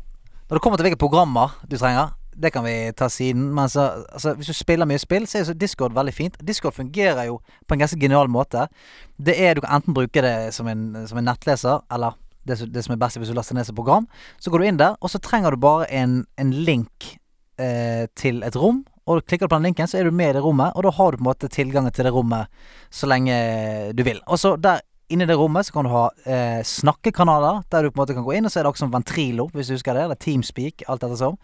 når 0.50 0.60
det 0.60 0.63
kommer 0.65 0.84
til 0.84 0.89
hvilke 0.89 1.00
programmer 1.00 1.56
du 1.63 1.78
trenger, 1.80 2.12
det 2.36 2.52
kan 2.52 2.67
vi 2.67 2.91
ta 3.00 3.08
siden. 3.08 3.48
Men 3.56 3.71
så, 3.71 3.88
altså, 4.12 4.36
hvis 4.36 4.52
du 4.52 4.58
spiller 4.60 4.91
mye 4.91 5.00
spill, 5.00 5.24
så 5.24 5.45
er 5.45 5.56
Discord 5.56 5.95
veldig 5.95 6.17
fint. 6.19 6.36
Discord 6.43 6.76
fungerer 6.76 7.30
jo 7.30 7.39
på 7.63 7.80
en 7.80 7.86
ganske 7.86 8.02
genial 8.02 8.28
måte. 8.28 8.67
Det 9.15 9.39
er 9.39 9.56
Du 9.56 9.63
kan 9.63 9.80
enten 9.80 9.95
bruke 9.95 10.19
det 10.19 10.52
som 10.52 10.67
en, 10.67 11.08
som 11.08 11.24
en 11.24 11.30
nettleser, 11.32 11.80
eller 11.88 12.19
det, 12.45 12.58
som- 12.60 12.71
det 12.71 12.84
som 12.86 12.93
er 12.93 13.01
best 13.01 13.17
hvis 13.17 13.29
du 13.31 13.34
laster 13.38 13.55
ned 13.58 13.65
som 13.67 13.75
program. 13.75 14.08
Så 14.39 14.49
går 14.51 14.60
du 14.60 14.65
inn 14.69 14.77
der, 14.81 14.95
og 15.01 15.10
så 15.10 15.19
trenger 15.21 15.51
du 15.51 15.58
bare 15.58 15.86
en, 15.89 16.25
en 16.38 16.51
link 16.51 17.17
eh, 17.60 18.08
til 18.15 18.43
et 18.43 18.55
rom. 18.55 18.84
Og 19.08 19.21
klikker 19.25 19.45
du 19.45 19.53
på 19.53 19.60
den 19.60 19.67
linken, 19.69 19.88
så 19.88 19.99
er 19.99 20.03
du 20.08 20.12
med 20.12 20.31
i 20.31 20.34
det 20.39 20.41
rommet, 20.43 20.73
og 20.75 20.84
da 20.84 20.89
har 20.97 21.12
du 21.13 21.17
på 21.19 21.21
en 21.21 21.29
måte 21.29 21.49
tilgangen 21.53 21.93
til 21.93 22.08
det 22.08 22.13
rommet 22.15 22.47
så 22.89 23.05
lenge 23.05 23.36
du 23.93 24.01
vil. 24.03 24.19
Og 24.27 24.39
så 24.41 24.55
der 24.60 24.81
Inni 25.13 25.27
det 25.29 25.36
rommet 25.38 25.67
så 25.67 25.71
kan 25.75 25.86
du 25.86 25.91
ha 25.93 26.08
eh, 26.25 26.63
snakkekanaler, 26.65 27.60
der 27.69 27.84
du 27.86 27.91
på 27.91 27.99
en 27.99 28.01
måte 28.01 28.15
kan 28.17 28.23
gå 28.25 28.34
inn, 28.34 28.47
og 28.47 28.49
så 28.49 28.58
er 28.58 28.63
det 28.65 28.71
også 28.71 28.88
som 28.88 28.93
Ventrilo, 28.95 29.45
hvis 29.53 29.67
du 29.69 29.75
husker 29.75 29.93
det, 29.93 30.01
eller 30.08 30.17
Teamspeak, 30.17 30.81
alt 30.89 31.03
dette 31.05 31.19
som. 31.19 31.36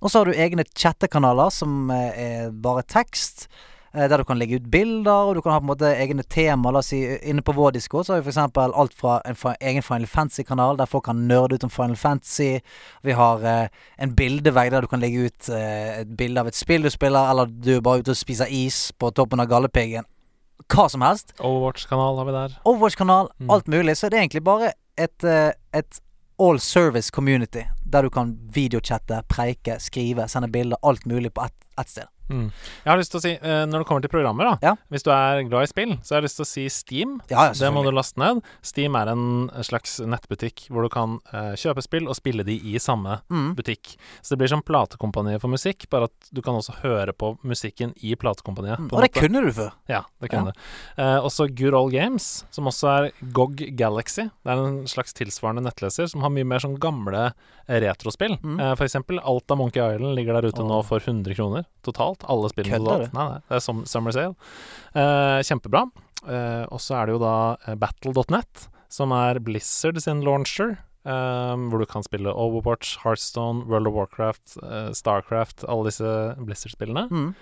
Og 0.00 0.08
så 0.08 0.22
har 0.22 0.30
du 0.30 0.32
egne 0.40 0.64
chattekanaler 0.72 1.52
som 1.52 1.90
eh, 1.92 2.22
er 2.22 2.54
bare 2.64 2.80
tekst, 2.88 3.50
der 3.92 4.18
du 4.18 4.24
kan 4.24 4.38
legge 4.40 4.56
ut 4.56 4.70
bilder, 4.72 5.28
og 5.28 5.34
du 5.36 5.40
kan 5.44 5.52
ha 5.52 5.58
på 5.60 5.66
en 5.66 5.70
måte 5.72 5.90
egne 6.00 6.22
tema. 6.24 6.70
La 6.72 6.78
oss 6.80 6.86
si 6.92 7.00
inne 7.28 7.42
på 7.44 7.52
vår 7.52 7.74
disko 7.76 8.00
så 8.04 8.14
har 8.14 8.22
vi 8.24 8.30
eksempel 8.32 8.72
alt 8.74 8.94
fra 8.96 9.18
en 9.28 9.36
fa 9.36 9.52
egen 9.60 9.82
Final 9.84 10.06
Fantasy-kanal, 10.08 10.78
der 10.80 10.86
folk 10.88 11.04
kan 11.04 11.26
nerde 11.28 11.54
ut 11.58 11.64
om 11.64 11.70
Final 11.70 11.96
Fantasy. 11.96 12.60
Vi 13.02 13.12
har 13.12 13.44
eh, 13.44 13.68
en 13.98 14.14
bildevegg 14.16 14.70
der 14.72 14.80
du 14.80 14.88
kan 14.88 15.00
legge 15.02 15.26
ut 15.28 15.48
eh, 15.52 16.00
et 16.00 16.16
bilde 16.16 16.40
av 16.40 16.48
et 16.48 16.56
spill 16.56 16.82
du 16.82 16.90
spiller, 16.90 17.28
eller 17.30 17.46
du 17.52 17.76
er 17.76 17.84
bare 17.84 18.00
ute 18.00 18.14
og 18.14 18.16
spiser 18.16 18.48
is 18.48 18.92
på 18.98 19.10
toppen 19.12 19.40
av 19.44 19.50
Galdhøpiggen. 19.52 20.08
Hva 20.72 20.88
som 20.88 21.02
helst. 21.04 21.34
Overwatch-kanal 21.42 22.16
har 22.20 22.24
vi 22.28 22.32
der. 22.38 22.56
Overwatch-kanal, 22.64 23.28
Mm. 23.40 23.50
alt 23.50 23.66
mulig. 23.68 23.96
Så 23.98 24.08
det 24.08 24.16
er 24.18 24.22
egentlig 24.22 24.44
bare 24.44 24.72
et, 24.96 25.24
eh, 25.24 25.52
et 25.74 26.00
all 26.40 26.58
service 26.58 27.10
community, 27.10 27.64
der 27.84 28.02
du 28.02 28.10
kan 28.10 28.38
videochatte, 28.54 29.22
preike, 29.28 29.76
skrive, 29.80 30.28
sende 30.28 30.48
bilder, 30.48 30.76
alt 30.82 31.04
mulig 31.06 31.32
på 31.34 31.44
ett 31.44 31.52
et 31.80 31.88
sted. 31.88 32.04
Mm. 32.32 32.46
Jeg 32.84 32.90
har 32.90 32.98
lyst 32.98 33.12
til 33.12 33.20
å 33.20 33.22
si, 33.22 33.32
eh, 33.36 33.64
når 33.68 33.82
det 33.82 33.86
kommer 33.88 34.02
til 34.02 34.10
programmer, 34.12 34.44
da 34.52 34.70
Ja. 34.70 34.74
Hvis 34.90 35.04
du 35.04 35.10
er 35.12 35.42
glad 35.48 35.62
i 35.66 35.70
spill, 35.70 35.92
så 36.02 36.14
har 36.14 36.22
jeg 36.22 36.28
lyst 36.30 36.40
til 36.40 36.46
å 36.46 36.50
si 36.50 36.64
Steam. 36.72 37.20
Ja, 37.30 37.50
Det 37.52 37.70
må 37.72 37.82
du 37.84 37.90
laste 37.92 38.18
ned. 38.18 38.42
Steam 38.62 38.96
er 38.96 39.08
en 39.12 39.50
slags 39.62 40.00
nettbutikk 40.00 40.66
hvor 40.70 40.82
du 40.82 40.88
kan 40.88 41.18
uh, 41.32 41.52
kjøpe 41.54 41.82
spill 41.84 42.08
og 42.08 42.16
spille 42.16 42.44
de 42.44 42.56
i 42.56 42.78
samme 42.78 43.20
Mm. 43.30 43.54
butikk. 43.56 43.96
Så 44.22 44.30
det 44.34 44.38
blir 44.40 44.48
som 44.48 44.62
platekompaniet 44.62 45.40
for 45.40 45.48
musikk, 45.52 45.88
bare 45.90 46.04
at 46.04 46.30
du 46.32 46.40
kan 46.42 46.54
også 46.54 46.80
høre 46.82 47.12
på 47.12 47.38
musikken 47.44 47.92
i 48.02 48.14
platekompaniet. 48.16 48.78
Mm. 48.78 48.88
Og 48.92 49.02
det 49.02 49.12
måte. 49.12 49.20
kunne 49.20 49.44
du 49.44 49.52
før. 49.52 49.72
Ja, 49.88 50.02
det 50.20 50.30
kunne 50.30 50.52
du. 50.52 50.60
Ja. 50.98 51.18
Uh, 51.18 51.26
også 51.28 51.46
Good 51.54 51.74
Old 51.74 51.92
Games, 51.92 52.44
som 52.50 52.64
også 52.66 52.88
er 53.06 53.10
GOG 53.32 53.76
Galaxy. 53.76 54.22
Det 54.44 54.46
er 54.52 54.58
en 54.66 54.84
slags 54.86 55.12
tilsvarende 55.12 55.62
nettleser 55.62 56.08
som 56.08 56.22
har 56.22 56.30
mye 56.30 56.44
mer 56.46 56.58
sånn 56.58 56.78
gamle 56.78 57.32
eh, 57.68 57.80
retrospill. 57.80 58.38
Mm. 58.42 58.58
Uh, 58.60 58.74
for 58.74 58.84
eksempel 58.86 59.20
Alt 59.22 59.50
av 59.50 59.58
Monkey 59.58 59.80
Island 59.82 60.16
ligger 60.16 60.40
der 60.40 60.48
ute 60.48 60.62
nå 60.64 60.82
for 60.84 60.98
100 61.00 61.34
kroner 61.34 61.64
totalt. 61.82 62.21
Alle 62.30 62.48
spillene 62.52 62.78
Kødder 62.78 63.06
totalt. 63.06 63.14
Nei, 63.16 63.26
nei, 63.32 63.40
det 63.48 63.56
er 63.58 63.64
som 63.64 63.84
Summer 63.88 64.12
Sale. 64.14 64.34
Eh, 64.94 65.40
kjempebra. 65.48 65.84
Eh, 66.28 66.64
og 66.70 66.78
så 66.80 67.00
er 67.00 67.06
det 67.10 67.16
jo 67.16 67.22
da 67.24 67.34
eh, 67.66 67.74
Battle.net, 67.80 68.68
som 68.92 69.12
er 69.16 69.40
Blizzard 69.40 69.98
sin 70.04 70.22
launcher. 70.26 70.78
Um, 71.02 71.64
hvor 71.72 71.80
du 71.82 71.86
kan 71.90 72.04
spille 72.06 72.30
Overwatch, 72.30 72.92
Heartstone, 73.02 73.64
World 73.66 73.88
of 73.90 73.94
Warcraft, 73.96 74.52
Starcraft, 74.94 75.64
alle 75.66 75.88
disse 75.90 76.06
Blizzard-spillene. 76.38 77.08
Mm. 77.10 77.32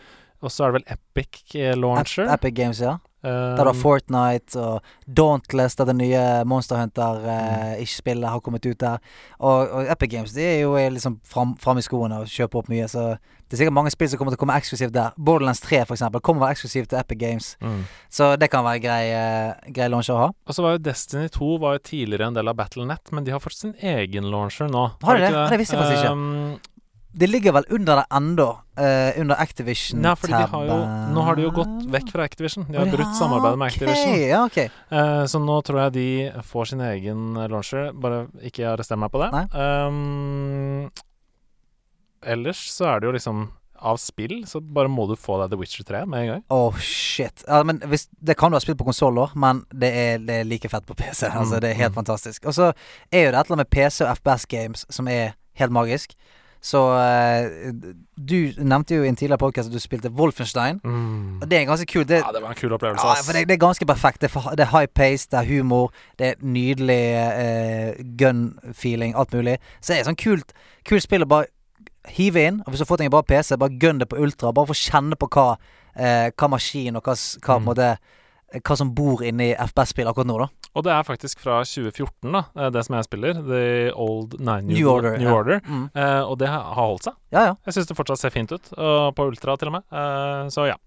Og 0.41 0.49
så 0.55 0.65
er 0.65 0.73
det 0.73 0.79
vel 0.81 0.95
Epic 0.95 1.43
launcher. 1.77 2.25
Ep- 2.25 2.39
Epic 2.39 2.55
Games, 2.57 2.81
ja. 2.81 2.95
Der 3.23 3.57
da 3.61 3.65
har 3.69 3.75
Fortnite 3.77 4.57
og 4.61 4.81
Dauntless, 5.07 5.77
der 5.77 5.85
det 5.91 5.97
nye 5.99 6.23
Monster 6.49 6.77
Hunter-ish-spillet, 6.81 8.29
har 8.31 8.41
kommet 8.41 8.65
ut 8.67 8.79
der. 8.81 8.99
Og, 9.39 9.69
og 9.71 9.91
Epic 9.93 10.11
Games 10.13 10.33
de 10.33 10.43
er 10.47 10.61
jo 10.63 10.73
liksom 10.95 11.19
fram, 11.27 11.57
fram 11.61 11.79
i 11.79 11.85
skoene 11.85 12.23
og 12.23 12.31
kjøper 12.31 12.63
opp 12.63 12.71
mye, 12.73 12.89
så 12.89 13.17
det 13.51 13.57
er 13.57 13.65
sikkert 13.65 13.75
mange 13.75 13.91
spill 13.91 14.09
som 14.09 14.21
kommer 14.21 14.31
til 14.35 14.39
å 14.39 14.43
komme 14.45 14.57
eksklusivt 14.61 14.95
der. 14.95 15.11
Borderlands 15.19 15.61
3 15.65 15.83
for 15.89 15.97
eksempel 15.97 16.23
kommer 16.23 16.47
vel 16.47 16.55
eksklusivt 16.55 16.93
til 16.93 17.01
Epic 17.01 17.19
Games, 17.19 17.57
Mm. 17.61 17.83
så 18.09 18.37
det 18.39 18.51
kan 18.51 18.65
være 18.65 18.81
grei, 18.81 19.11
eh, 19.11 19.73
grei 19.75 19.89
launcher 19.91 20.15
å 20.15 20.19
ha. 20.19 20.29
Og 20.47 20.55
så 20.55 20.63
var 20.63 20.77
jo 20.77 20.79
Destiny 20.79 21.29
2 21.29 21.59
var 21.61 21.75
jo 21.79 21.79
tidligere 21.91 22.29
en 22.29 22.35
del 22.35 22.49
av 22.49 22.57
Battlenet, 22.57 23.11
men 23.13 23.25
de 23.25 23.33
har 23.33 23.41
fått 23.41 23.59
sin 23.59 23.75
egen 23.83 24.25
launcher 24.31 24.69
nå. 24.71 24.93
Har 25.03 25.17
de 25.17 25.21
det? 25.21 25.31
det? 25.31 25.37
Ja, 25.37 25.49
det 25.51 25.59
visste 25.59 25.77
jeg 25.77 25.83
faktisk 25.85 26.05
ikke. 26.05 26.13
Um, 26.13 26.61
Det 27.13 27.27
ligger 27.27 27.53
vel 27.53 27.65
under 27.75 27.97
det 27.97 28.05
ennå, 28.15 28.47
uh, 28.79 29.21
under 29.21 29.41
Activision. 29.43 29.99
Nei, 30.05 30.15
fordi 30.15 30.37
de 30.37 30.47
har 30.53 30.67
jo, 30.69 30.77
nå 31.11 31.25
har 31.27 31.39
de 31.39 31.43
jo 31.43 31.53
gått 31.57 31.87
vekk 31.91 32.13
fra 32.15 32.27
Activision. 32.29 32.67
De 32.71 32.79
har 32.79 32.91
brutt 32.93 33.17
samarbeidet 33.19 33.59
med 33.59 33.73
Activision. 33.73 34.13
Okay, 34.15 34.29
ja, 34.31 34.43
okay. 34.47 34.69
Uh, 34.95 35.25
så 35.27 35.41
nå 35.43 35.57
tror 35.67 35.81
jeg 35.85 35.95
de 35.97 36.09
får 36.47 36.71
sin 36.71 36.85
egen 36.87 37.33
launcher. 37.51 37.91
Bare 37.99 38.29
ikke 38.47 38.69
arrester 38.71 39.01
meg 39.01 39.11
på 39.11 39.25
det. 39.25 39.31
Um, 39.57 40.87
ellers 42.23 42.63
så 42.71 42.93
er 42.93 43.01
det 43.01 43.11
jo 43.11 43.17
liksom 43.17 43.49
Av 43.81 43.97
spill 43.97 44.43
så 44.45 44.61
bare 44.61 44.91
må 44.93 45.07
du 45.09 45.15
få 45.17 45.39
deg 45.41 45.55
The 45.55 45.57
Witcher 45.57 45.87
3 45.89 46.03
med 46.05 46.21
en 46.21 46.27
gang. 46.35 46.43
Oh 46.53 46.77
shit. 46.85 47.41
Ja, 47.49 47.63
men 47.65 47.79
hvis, 47.89 48.11
det 48.21 48.37
kan 48.37 48.53
du 48.53 48.59
ha 48.59 48.61
spilt 48.61 48.77
på 48.77 48.85
konsoll 48.85 49.17
òg, 49.23 49.33
men 49.41 49.63
det 49.73 49.89
er, 49.97 50.19
det 50.21 50.43
er 50.43 50.45
like 50.45 50.69
fett 50.69 50.85
på 50.85 50.93
PC. 50.99 51.31
Altså, 51.31 51.63
det 51.65 51.71
er 51.71 51.79
helt 51.79 51.95
mm. 51.95 52.03
fantastisk. 52.03 52.45
Og 52.45 52.59
så 52.59 52.67
er 53.09 53.25
jo 53.25 53.31
det 53.33 53.41
et 53.41 53.49
eller 53.49 53.57
annet 53.57 53.63
med 53.65 53.73
PC 53.73 54.05
og 54.05 54.13
FPS 54.21 54.45
games 54.53 54.85
som 54.93 55.09
er 55.09 55.33
helt 55.57 55.73
magisk. 55.73 56.13
Så 56.61 56.81
eh, 56.93 57.73
du 58.21 58.53
nevnte 58.61 58.95
jo 58.99 59.03
i 59.05 59.09
en 59.09 59.17
tidligere 59.17 59.39
podcast 59.41 59.71
at 59.71 59.73
du 59.73 59.81
spilte 59.81 60.11
Wolfenstein. 60.13 60.81
Og 61.41 61.47
det 61.49 61.57
er 61.59 61.65
ganske 61.65 61.87
kult. 61.89 62.09
Det, 62.11 62.19
ja, 62.21 62.33
det 62.37 62.43
var 62.45 62.53
en 62.53 62.59
kul 62.59 62.73
opplevelse. 62.77 63.07
ja, 63.07 63.23
for 63.25 63.33
det, 63.33 63.47
det 63.49 63.55
er 63.57 63.63
ganske 63.65 63.87
perfekt. 63.89 64.21
Det 64.21 64.29
er, 64.37 64.51
det 64.61 64.67
er 64.67 64.73
high 64.79 64.91
pace, 64.95 65.25
det 65.33 65.39
er 65.41 65.49
humor, 65.49 65.89
det 66.21 66.27
er 66.35 66.35
nydelig 66.45 67.01
eh, 67.17 68.03
gun-feeling, 68.21 69.17
alt 69.17 69.33
mulig. 69.35 69.57
Så 69.81 69.93
det 69.95 70.01
er 70.03 70.11
sånn 70.11 70.21
kult, 70.21 70.53
kult 70.89 71.05
spill 71.07 71.25
å 71.25 71.31
bare 71.31 71.49
hive 72.17 72.45
inn. 72.49 72.61
Og 72.65 72.73
hvis 72.73 72.81
du 72.81 72.85
har 72.87 72.93
fått 72.93 73.05
en 73.05 73.13
bra 73.13 73.23
PC, 73.27 73.57
bare 73.61 73.77
gun 73.81 74.01
det 74.01 74.09
på 74.13 74.21
ultra. 74.21 74.53
Bare 74.57 74.71
få 74.71 74.77
kjenne 74.77 75.17
på 75.21 75.29
hva, 75.33 75.49
eh, 75.97 76.29
hva 76.37 76.49
maskin 76.53 76.97
og 77.01 77.05
hva, 77.09 77.17
hva, 77.41 77.59
Mm. 77.61 77.65
måte, 77.69 77.91
hva 78.61 78.77
som 78.77 78.93
bor 78.95 79.23
inni 79.25 79.53
FPS-spill 79.55 80.09
akkurat 80.11 80.27
nå, 80.27 80.39
da. 80.45 80.49
Og 80.75 80.85
det 80.87 80.93
er 80.95 81.03
faktisk 81.03 81.41
fra 81.43 81.61
2014, 81.67 82.31
da, 82.33 82.45
eh, 82.57 82.71
det 82.71 82.85
som 82.87 82.95
jeg 82.97 83.09
spiller. 83.09 83.41
The 83.43 83.65
Old 83.95 84.39
Nine 84.39 84.69
New, 84.69 84.77
New 84.77 84.93
Order, 84.93 85.19
New 85.19 85.29
ja. 85.29 85.35
Order. 85.35 85.61
Mm. 85.67 85.89
Eh, 85.95 86.21
og 86.23 86.39
det 86.39 86.49
har 86.49 86.71
holdt 86.79 87.09
seg. 87.09 87.19
Ja, 87.35 87.49
ja. 87.51 87.55
Jeg 87.67 87.75
syns 87.75 87.91
det 87.91 87.97
fortsatt 87.99 88.23
ser 88.23 88.31
fint 88.35 88.53
ut, 88.53 88.73
og 88.77 89.15
på 89.19 89.27
Ultra 89.33 89.57
til 89.59 89.73
og 89.73 89.79
med. 89.81 89.85
Eh, 89.91 90.47
så 90.55 90.69
ja. 90.71 90.79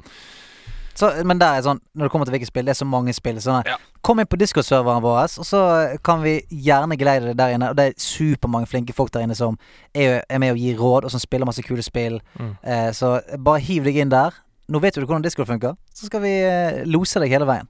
Så, 0.93 1.09
men 1.25 1.39
der 1.41 1.57
er 1.57 1.63
sånn 1.65 1.79
Når 1.97 2.05
det 2.05 2.11
kommer 2.13 2.27
til 2.29 2.35
hvilke 2.35 2.45
spill, 2.45 2.67
det 2.67 2.75
er 2.75 2.77
så 2.77 2.85
mange 2.85 3.13
spill. 3.17 3.39
Sånn, 3.41 3.63
Ja. 3.65 3.79
Kom 4.05 4.19
inn 4.19 4.27
på 4.29 4.37
Discord-serveren 4.37 5.01
vår, 5.01 5.39
og 5.39 5.47
så 5.47 5.59
kan 6.03 6.21
vi 6.21 6.41
gjerne 6.51 6.97
geleide 6.99 7.31
deg 7.31 7.37
der 7.39 7.53
inne. 7.55 7.69
Og 7.71 7.77
det 7.79 7.85
er 7.87 7.93
supermange 7.97 8.67
flinke 8.67 8.93
folk 8.93 9.11
der 9.11 9.23
inne 9.25 9.35
som 9.35 9.57
er, 9.95 10.21
er 10.29 10.39
med 10.43 10.51
og 10.53 10.59
gir 10.59 10.77
råd, 10.77 11.07
og 11.07 11.11
som 11.11 11.23
spiller 11.23 11.47
masse 11.49 11.63
kule 11.65 11.81
spill. 11.81 12.19
Mm. 12.37 12.55
Eh, 12.61 12.89
så 12.91 13.15
bare 13.39 13.63
hiv 13.63 13.87
deg 13.87 14.01
inn 14.03 14.11
der. 14.13 14.35
Nå 14.69 14.79
vet 14.83 14.95
du 14.95 15.03
hvordan 15.03 15.23
Discord 15.23 15.47
funker, 15.47 15.75
så 15.93 16.07
skal 16.07 16.21
vi 16.23 16.33
eh, 16.43 16.83
lose 16.85 17.19
deg 17.19 17.31
hele 17.31 17.47
veien. 17.47 17.67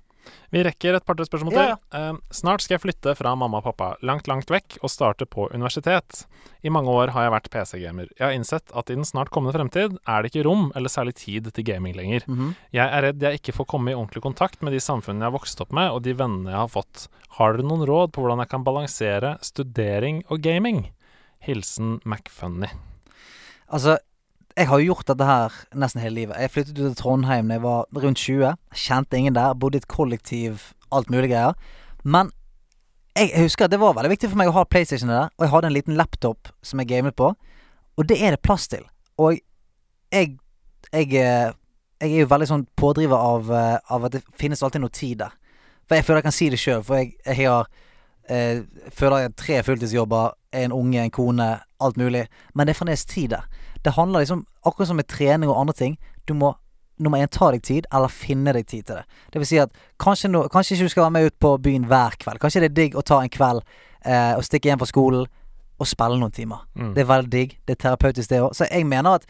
Vi 0.53 0.61
rekker 0.61 0.93
et 0.93 1.05
par-tre 1.05 1.25
spørsmål 1.25 1.55
Ja, 1.55 1.63
til. 1.65 1.97
Eh, 1.97 2.17
snart 2.29 2.61
skal 2.61 2.75
jeg 2.75 2.83
flytte 2.83 3.15
fra 3.17 3.31
mamma 3.33 3.57
og 3.57 3.65
pappa 3.65 3.87
langt, 4.05 4.27
langt 4.29 4.51
vekk 4.53 4.77
og 4.83 4.91
starte 4.93 5.25
på 5.25 5.47
universitet. 5.49 6.27
I 6.61 6.69
mange 6.69 6.93
år 6.93 7.09
har 7.15 7.25
jeg 7.25 7.33
vært 7.33 7.49
PC-gamer. 7.49 8.11
Jeg 8.19 8.25
har 8.27 8.35
innsett 8.37 8.69
at 8.77 8.91
i 8.91 8.95
den 8.95 9.07
snart 9.07 9.31
kommende 9.33 9.55
fremtid 9.57 9.97
er 10.05 10.21
det 10.21 10.29
ikke 10.29 10.45
rom 10.45 10.69
eller 10.77 10.93
særlig 10.93 11.15
tid 11.17 11.49
til 11.51 11.65
gaming 11.65 11.97
lenger. 11.97 12.27
Mhm. 12.29 12.53
Jeg 12.71 12.85
er 12.85 13.01
redd 13.07 13.25
jeg 13.25 13.41
ikke 13.41 13.57
får 13.57 13.65
komme 13.73 13.89
i 13.91 13.97
ordentlig 13.97 14.21
kontakt 14.21 14.61
med 14.61 14.73
de 14.73 14.79
samfunnene 14.79 15.25
jeg 15.25 15.31
har 15.31 15.39
vokst 15.39 15.61
opp 15.65 15.73
med, 15.73 15.89
og 15.89 16.03
de 16.03 16.13
vennene 16.13 16.53
jeg 16.53 16.61
har 16.61 16.69
fått. 16.69 17.07
Har 17.39 17.53
dere 17.57 17.65
noen 17.65 17.87
råd 17.89 18.13
på 18.13 18.21
hvordan 18.21 18.45
jeg 18.45 18.49
kan 18.53 18.63
balansere 18.63 19.37
studering 19.41 20.23
og 20.29 20.41
gaming? 20.41 20.91
Hilsen 21.41 21.99
McFunny. 22.05 22.69
Altså, 23.73 23.97
jeg 24.57 24.69
har 24.69 24.79
jo 24.79 24.93
gjort 24.93 25.07
dette 25.09 25.25
her 25.25 25.55
nesten 25.79 26.01
hele 26.03 26.15
livet. 26.15 26.37
Jeg 26.39 26.51
flyttet 26.53 26.77
ut 26.77 26.83
til 26.83 26.95
Trondheim 26.99 27.49
da 27.49 27.57
jeg 27.57 27.63
var 27.63 28.03
rundt 28.03 28.21
20. 28.21 28.53
Kjente 28.85 29.17
ingen 29.17 29.35
der. 29.37 29.55
Bodde 29.57 29.79
i 29.79 29.81
et 29.81 29.89
kollektiv, 29.89 30.69
alt 30.93 31.09
mulig 31.13 31.31
greier. 31.31 31.57
Men 32.03 32.29
jeg, 33.17 33.31
husker 33.41 33.65
at 33.65 33.73
det 33.73 33.79
var 33.81 33.95
veldig 33.97 34.11
viktig 34.13 34.29
for 34.29 34.41
meg 34.41 34.49
å 34.49 34.55
ha 34.55 34.65
PlayStation 34.65 35.11
der, 35.11 35.29
og 35.37 35.45
jeg 35.45 35.53
hadde 35.53 35.69
en 35.69 35.75
liten 35.75 35.97
laptop 35.97 36.49
som 36.65 36.81
jeg 36.81 36.89
gamet 36.89 37.17
på. 37.17 37.31
Og 37.97 38.07
det 38.09 38.17
er 38.21 38.33
det 38.33 38.41
plass 38.45 38.67
til. 38.69 38.85
Og 39.17 39.39
jeg 40.13 40.39
Jeg, 40.93 41.07
eh, 41.15 41.49
jeg 42.01 42.11
er 42.11 42.19
jo 42.19 42.27
veldig 42.29 42.45
sånn 42.45 42.67
pådriver 42.77 43.17
av, 43.17 43.49
eh, 43.49 43.77
av 43.89 44.03
at 44.05 44.11
det 44.11 44.19
finnes 44.37 44.61
alltid 44.61 44.81
noe 44.81 44.93
tid 44.93 45.17
der. 45.17 45.31
For 45.87 45.95
jeg 45.95 46.05
føler 46.05 46.17
jeg 46.17 46.23
kan 46.23 46.35
si 46.35 46.49
det 46.49 46.59
sjøl, 46.59 46.83
for 46.83 46.99
jeg, 46.99 47.15
jeg 47.25 47.47
har 47.47 47.65
eh, 48.29 48.61
føler 48.91 49.17
jeg 49.17 49.29
har 49.29 49.33
tre 49.39 49.63
fulltidsjobber, 49.63 50.35
en 50.53 50.71
unge, 50.71 51.01
en 51.01 51.09
kone, 51.09 51.47
alt 51.81 51.97
mulig. 51.97 52.27
Men 52.53 52.67
det 52.67 52.75
er 52.75 52.77
fremdeles 52.77 53.05
tid 53.05 53.33
der. 53.33 53.47
Det 53.83 53.95
handler 53.97 54.23
liksom 54.23 54.45
Akkurat 54.63 54.87
som 54.87 54.95
med 54.95 55.07
trening 55.11 55.49
og 55.51 55.59
andre 55.59 55.73
ting. 55.75 55.97
Du 56.27 56.33
må 56.33 56.53
nummer 57.03 57.19
én 57.19 57.27
ta 57.27 57.49
deg 57.51 57.63
tid, 57.65 57.87
eller 57.91 58.07
finne 58.07 58.53
deg 58.55 58.67
tid 58.69 58.85
til 58.87 58.99
det. 59.01 59.03
Det 59.33 59.41
vil 59.41 59.49
si 59.49 59.57
at 59.59 59.73
kanskje, 59.99 60.29
no, 60.31 60.45
kanskje 60.47 60.77
ikke 60.77 60.87
du 60.87 60.93
skal 60.93 61.03
være 61.03 61.15
med 61.17 61.25
ut 61.27 61.39
på 61.41 61.51
byen 61.65 61.87
hver 61.89 62.15
kveld. 62.21 62.39
Kanskje 62.39 62.61
det 62.63 62.69
er 62.69 62.77
digg 62.77 62.95
å 62.95 63.03
ta 63.03 63.17
en 63.23 63.33
kveld 63.33 63.63
eh, 64.05 64.35
og 64.37 64.45
stikke 64.45 64.69
hjem 64.69 64.79
fra 64.79 64.87
skolen 64.87 65.25
og 65.81 65.89
spille 65.89 66.19
noen 66.21 66.31
timer. 66.31 66.63
Mm. 66.77 66.93
Det 66.95 67.03
er 67.03 67.09
veldig 67.09 67.31
digg. 67.33 67.57
Det 67.65 67.75
er 67.75 67.81
terapeutisk, 67.81 68.29
det 68.29 68.39
òg. 68.45 68.53
Så 68.55 68.69
jeg 68.69 68.87
mener 68.87 69.19
at 69.19 69.27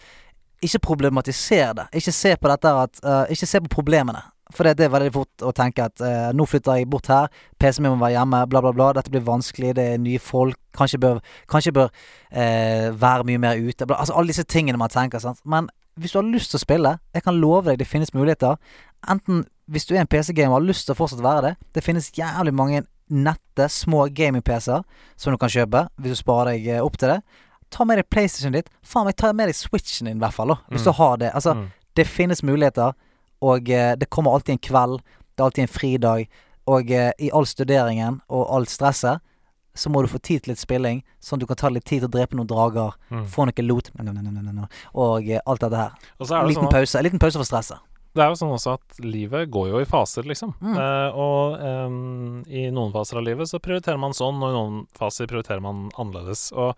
ikke 0.63 0.83
problematisere 0.91 1.73
det. 1.79 1.87
Ikke 1.99 2.13
se 2.15 2.35
på 2.39 2.51
dette 2.51 2.75
at 2.83 3.01
uh, 3.03 3.23
Ikke 3.31 3.47
se 3.49 3.59
på 3.63 3.71
problemene. 3.71 4.21
For 4.51 4.63
det, 4.67 4.75
det 4.77 4.85
er 4.85 4.91
veldig 4.93 5.13
fort 5.15 5.43
å 5.47 5.53
tenke 5.55 5.85
at 5.85 6.01
eh, 6.03 6.31
nå 6.35 6.45
flytter 6.45 6.75
jeg 6.81 6.89
bort 6.91 7.07
her, 7.07 7.27
PC-en 7.59 7.83
min 7.85 7.93
må 7.95 8.03
være 8.05 8.17
hjemme, 8.19 8.41
bla, 8.51 8.61
bla, 8.61 8.71
bla. 8.75 8.89
Dette 8.93 9.09
blir 9.09 9.23
vanskelig, 9.23 9.71
det 9.75 9.85
er 9.93 9.97
nye 10.03 10.19
folk. 10.19 10.57
Kanskje 10.75 10.99
bør, 10.99 11.21
kanskje 11.49 11.71
bør 11.73 11.89
eh, 12.31 12.89
være 12.91 13.23
mye 13.29 13.39
mer 13.41 13.57
ute. 13.61 13.87
Bla, 13.87 13.97
altså 14.03 14.13
alle 14.17 14.27
disse 14.33 14.43
tingene 14.43 14.77
man 14.77 14.89
tenker. 14.93 15.19
Sant? 15.23 15.39
Men 15.45 15.69
hvis 15.95 16.11
du 16.11 16.19
har 16.19 16.27
lyst 16.27 16.51
til 16.51 16.59
å 16.59 16.63
spille, 16.65 16.95
jeg 17.13 17.23
kan 17.23 17.37
love 17.39 17.69
deg 17.71 17.79
det 17.79 17.87
finnes 17.87 18.13
muligheter. 18.13 18.57
Enten 19.09 19.45
hvis 19.71 19.85
du 19.87 19.93
er 19.95 20.01
en 20.03 20.09
PC-gamer 20.11 20.51
og 20.51 20.59
har 20.61 20.67
lyst 20.67 20.87
til 20.89 20.95
å 20.95 20.99
fortsatt 20.99 21.23
være 21.23 21.45
det. 21.47 21.53
Det 21.77 21.83
finnes 21.85 22.11
jævlig 22.17 22.53
mange 22.53 22.83
nette, 23.13 23.69
små 23.69 24.07
gaming-PC-er 24.15 24.83
som 25.19 25.33
du 25.33 25.37
kan 25.39 25.51
kjøpe 25.51 25.85
hvis 26.01 26.15
du 26.17 26.19
sparer 26.19 26.55
deg 26.57 26.67
eh, 26.75 26.83
opp 26.83 26.97
til 26.99 27.13
det. 27.13 27.19
Ta 27.73 27.85
med 27.87 27.97
deg 28.01 28.09
PlayStation 28.11 28.53
ditt. 28.53 28.67
Faen 28.85 29.07
meg, 29.07 29.15
ta 29.17 29.31
med 29.33 29.49
deg 29.49 29.57
Switchen 29.57 30.09
din, 30.09 30.19
i 30.19 30.23
hvert 30.23 30.35
fall. 30.35 30.51
Da, 30.53 30.59
hvis 30.73 30.83
Mm. 30.83 30.89
du 30.91 30.97
har 30.99 31.17
det. 31.23 31.31
Altså, 31.33 31.53
Mm. 31.55 31.67
det 31.95 32.07
finnes 32.07 32.43
muligheter, 32.43 32.93
og 33.43 33.69
eh, 33.69 33.93
det 33.99 34.07
kommer 34.13 34.33
alltid 34.37 34.55
en 34.57 34.63
kveld. 34.69 35.03
Det 35.33 35.41
er 35.43 35.47
alltid 35.49 35.65
en 35.67 35.73
fridag. 35.75 36.25
Og 36.71 36.91
eh, 36.95 37.11
i 37.19 37.29
all 37.35 37.47
studeringen 37.49 38.21
og 38.31 38.47
alt 38.55 38.71
stresset, 38.71 39.19
så 39.75 39.89
må 39.89 40.03
du 40.05 40.07
få 40.11 40.19
tid 40.21 40.43
til 40.45 40.53
litt 40.53 40.61
spilling, 40.61 40.99
sånn 41.17 41.39
at 41.39 41.43
du 41.43 41.47
kan 41.49 41.57
ta 41.59 41.69
litt 41.73 41.85
tid 41.89 42.03
til 42.03 42.09
å 42.11 42.13
drepe 42.13 42.37
noen 42.37 42.47
drager, 42.47 42.93
Mm. 43.09 43.23
få 43.25 43.47
noe 43.49 43.63
lot, 43.65 43.89
og 44.93 45.29
eh, 45.29 45.41
alt 45.49 45.63
dette 45.65 45.79
her. 45.79 45.95
Og 46.19 46.27
så 46.29 46.35
er 46.35 46.39
En 46.39 46.45
det 46.45 46.51
liten 46.53 46.61
sånn 46.63 46.69
at 46.69 46.77
pause. 46.77 46.99
En 46.99 47.03
liten 47.07 47.19
pause 47.23 47.41
for 47.41 47.49
stresset. 47.49 47.79
Det 48.13 48.21
er 48.21 48.29
jo 48.29 48.37
sånn 48.37 48.53
også 48.53 48.75
at 48.77 48.99
livet 49.01 49.49
går 49.49 49.71
jo 49.71 49.79
i 49.81 49.87
faser, 49.89 50.27
liksom. 50.29 50.53
Mm. 50.61 50.75
Eh, 50.77 51.15
og 51.17 51.55
eh, 51.57 51.95
i 52.53 52.67
noen 52.69 52.93
faser 52.93 53.17
av 53.17 53.25
livet 53.25 53.49
så 53.49 53.57
prioriterer 53.59 53.97
man 53.97 54.13
sånn, 54.13 54.37
og 54.43 54.51
i 54.51 54.57
noen 54.59 54.83
faser 54.93 55.25
prioriterer 55.31 55.63
man 55.65 55.87
annerledes. 55.97 56.51
Og 56.53 56.75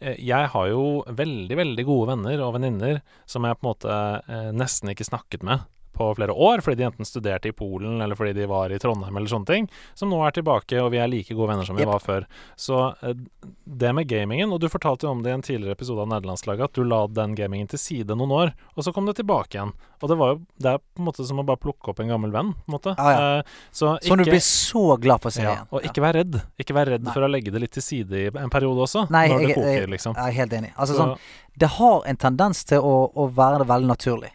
eh, 0.00 0.18
jeg 0.20 0.50
har 0.52 0.68
jo 0.68 1.02
veldig, 1.08 1.56
veldig 1.56 1.86
gode 1.88 2.10
venner 2.12 2.44
og 2.44 2.58
venninner 2.58 3.00
som 3.24 3.48
jeg 3.48 3.56
på 3.56 3.64
en 3.64 3.72
måte 3.72 4.52
nesten 4.52 4.92
ikke 4.92 5.08
snakket 5.08 5.42
med 5.48 5.64
på 5.96 6.08
flere 6.18 6.32
år, 6.32 6.62
fordi 6.64 6.82
de 6.82 6.88
enten 6.90 7.08
studerte 7.08 7.50
i 7.50 7.54
Polen 7.56 8.00
eller 8.04 8.18
fordi 8.18 8.34
de 8.36 8.46
var 8.50 8.72
i 8.72 8.78
Trondheim 8.82 9.16
eller 9.16 9.30
sånne 9.32 9.48
ting, 9.50 9.68
som 9.94 10.12
nå 10.12 10.20
er 10.26 10.36
tilbake, 10.36 10.78
og 10.82 10.90
vi 10.94 11.00
er 11.02 11.10
like 11.10 11.34
gode 11.34 11.50
venner 11.52 11.66
som 11.68 11.78
vi 11.78 11.84
yep. 11.86 11.92
var 11.94 12.04
før. 12.04 12.26
Så 12.56 12.80
eh, 13.02 13.16
det 13.64 13.92
med 13.96 14.08
gamingen, 14.10 14.52
og 14.52 14.60
du 14.62 14.68
fortalte 14.72 15.08
jo 15.08 15.14
om 15.14 15.22
det 15.24 15.32
i 15.32 15.36
en 15.38 15.44
tidligere 15.46 15.76
episode 15.78 16.04
av 16.04 16.10
Nederlandslaget, 16.12 16.70
at 16.70 16.78
du 16.78 16.84
la 16.84 17.02
den 17.08 17.34
gamingen 17.38 17.68
til 17.72 17.80
side 17.80 18.16
noen 18.16 18.34
år, 18.36 18.54
og 18.76 18.86
så 18.86 18.92
kom 18.94 19.08
det 19.08 19.16
tilbake 19.20 19.56
igjen. 19.58 19.72
Og 20.02 20.10
det 20.12 20.16
var 20.20 20.34
jo 20.34 20.40
Det 20.60 20.68
er 20.74 20.78
på 20.78 21.00
en 21.00 21.06
måte 21.08 21.24
som 21.24 21.38
å 21.40 21.44
bare 21.46 21.60
plukke 21.60 21.88
opp 21.92 22.00
en 22.04 22.10
gammel 22.12 22.32
venn, 22.34 22.52
på 22.52 22.68
en 22.70 22.74
måte. 22.76 22.94
Ja, 22.98 23.10
ja. 23.12 23.38
Eh, 23.38 23.56
så 23.72 23.96
Som 24.04 24.20
du 24.20 24.24
blir 24.28 24.42
så 24.44 24.96
glad 25.00 25.22
for 25.24 25.32
å 25.32 25.36
se 25.36 25.42
ja, 25.44 25.54
igjen. 25.54 25.68
og 25.70 25.88
ikke 25.88 26.04
vær 26.04 26.16
redd. 26.20 26.40
Ikke 26.60 26.76
vær 26.76 26.90
redd 26.92 27.04
Nei. 27.06 27.14
for 27.16 27.24
å 27.24 27.30
legge 27.30 27.52
det 27.54 27.62
litt 27.64 27.72
til 27.76 27.84
side 27.84 28.12
i 28.12 28.26
en 28.28 28.52
periode 28.52 28.84
også, 28.84 29.06
Nei, 29.10 29.28
når 29.28 29.38
det 29.38 29.48
jeg- 29.48 29.56
koker, 29.56 29.80
jeg- 29.80 29.92
liksom. 29.96 30.16
Jeg 30.16 30.26
er 30.26 30.36
helt 30.40 30.52
enig. 30.52 30.72
Altså 30.76 30.94
Så- 30.94 31.00
sånn 31.00 31.18
Det 31.58 31.68
har 31.68 32.02
en 32.04 32.16
tendens 32.16 32.64
til 32.64 32.82
å, 32.82 33.10
å 33.16 33.32
være 33.32 33.58
det 33.60 33.68
veldig 33.68 33.88
naturlig. 33.88 34.30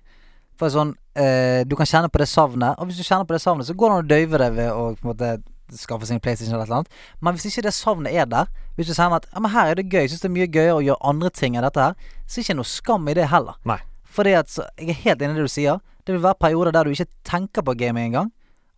For 0.61 0.69
sånn 0.69 0.93
eh, 1.17 1.63
Du 1.65 1.73
kan 1.79 1.89
kjenne 1.89 2.11
på 2.11 2.21
det 2.21 2.29
savnet, 2.29 2.77
og 2.77 2.89
hvis 2.89 3.01
du 3.01 3.05
kjenner 3.07 3.25
på 3.25 3.33
det 3.33 3.41
savnet, 3.41 3.65
så 3.65 3.73
går 3.73 3.89
det 3.89 3.95
an 3.95 4.03
å 4.03 4.09
døyve 4.11 4.41
det 4.43 4.49
ved 4.59 4.69
å 4.69 4.83
på 4.93 5.07
en 5.07 5.09
måte 5.09 5.31
skaffe 5.71 6.07
seg 6.07 6.17
en 6.17 6.23
PlayStation 6.23 6.53
eller 6.53 6.65
et 6.65 6.69
eller 6.69 6.81
annet. 6.81 6.99
Men 7.23 7.35
hvis 7.37 7.47
ikke 7.47 7.63
det 7.65 7.73
savnet 7.73 8.13
er 8.13 8.27
der, 8.29 8.49
hvis 8.75 8.91
du 8.91 8.93
sier 8.93 9.13
at 9.15 9.25
ja, 9.31 9.39
men 9.39 9.53
her 9.53 9.71
er 9.71 9.79
det 9.79 9.87
gøy, 9.87 10.09
syns 10.11 10.23
det 10.23 10.27
er 10.27 10.35
mye 10.35 10.49
gøyere 10.51 10.75
å 10.75 10.83
gjøre 10.83 11.11
andre 11.13 11.31
ting 11.33 11.55
enn 11.55 11.65
dette 11.65 11.85
her, 11.85 11.95
så 12.25 12.35
er 12.35 12.41
det 12.41 12.45
ikke 12.45 12.57
noe 12.59 12.71
skam 12.71 13.07
i 13.07 13.15
det 13.17 13.29
heller. 13.31 13.57
Nei. 13.71 13.79
Fordi 14.11 14.35
at 14.35 14.51
så, 14.51 14.67
Jeg 14.77 14.91
er 14.91 15.01
helt 15.05 15.23
enig 15.23 15.37
i 15.37 15.39
det 15.39 15.47
du 15.47 15.53
sier. 15.53 15.79
Det 16.05 16.13
vil 16.13 16.23
være 16.23 16.39
perioder 16.43 16.75
der 16.75 16.85
du 16.85 16.91
ikke 16.91 17.07
tenker 17.27 17.63
på 17.63 17.77
gaming 17.79 18.11
engang. 18.11 18.31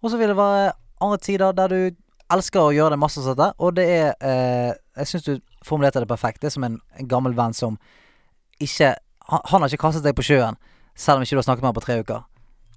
Og 0.04 0.12
så 0.14 0.20
vil 0.22 0.30
det 0.30 0.38
være 0.38 0.74
andre 1.02 1.18
tider 1.18 1.58
der 1.58 1.74
du 1.74 1.80
elsker 2.34 2.62
å 2.62 2.74
gjøre 2.76 2.94
det 2.94 3.02
masse 3.02 3.24
sånt 3.24 3.42
der. 3.42 3.56
Og 3.58 3.76
det 3.76 3.88
er 3.90 4.14
eh, 4.22 4.72
Jeg 5.00 5.10
syns 5.10 5.26
du 5.26 5.34
formulerte 5.66 6.04
det 6.04 6.08
perfekt. 6.08 6.42
Det 6.42 6.52
er 6.52 6.56
som 6.56 6.68
en, 6.68 6.78
en 7.00 7.10
gammel 7.10 7.34
venn 7.34 7.56
som 7.58 7.80
ikke 8.62 8.94
han, 9.30 9.42
han 9.50 9.64
har 9.64 9.72
ikke 9.72 9.82
kastet 9.88 10.06
deg 10.06 10.14
på 10.16 10.26
sjøen, 10.28 10.60
selv 10.96 11.20
om 11.20 11.26
ikke 11.26 11.38
du 11.38 11.42
har 11.42 11.48
snakket 11.48 11.66
med 11.66 11.72
ham 11.72 11.80
på 11.80 11.86
tre 11.86 11.98
uker. 12.04 12.24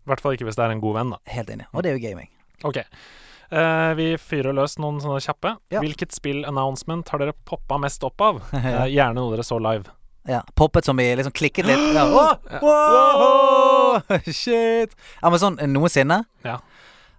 I 0.06 0.10
hvert 0.10 0.22
fall 0.22 0.36
ikke 0.36 0.46
hvis 0.46 0.58
det 0.58 0.64
er 0.66 0.74
en 0.74 0.82
god 0.82 0.98
venn, 1.00 1.14
da. 1.16 1.20
Helt 1.34 1.50
enig. 1.50 1.66
Og 1.72 1.82
det 1.82 1.90
er 1.90 1.98
jo 1.98 2.04
gaming. 2.06 2.28
Ok. 2.66 2.82
Uh, 3.46 3.92
vi 3.98 4.06
fyrer 4.18 4.54
løs 4.56 4.76
noen 4.82 4.98
sånne 5.02 5.20
kjappe. 5.22 5.54
Ja. 5.74 5.82
Hvilket 5.82 6.14
spill-announcement 6.14 7.10
har 7.12 7.22
dere 7.22 7.34
poppa 7.46 7.78
mest 7.82 8.02
opp 8.06 8.22
av? 8.22 8.40
Uh, 8.54 8.86
gjerne 8.96 9.18
noe 9.18 9.34
dere 9.34 9.46
så 9.46 9.58
live. 9.62 9.90
Ja, 10.26 10.40
Poppet 10.58 10.84
som 10.84 10.98
i 11.00 11.06
liksom 11.16 11.32
klikket 11.32 11.68
litt. 11.68 11.84
Ja. 11.94 12.06
Ja. 12.50 12.58
wow, 12.62 14.00
shit! 14.26 14.94
Ja, 15.20 15.30
men 15.30 15.38
sånn 15.42 15.58
noensinne? 15.70 16.24
Ja. 16.46 16.58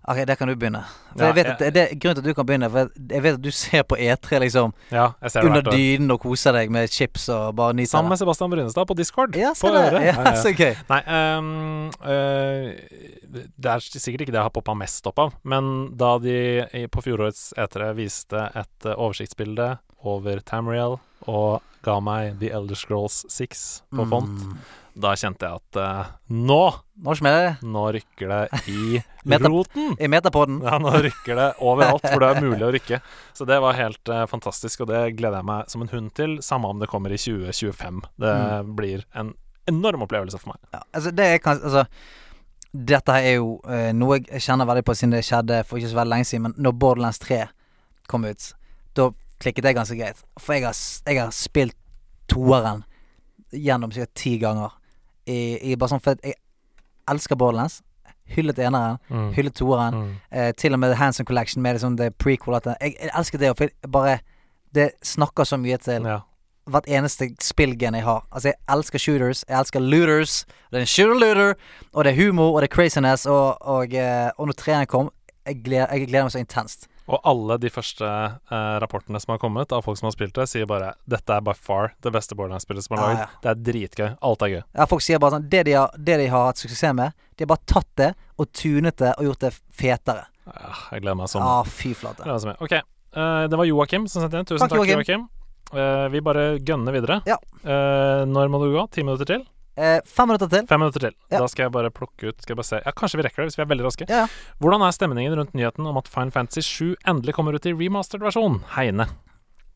Ok, 0.07 0.21
der 0.27 0.35
kan 0.39 0.47
du 0.47 0.55
begynne. 0.55 0.79
For 1.11 1.19
Ja, 1.25 1.25
jeg 1.33 1.35
vet 1.35 1.47
at 1.51 1.59
jeg- 1.59 1.73
det, 1.73 1.81
er 1.91 1.95
grunnen 1.99 2.15
til 2.15 2.21
at 2.21 2.23
du 2.29 2.33
kan 2.33 2.45
begynne, 2.45 2.69
for 2.71 2.89
jeg- 3.11 3.23
vet 3.23 3.33
at 3.33 3.41
du 3.41 3.51
ser 3.51 3.83
på 3.83 3.97
E3 3.99 4.39
liksom 4.39 4.73
Ja, 4.91 5.09
jeg 5.21 5.31
ser 5.31 5.41
det 5.41 5.49
under 5.49 5.61
dynen 5.71 6.11
og 6.11 6.21
koser 6.21 6.53
deg 6.53 6.71
med 6.71 6.89
chips 6.89 7.27
og 7.29 7.55
bare 7.55 7.73
nyter 7.73 7.89
Sammen 7.97 8.09
med 8.09 8.17
Sebastian 8.19 8.49
Brunestad 8.49 8.87
på 8.87 8.95
Discord. 8.95 9.35
Ja, 9.35 9.51
på 9.53 9.67
øret. 9.67 9.91
Ja, 10.01 10.15
Ja, 10.23 10.31
så 10.39 10.53
gøy. 10.55 10.75
Nei, 10.89 11.01
um, 11.37 11.89
uh, 12.01 12.71
det 13.59 13.65
er 13.65 13.79
sikkert 13.79 14.21
ikke 14.21 14.31
det 14.31 14.39
jeg 14.39 14.47
har 14.47 14.49
poppa 14.55 14.73
mest 14.77 15.05
opp 15.07 15.19
av, 15.19 15.33
men 15.43 15.93
da 15.97 16.17
de 16.19 16.87
på 16.87 17.03
fjorårets 17.03 17.53
E3 17.57 17.93
viste 17.97 18.49
et 18.55 18.85
eh, 18.85 18.95
oversiktsbilde 18.95 19.77
over 20.05 20.39
Tamriel 20.39 20.99
og 21.27 21.61
ga 21.83 21.99
meg 21.99 22.39
The 22.39 22.51
Elder 22.55 22.75
Scrolls 22.75 23.25
6 23.29 23.81
på 23.93 24.07
font, 24.09 24.29
Mm. 24.39 24.57
Da 24.97 25.11
kjente 25.19 25.45
jeg 25.45 25.59
at 25.61 25.77
uh, 25.77 26.07
nå, 26.33 26.59
Nå 27.05 27.13
smeller 27.19 27.43
det. 27.45 27.67
nå 27.69 27.83
rykker 27.93 28.31
det 28.33 28.61
i 28.73 29.01
Meta- 29.29 29.51
roten. 29.53 29.91
I 30.01 30.07
metapoden. 30.09 30.55
Ja, 30.65 30.79
nå 30.81 30.89
rykker 31.05 31.37
det 31.37 31.47
overalt 31.61 32.05
hvor 32.09 32.23
det 32.23 32.29
er 32.31 32.41
mulig 32.47 32.65
å 32.65 32.71
rykke. 32.73 32.99
Så 33.37 33.45
det 33.45 33.59
var 33.61 33.77
helt 33.77 34.09
uh, 34.09 34.23
fantastisk, 34.31 34.81
og 34.81 34.89
det 34.89 35.03
gleder 35.19 35.37
jeg 35.43 35.49
meg 35.51 35.69
som 35.69 35.83
en 35.85 35.91
hund 35.93 36.13
til, 36.17 36.37
samme 36.41 36.71
om 36.73 36.79
det 36.81 36.89
kommer 36.89 37.13
i 37.13 37.19
2025. 37.21 38.01
Det 38.17 38.33
Mm. 38.37 38.71
blir 38.79 39.03
en 39.13 39.33
enorm 39.69 40.05
opplevelse 40.07 40.39
for 40.41 40.53
meg. 40.55 40.61
Ja, 40.73 40.81
altså 40.95 41.11
det 41.13 41.25
er 41.35 41.41
kanskje 41.43 41.67
Altså 41.67 41.85
Dette 42.87 43.13
er 43.21 43.37
jo 43.37 43.53
uh, 43.65 43.91
noe 43.95 44.17
jeg 44.23 44.41
kjenner 44.43 44.67
veldig 44.69 44.83
på 44.87 44.93
siden 44.97 45.13
det 45.15 45.23
skjedde 45.25 45.61
for 45.67 45.79
ikke 45.79 45.89
så 45.93 45.97
veldig 46.01 46.13
lenge 46.15 46.27
siden, 46.29 46.43
men 46.49 46.57
når 46.61 46.75
Borderlands 46.81 47.19
3 47.23 47.43
kom 48.11 48.25
ut, 48.27 48.49
da 48.97 49.07
klikket 49.41 49.65
det 49.67 49.75
ganske 49.77 49.95
greit. 49.99 50.19
For 50.41 50.57
jeg 50.57 50.65
har, 50.67 50.75
jeg 51.07 51.21
har 51.21 51.31
spilt 51.35 51.77
toeren 52.31 52.83
gjennom 53.53 53.91
sikkert 53.95 54.13
ti 54.19 54.33
ganger. 54.41 54.73
I, 55.27 55.71
i 55.71 55.75
bare 55.75 55.89
sånn 55.91 56.01
For 56.03 56.15
jeg 56.23 56.35
elsker 57.11 57.35
Borderlands. 57.39 57.81
Hyllet 58.27 58.57
eneren, 58.59 58.97
Mm. 59.09 59.29
hyllet 59.33 59.53
toeren. 59.55 59.93
Mm. 59.95 60.15
Eh, 60.31 60.51
til 60.59 60.73
og 60.73 60.79
med 60.79 60.89
The 60.91 60.97
Handsome 60.99 61.25
Collection 61.25 61.61
med 61.63 61.75
liksom 61.77 61.95
det 61.97 62.17
prequel. 62.17 62.59
Jeg, 62.81 62.95
jeg 62.99 63.09
elsker 63.15 63.37
det, 63.39 63.53
for 63.57 63.63
jeg 63.69 63.91
bare 63.91 64.19
Det 64.73 64.91
snakker 65.03 65.43
så 65.47 65.57
mye 65.57 65.77
til 65.79 66.03
Ja. 66.03 66.19
hvert 66.69 66.83
eneste 66.87 67.29
spillgen 67.41 67.95
jeg 67.95 68.03
har. 68.03 68.25
Altså, 68.31 68.49
jeg 68.49 68.55
elsker 68.69 68.99
shooters, 68.99 69.45
jeg 69.47 69.57
elsker 69.59 69.79
looters. 69.79 70.45
Det 70.71 70.77
er 70.77 70.81
en 70.81 70.85
shooter-looter, 70.85 71.53
og 71.93 72.03
det 72.03 72.11
er 72.11 72.25
humor, 72.25 72.51
og 72.55 72.61
det 72.61 72.69
er 72.71 72.75
craziness, 72.75 73.25
og, 73.25 73.57
og, 73.61 73.93
eh, 73.93 74.29
og 74.37 74.47
når 74.47 74.53
treeren 74.53 74.85
kom, 74.85 75.09
jeg 75.47 75.63
gleder, 75.63 75.87
jeg 75.93 76.07
gleder 76.09 76.23
meg 76.23 76.31
så 76.31 76.39
intenst. 76.43 76.87
Og 77.07 77.21
alle 77.23 77.55
de 77.63 77.69
første 77.71 78.03
eh, 78.03 78.77
rapportene 78.83 79.19
som 79.23 79.31
har 79.33 79.39
kommet 79.39 79.71
av 79.71 79.85
folk 79.85 79.99
som 79.99 80.09
har 80.09 80.15
spilt 80.15 80.35
det, 80.35 80.47
sier 80.51 80.67
bare 80.67 80.93
'Dette 81.07 81.37
er 81.37 81.43
by 81.45 81.53
far 81.55 81.93
det 82.03 82.11
beste 82.11 82.35
Borderlands-spillet 82.35 82.83
som 82.83 82.97
er 82.97 83.03
lagd'. 83.03 83.21
ja. 83.21 83.27
Det 83.43 83.51
er 83.51 83.61
dritgøy. 83.69 84.09
Alt 84.21 84.43
er 84.43 84.51
gøy. 84.53 84.63
Ja, 84.75 84.85
folk 84.91 85.05
sier 85.05 85.19
bare 85.23 85.37
sånn 85.37 85.47
det 85.49 85.63
de, 85.69 85.77
har, 85.79 85.95
det 85.95 86.17
de 86.19 86.27
har 86.27 86.49
hatt 86.49 86.59
suksess 86.59 86.93
med, 86.93 87.15
de 87.37 87.45
har 87.45 87.53
bare 87.53 87.65
tatt 87.65 87.89
det 87.95 88.11
og 88.37 88.51
tunet 88.51 88.97
det 88.97 89.13
og 89.17 89.31
gjort 89.31 89.47
det 89.47 89.53
fetere. 89.71 90.27
Ja, 90.47 90.75
jeg 90.91 91.03
gleder 91.03 91.19
meg 91.19 91.31
sånn. 91.31 91.43
Ja, 91.43 91.63
fy 91.63 91.93
flate. 91.97 92.27
Ok. 92.59 92.77
uh, 93.17 93.47
det 93.47 93.57
var 93.57 93.65
Joakim 93.67 94.07
som 94.07 94.23
sendte 94.23 94.39
inn. 94.39 94.47
Tusen 94.47 94.63
Takk, 94.63 94.75
takk, 94.75 94.87
Joakim. 94.87 94.99
Joakim. 95.03 95.27
Uh, 95.73 96.07
vi 96.11 96.21
bare 96.23 96.59
gønner 96.63 96.95
videre. 96.95 97.21
Ja. 97.27 97.35
Uh, 97.63 98.23
når 98.27 98.51
må 98.51 98.61
du 98.63 98.71
gå? 98.71 98.87
Ti 98.91 99.03
minutter 99.03 99.27
til? 99.27 99.47
Eh, 99.77 99.99
fem 100.09 100.27
minutter 100.27 100.49
til. 100.49 100.65
Fem 100.67 100.79
minutter 100.81 100.99
til. 100.99 101.13
Ja. 101.31 101.39
Da 101.43 101.47
skal 101.47 101.67
jeg 101.67 101.71
bare 101.75 101.91
plukke 101.93 102.31
ut 102.31 102.41
Skal 102.41 102.55
jeg 102.55 102.57
bare 102.57 102.65
se 102.65 102.79
Ja, 102.85 102.91
kanskje 102.97 103.19
vi 103.19 103.25
rekker 103.27 103.43
det 103.43 103.51
hvis 103.51 103.57
vi 103.59 103.61
er 103.61 103.69
veldig 103.69 103.85
raske. 103.85 104.07
Ja, 104.09 104.23
ja. 104.23 104.27
Hvordan 104.59 104.81
er 104.81 104.91
stemningen 104.95 105.35
rundt 105.37 105.53
nyheten 105.53 105.85
om 105.85 105.97
at 106.01 106.07
Fine 106.09 106.31
Fantasy 106.33 106.61
7 106.65 106.95
endelig 107.07 107.35
kommer 107.37 107.53
ut 107.53 107.65
i 107.69 107.73
remastered 107.77 108.25
versjon? 108.25 108.63
Heine. 108.75 109.05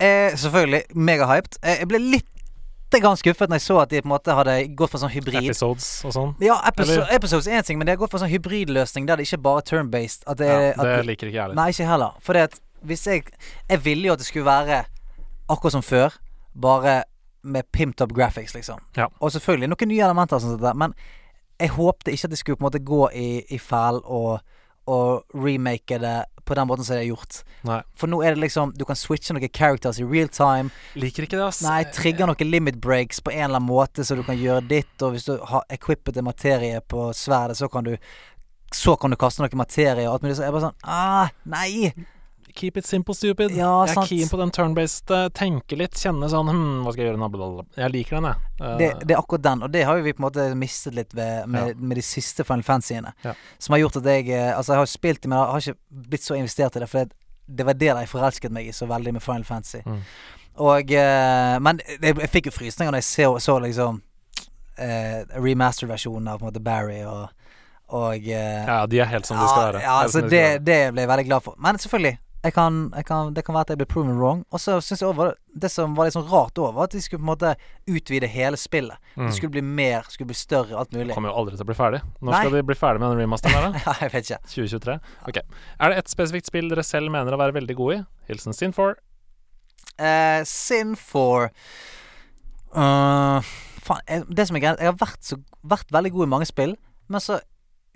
Eh, 0.02 0.34
selvfølgelig 0.34 0.84
megahyped. 0.97 1.60
Eh, 1.62 1.78
jeg 1.84 1.88
ble 1.91 1.99
litt 2.02 2.28
grann 2.91 3.16
skuffet 3.16 3.47
når 3.47 3.62
jeg 3.62 3.68
så 3.70 3.78
at 3.84 3.89
de 3.93 4.02
på 4.02 4.10
en 4.10 4.12
måte 4.18 4.34
hadde 4.36 4.56
gått 4.76 4.89
for 4.91 4.99
sånn 4.99 5.14
hybrid. 5.14 5.38
Episodes 5.45 5.86
og 6.04 6.12
sånn. 6.12 6.34
Ja, 6.43 6.58
episo 6.68 6.97
Eller- 6.97 7.14
episodes 7.16 7.47
er 7.47 7.62
én 7.62 7.64
ting, 7.64 7.78
men 7.78 7.86
de 7.86 7.91
har 7.93 7.97
gått 8.02 8.12
for 8.12 8.20
sånn 8.20 8.28
hybridløsning 8.34 9.06
der 9.08 9.16
det 9.22 9.28
ikke 9.30 9.39
bare 9.41 9.62
er 9.62 9.70
turn-based. 9.70 10.26
Det, 10.36 10.47
Ja, 10.49 10.58
er- 10.60 10.74
at 10.74 10.84
det 10.97 11.06
liker 11.06 11.28
ikke 11.30 11.38
jeg 11.38 11.41
heller. 11.45 11.56
Nei, 11.56 11.70
ikke 11.70 11.88
heller. 11.88 12.12
For 12.20 12.34
hvis 12.34 13.06
jeg 13.06 13.24
Jeg 13.70 13.80
ville 13.86 14.08
jo 14.08 14.14
at 14.14 14.20
det 14.20 14.26
skulle 14.28 14.45
være 14.45 14.86
akkurat 15.47 15.72
som 15.72 15.82
før, 15.82 16.12
bare 16.60 17.04
med 17.44 17.72
pimped 17.72 18.02
up 18.04 18.14
graphics, 18.16 18.54
liksom. 18.54 18.80
Ja. 18.96 19.10
Og 19.20 19.32
selvfølgelig 19.34 19.72
noen 19.72 19.92
nye 19.92 20.06
elementer 20.06 20.42
sånn 20.42 20.58
sånt 20.58 20.78
men 20.78 20.96
jeg 21.62 21.76
håpte 21.76 22.14
ikke 22.14 22.28
at 22.30 22.34
de 22.34 22.39
skulle 22.39 22.58
på 22.58 22.64
en 22.64 22.70
måte 22.70 22.86
gå 22.86 23.02
i, 23.14 23.30
i 23.54 23.60
fæl 23.62 24.00
og, 24.02 24.39
og 24.89 25.38
remake 25.38 26.00
det 26.02 26.16
på 26.46 26.56
den 26.58 26.68
måten 26.68 26.86
som 26.86 26.96
de 26.96 27.04
har 27.04 27.10
gjort. 27.12 27.42
Nei. 27.68 27.80
For 27.96 28.10
nå 28.10 28.22
er 28.26 28.34
det 28.34 28.42
liksom 28.42 28.72
Du 28.78 28.84
kan 28.89 28.98
switche 28.98 29.36
noen 29.36 29.52
characters 29.54 30.00
i 30.02 30.08
real 30.08 30.32
time. 30.34 30.72
Liker 31.00 31.28
ikke 31.28 31.38
det, 31.38 31.46
ass. 31.46 31.62
Nei, 31.66 31.84
trigger 31.94 32.30
noen 32.30 32.50
limit 32.50 32.80
breaks 32.82 33.22
på 33.22 33.34
en 33.34 33.46
eller 33.46 33.62
annen 33.62 33.70
måte, 33.70 34.06
så 34.08 34.18
du 34.18 34.24
kan 34.28 34.39
gjøre 34.39 34.66
ditt. 34.68 34.96
Og 35.06 35.16
hvis 35.16 35.30
du 35.30 35.36
har 35.52 35.68
equippet 35.70 36.18
en 36.18 36.28
materie 36.28 36.82
på 36.82 37.12
sverdet, 37.18 37.60
så 37.62 37.70
kan 37.72 37.88
du 37.88 37.96
Så 38.74 38.96
kan 38.96 39.12
du 39.12 39.18
kaste 39.20 39.44
noe 39.44 39.60
materie 39.60 40.08
og 40.08 40.16
alt 40.16 40.24
mulig. 40.24 40.36
Så 40.39 40.48
jeg 40.48 40.56
bare 40.56 40.70
sånn 40.72 40.84
Ah, 40.84 41.30
nei! 41.46 41.94
Keep 42.56 42.78
it 42.78 42.86
simple, 42.86 43.16
stupid. 43.16 43.52
Ja, 43.56 43.70
jeg 43.86 43.91
er 43.91 43.93
sant. 43.95 44.10
keen 44.10 44.30
på 44.32 44.38
den 44.41 44.52
turn-based. 44.52 45.12
eh, 45.12 45.30
Tenke 45.38 45.78
litt, 45.80 45.93
kjenne 45.99 46.30
sånn 46.32 46.49
hm, 46.52 46.84
Hva 46.86 46.93
skal 46.93 47.04
jeg 47.06 47.12
gjøre 47.14 47.22
nå? 47.22 47.66
Jeg 47.78 47.91
liker 47.95 48.18
den, 48.20 48.28
jeg. 48.32 48.52
Eh, 48.62 48.78
Det, 48.82 48.89
det 49.08 49.16
er 49.16 49.22
akkurat 49.22 49.45
den, 49.47 49.64
og 49.64 49.72
det 49.72 49.86
har 49.88 49.97
jo 49.97 50.04
vi 50.04 50.14
på 50.14 50.22
en 50.24 50.28
måte 50.28 50.47
mistet 50.56 50.95
litt 50.97 51.14
ved, 51.18 51.47
med, 51.47 51.68
Ja. 51.74 51.74
med 51.78 51.97
de 51.97 52.04
siste 52.06 52.43
Final 52.47 52.64
Fantasyene. 52.64 53.14
Ja. 53.24 53.34
Som 53.58 53.74
har 53.74 53.80
gjort 53.86 53.97
at 54.02 54.12
jeg 54.12 54.30
eh, 54.30 54.52
Altså, 54.58 54.74
jeg 54.74 54.82
har 54.84 54.91
spilt 54.91 55.22
dem 55.24 55.30
men 55.34 55.39
jeg 55.39 55.52
har 55.52 55.60
ikke 55.60 56.10
blitt 56.12 56.24
så 56.28 56.36
investert 56.38 56.76
i 56.76 56.80
det. 56.84 56.89
For 56.89 57.06
det, 57.06 57.14
det 57.47 57.66
var 57.66 57.74
det 57.74 57.91
jeg 57.91 58.12
forelsket 58.12 58.52
meg 58.52 58.68
i 58.68 58.72
så 58.76 58.88
veldig 58.88 59.14
med 59.14 59.22
Final 59.24 59.43
Fantasy. 59.43 59.82
Mm. 59.86 60.02
Og 60.62 60.91
Men 61.64 61.80
jeg, 61.88 62.16
jeg 62.20 62.30
fikk 62.30 62.45
jo 62.52 62.52
frysninger 62.52 62.91
når 62.91 62.99
jeg 62.99 63.10
så, 63.10 63.39
så 63.39 63.60
liksom 63.64 64.02
eh, 64.78 65.24
remaster-versjonen 65.39 66.28
av 66.28 66.39
på 66.39 66.45
en 66.45 66.52
måte 66.52 66.64
Barry 66.64 67.02
og, 67.08 67.30
og 67.91 68.24
ja, 68.28 68.86
de 68.88 68.99
er 69.04 69.10
helt 69.12 69.26
som 69.28 69.38
de 69.39 69.47
skal 69.47 69.66
være. 69.74 69.82
Ja, 69.84 69.97
altså, 70.04 70.22
det, 70.22 70.43
det 70.66 70.78
ble 70.93 71.04
jeg 71.06 71.12
veldig 71.12 71.26
glad 71.28 71.43
for. 71.47 71.56
Men 71.60 71.80
selvfølgelig, 71.82 72.18
jeg 72.42 72.56
kan, 72.56 72.78
jeg 72.98 73.06
kan, 73.06 73.34
det 73.36 73.44
kan 73.46 73.54
være 73.54 73.68
at 73.68 73.72
jeg 73.74 73.80
ble 73.84 73.86
proven 73.89 74.16
wrong. 74.18 74.39
Og 74.50 74.62
så 74.62 74.80
syns 74.82 75.04
jeg 75.04 75.12
også 75.12 75.28
det, 75.28 75.36
det 75.66 75.70
som 75.70 75.94
var 75.98 76.08
litt 76.08 76.16
sånn 76.16 76.30
rart 76.30 76.58
var 76.58 76.88
at 76.88 76.96
de 76.96 77.02
skulle 77.04 77.22
på 77.22 77.28
en 77.28 77.30
måte 77.30 77.52
utvide 77.86 78.30
hele 78.32 78.58
spillet. 78.58 78.98
Mm. 79.14 79.28
Det 79.28 79.36
skulle 79.38 79.54
bli 79.54 79.64
mer, 79.66 80.08
skulle 80.10 80.32
bli 80.32 80.38
større, 80.39 80.74
alt 80.80 80.96
mulig. 80.96 81.14
Kommer 81.14 81.30
jo 81.30 81.38
aldri 81.44 81.60
til 81.60 81.68
å 81.68 81.70
bli 81.70 81.78
ferdig. 81.78 82.02
Når 82.18 82.34
Nei. 82.34 82.39
skal 82.42 82.58
de 82.58 82.64
bli 82.72 82.78
ferdig 82.80 83.04
med 83.04 83.14
den 83.14 83.22
remasteren 83.22 83.58
her, 83.60 83.68
da? 83.70 83.94
Jeg 84.02 84.14
vet 84.16 84.32
ikke. 84.32 84.42
2023? 84.56 84.98
Ok. 85.30 85.39
Er 85.78 85.94
det 85.94 86.02
ett 86.02 86.14
spesifikt 86.16 86.50
spill 86.50 86.74
dere 86.74 86.86
selv 86.88 87.14
mener 87.14 87.38
å 87.38 87.42
være 87.44 87.58
veldig 87.60 87.78
gode 87.78 88.00
i? 88.00 88.04
Hilsen 88.32 88.58
Sin4. 88.58 88.98
Uh, 90.02 90.42
Sin4 90.48 91.52
uh, 92.74 93.54
Faen, 93.82 94.04
jeg, 94.08 94.24
det 94.30 94.46
som 94.48 94.56
er 94.58 94.62
greit 94.64 94.82
Jeg 94.82 94.88
har 94.88 94.98
vært, 94.98 95.20
så, 95.26 95.38
vært 95.68 95.89
veldig 95.94 96.12
god 96.16 96.26
i 96.26 96.30
mange 96.32 96.48
spill, 96.50 96.74
men 97.12 97.22
så 97.22 97.38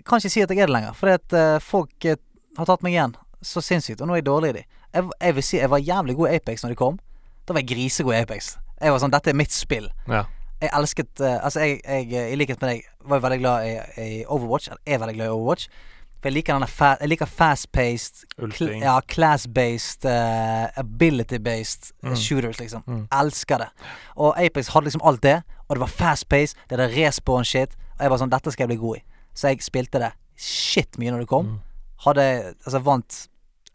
kan 0.06 0.20
jeg 0.20 0.28
ikke 0.28 0.34
si 0.36 0.42
at 0.44 0.52
jeg 0.54 0.62
er 0.62 0.70
det 0.70 0.76
lenger. 0.76 0.94
Fordi 0.94 1.14
at 1.18 1.34
uh, 1.34 1.62
folk 1.62 2.06
eh, 2.06 2.20
har 2.58 2.68
tatt 2.68 2.84
meg 2.86 2.94
igjen 2.94 3.16
så 3.42 3.60
sinnssykt, 3.60 4.00
og 4.00 4.08
nå 4.08 4.14
er 4.16 4.22
jeg 4.22 4.26
dårlig 4.26 4.48
i 4.48 4.52
de. 4.58 4.64
Jeg, 4.94 5.10
jeg 5.20 5.34
vil 5.36 5.42
si 5.42 5.56
jeg 5.58 5.70
var 5.70 5.78
jævlig 5.78 6.16
god 6.16 6.28
i 6.30 6.36
Apex 6.36 6.62
når 6.64 6.72
de 6.74 6.78
kom. 6.80 6.98
Da 7.46 7.52
var 7.54 7.60
jeg 7.60 7.68
grisegod 7.74 8.14
i 8.14 8.20
Apex. 8.22 8.56
Jeg 8.80 8.92
var 8.92 8.98
sånn 9.00 9.12
Dette 9.12 9.30
er 9.30 9.36
mitt 9.38 9.52
spill. 9.52 9.90
Ja. 10.08 10.24
Jeg 10.60 10.70
elsket 10.72 11.20
uh, 11.20 11.36
Altså, 11.44 11.60
jeg, 11.60 11.80
jeg, 11.84 12.06
eh, 12.16 12.32
i 12.32 12.36
likhet 12.40 12.60
med 12.62 12.70
deg, 12.70 12.86
var 13.04 13.20
veldig 13.20 13.38
glad 13.42 13.66
i, 13.68 13.74
i 14.00 14.24
Overwatch. 14.24 14.68
Eller 14.72 14.80
er 14.96 14.98
veldig 15.04 15.14
glad 15.18 15.26
i 15.26 15.34
Overwatch. 15.34 15.68
For 16.16 16.30
jeg 16.30 16.36
liker 16.38 16.64
fa 16.72 16.94
Jeg 17.00 17.10
liker 17.12 17.28
fast-paced 17.28 18.24
cl 18.56 18.70
Ja, 18.80 18.96
class-based, 19.04 20.08
uh, 20.08 20.66
ability-based 20.80 21.92
Mm. 22.02 22.16
shooters, 22.16 22.58
liksom. 22.60 22.82
Mm. 22.86 23.06
Elsker 23.12 23.58
det. 23.58 23.68
Og 24.16 24.34
Apex 24.44 24.68
hadde 24.68 24.84
liksom 24.88 25.04
alt 25.04 25.22
det. 25.22 25.42
Og 25.68 25.76
det 25.76 25.80
var 25.80 25.92
fast-paced, 25.92 26.56
det 26.70 26.80
er 26.80 26.88
respawn-shit. 26.96 27.76
Og 27.98 28.00
jeg 28.04 28.10
var 28.10 28.18
sånn 28.18 28.30
Dette 28.32 28.52
skal 28.52 28.64
jeg 28.66 28.74
bli 28.76 28.80
god 28.88 28.96
i. 28.96 29.02
Så 29.34 29.48
jeg 29.52 29.62
spilte 29.62 30.00
det 30.00 30.12
shit 30.36 30.98
mye 30.98 31.10
når 31.12 31.24
det 31.24 31.28
kom. 31.28 31.46
Mm. 31.46 31.60
Hadde 32.04 32.54
Altså 32.66 32.80
vant 32.84 33.28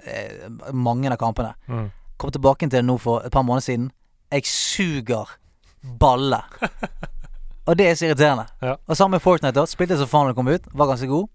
eh, 0.05 0.47
mange 0.73 1.09
av 1.11 1.17
kampene. 1.21 1.53
Mm. 1.67 1.89
Kom 2.21 2.31
tilbake 2.35 2.67
til 2.67 2.75
det 2.79 2.85
nå 2.85 2.97
for 3.01 3.25
et 3.25 3.33
par 3.33 3.43
måneder 3.47 3.65
siden. 3.65 3.89
Jeg 4.31 4.45
suger 4.45 5.37
balle. 5.99 6.41
Og 7.67 7.77
det 7.77 7.87
er 7.89 7.97
så 7.97 8.07
irriterende. 8.09 8.47
Ja. 8.61 8.75
Og 8.87 8.97
sammen 8.97 9.17
med 9.17 9.23
Fortnite, 9.25 9.53
da. 9.57 9.65
Spilte 9.69 9.97
så 9.99 10.07
faen 10.09 10.27
da 10.29 10.33
det 10.33 10.39
kom 10.39 10.49
ut. 10.49 10.69
Var 10.73 10.89
ganske 10.93 11.09
god. 11.09 11.27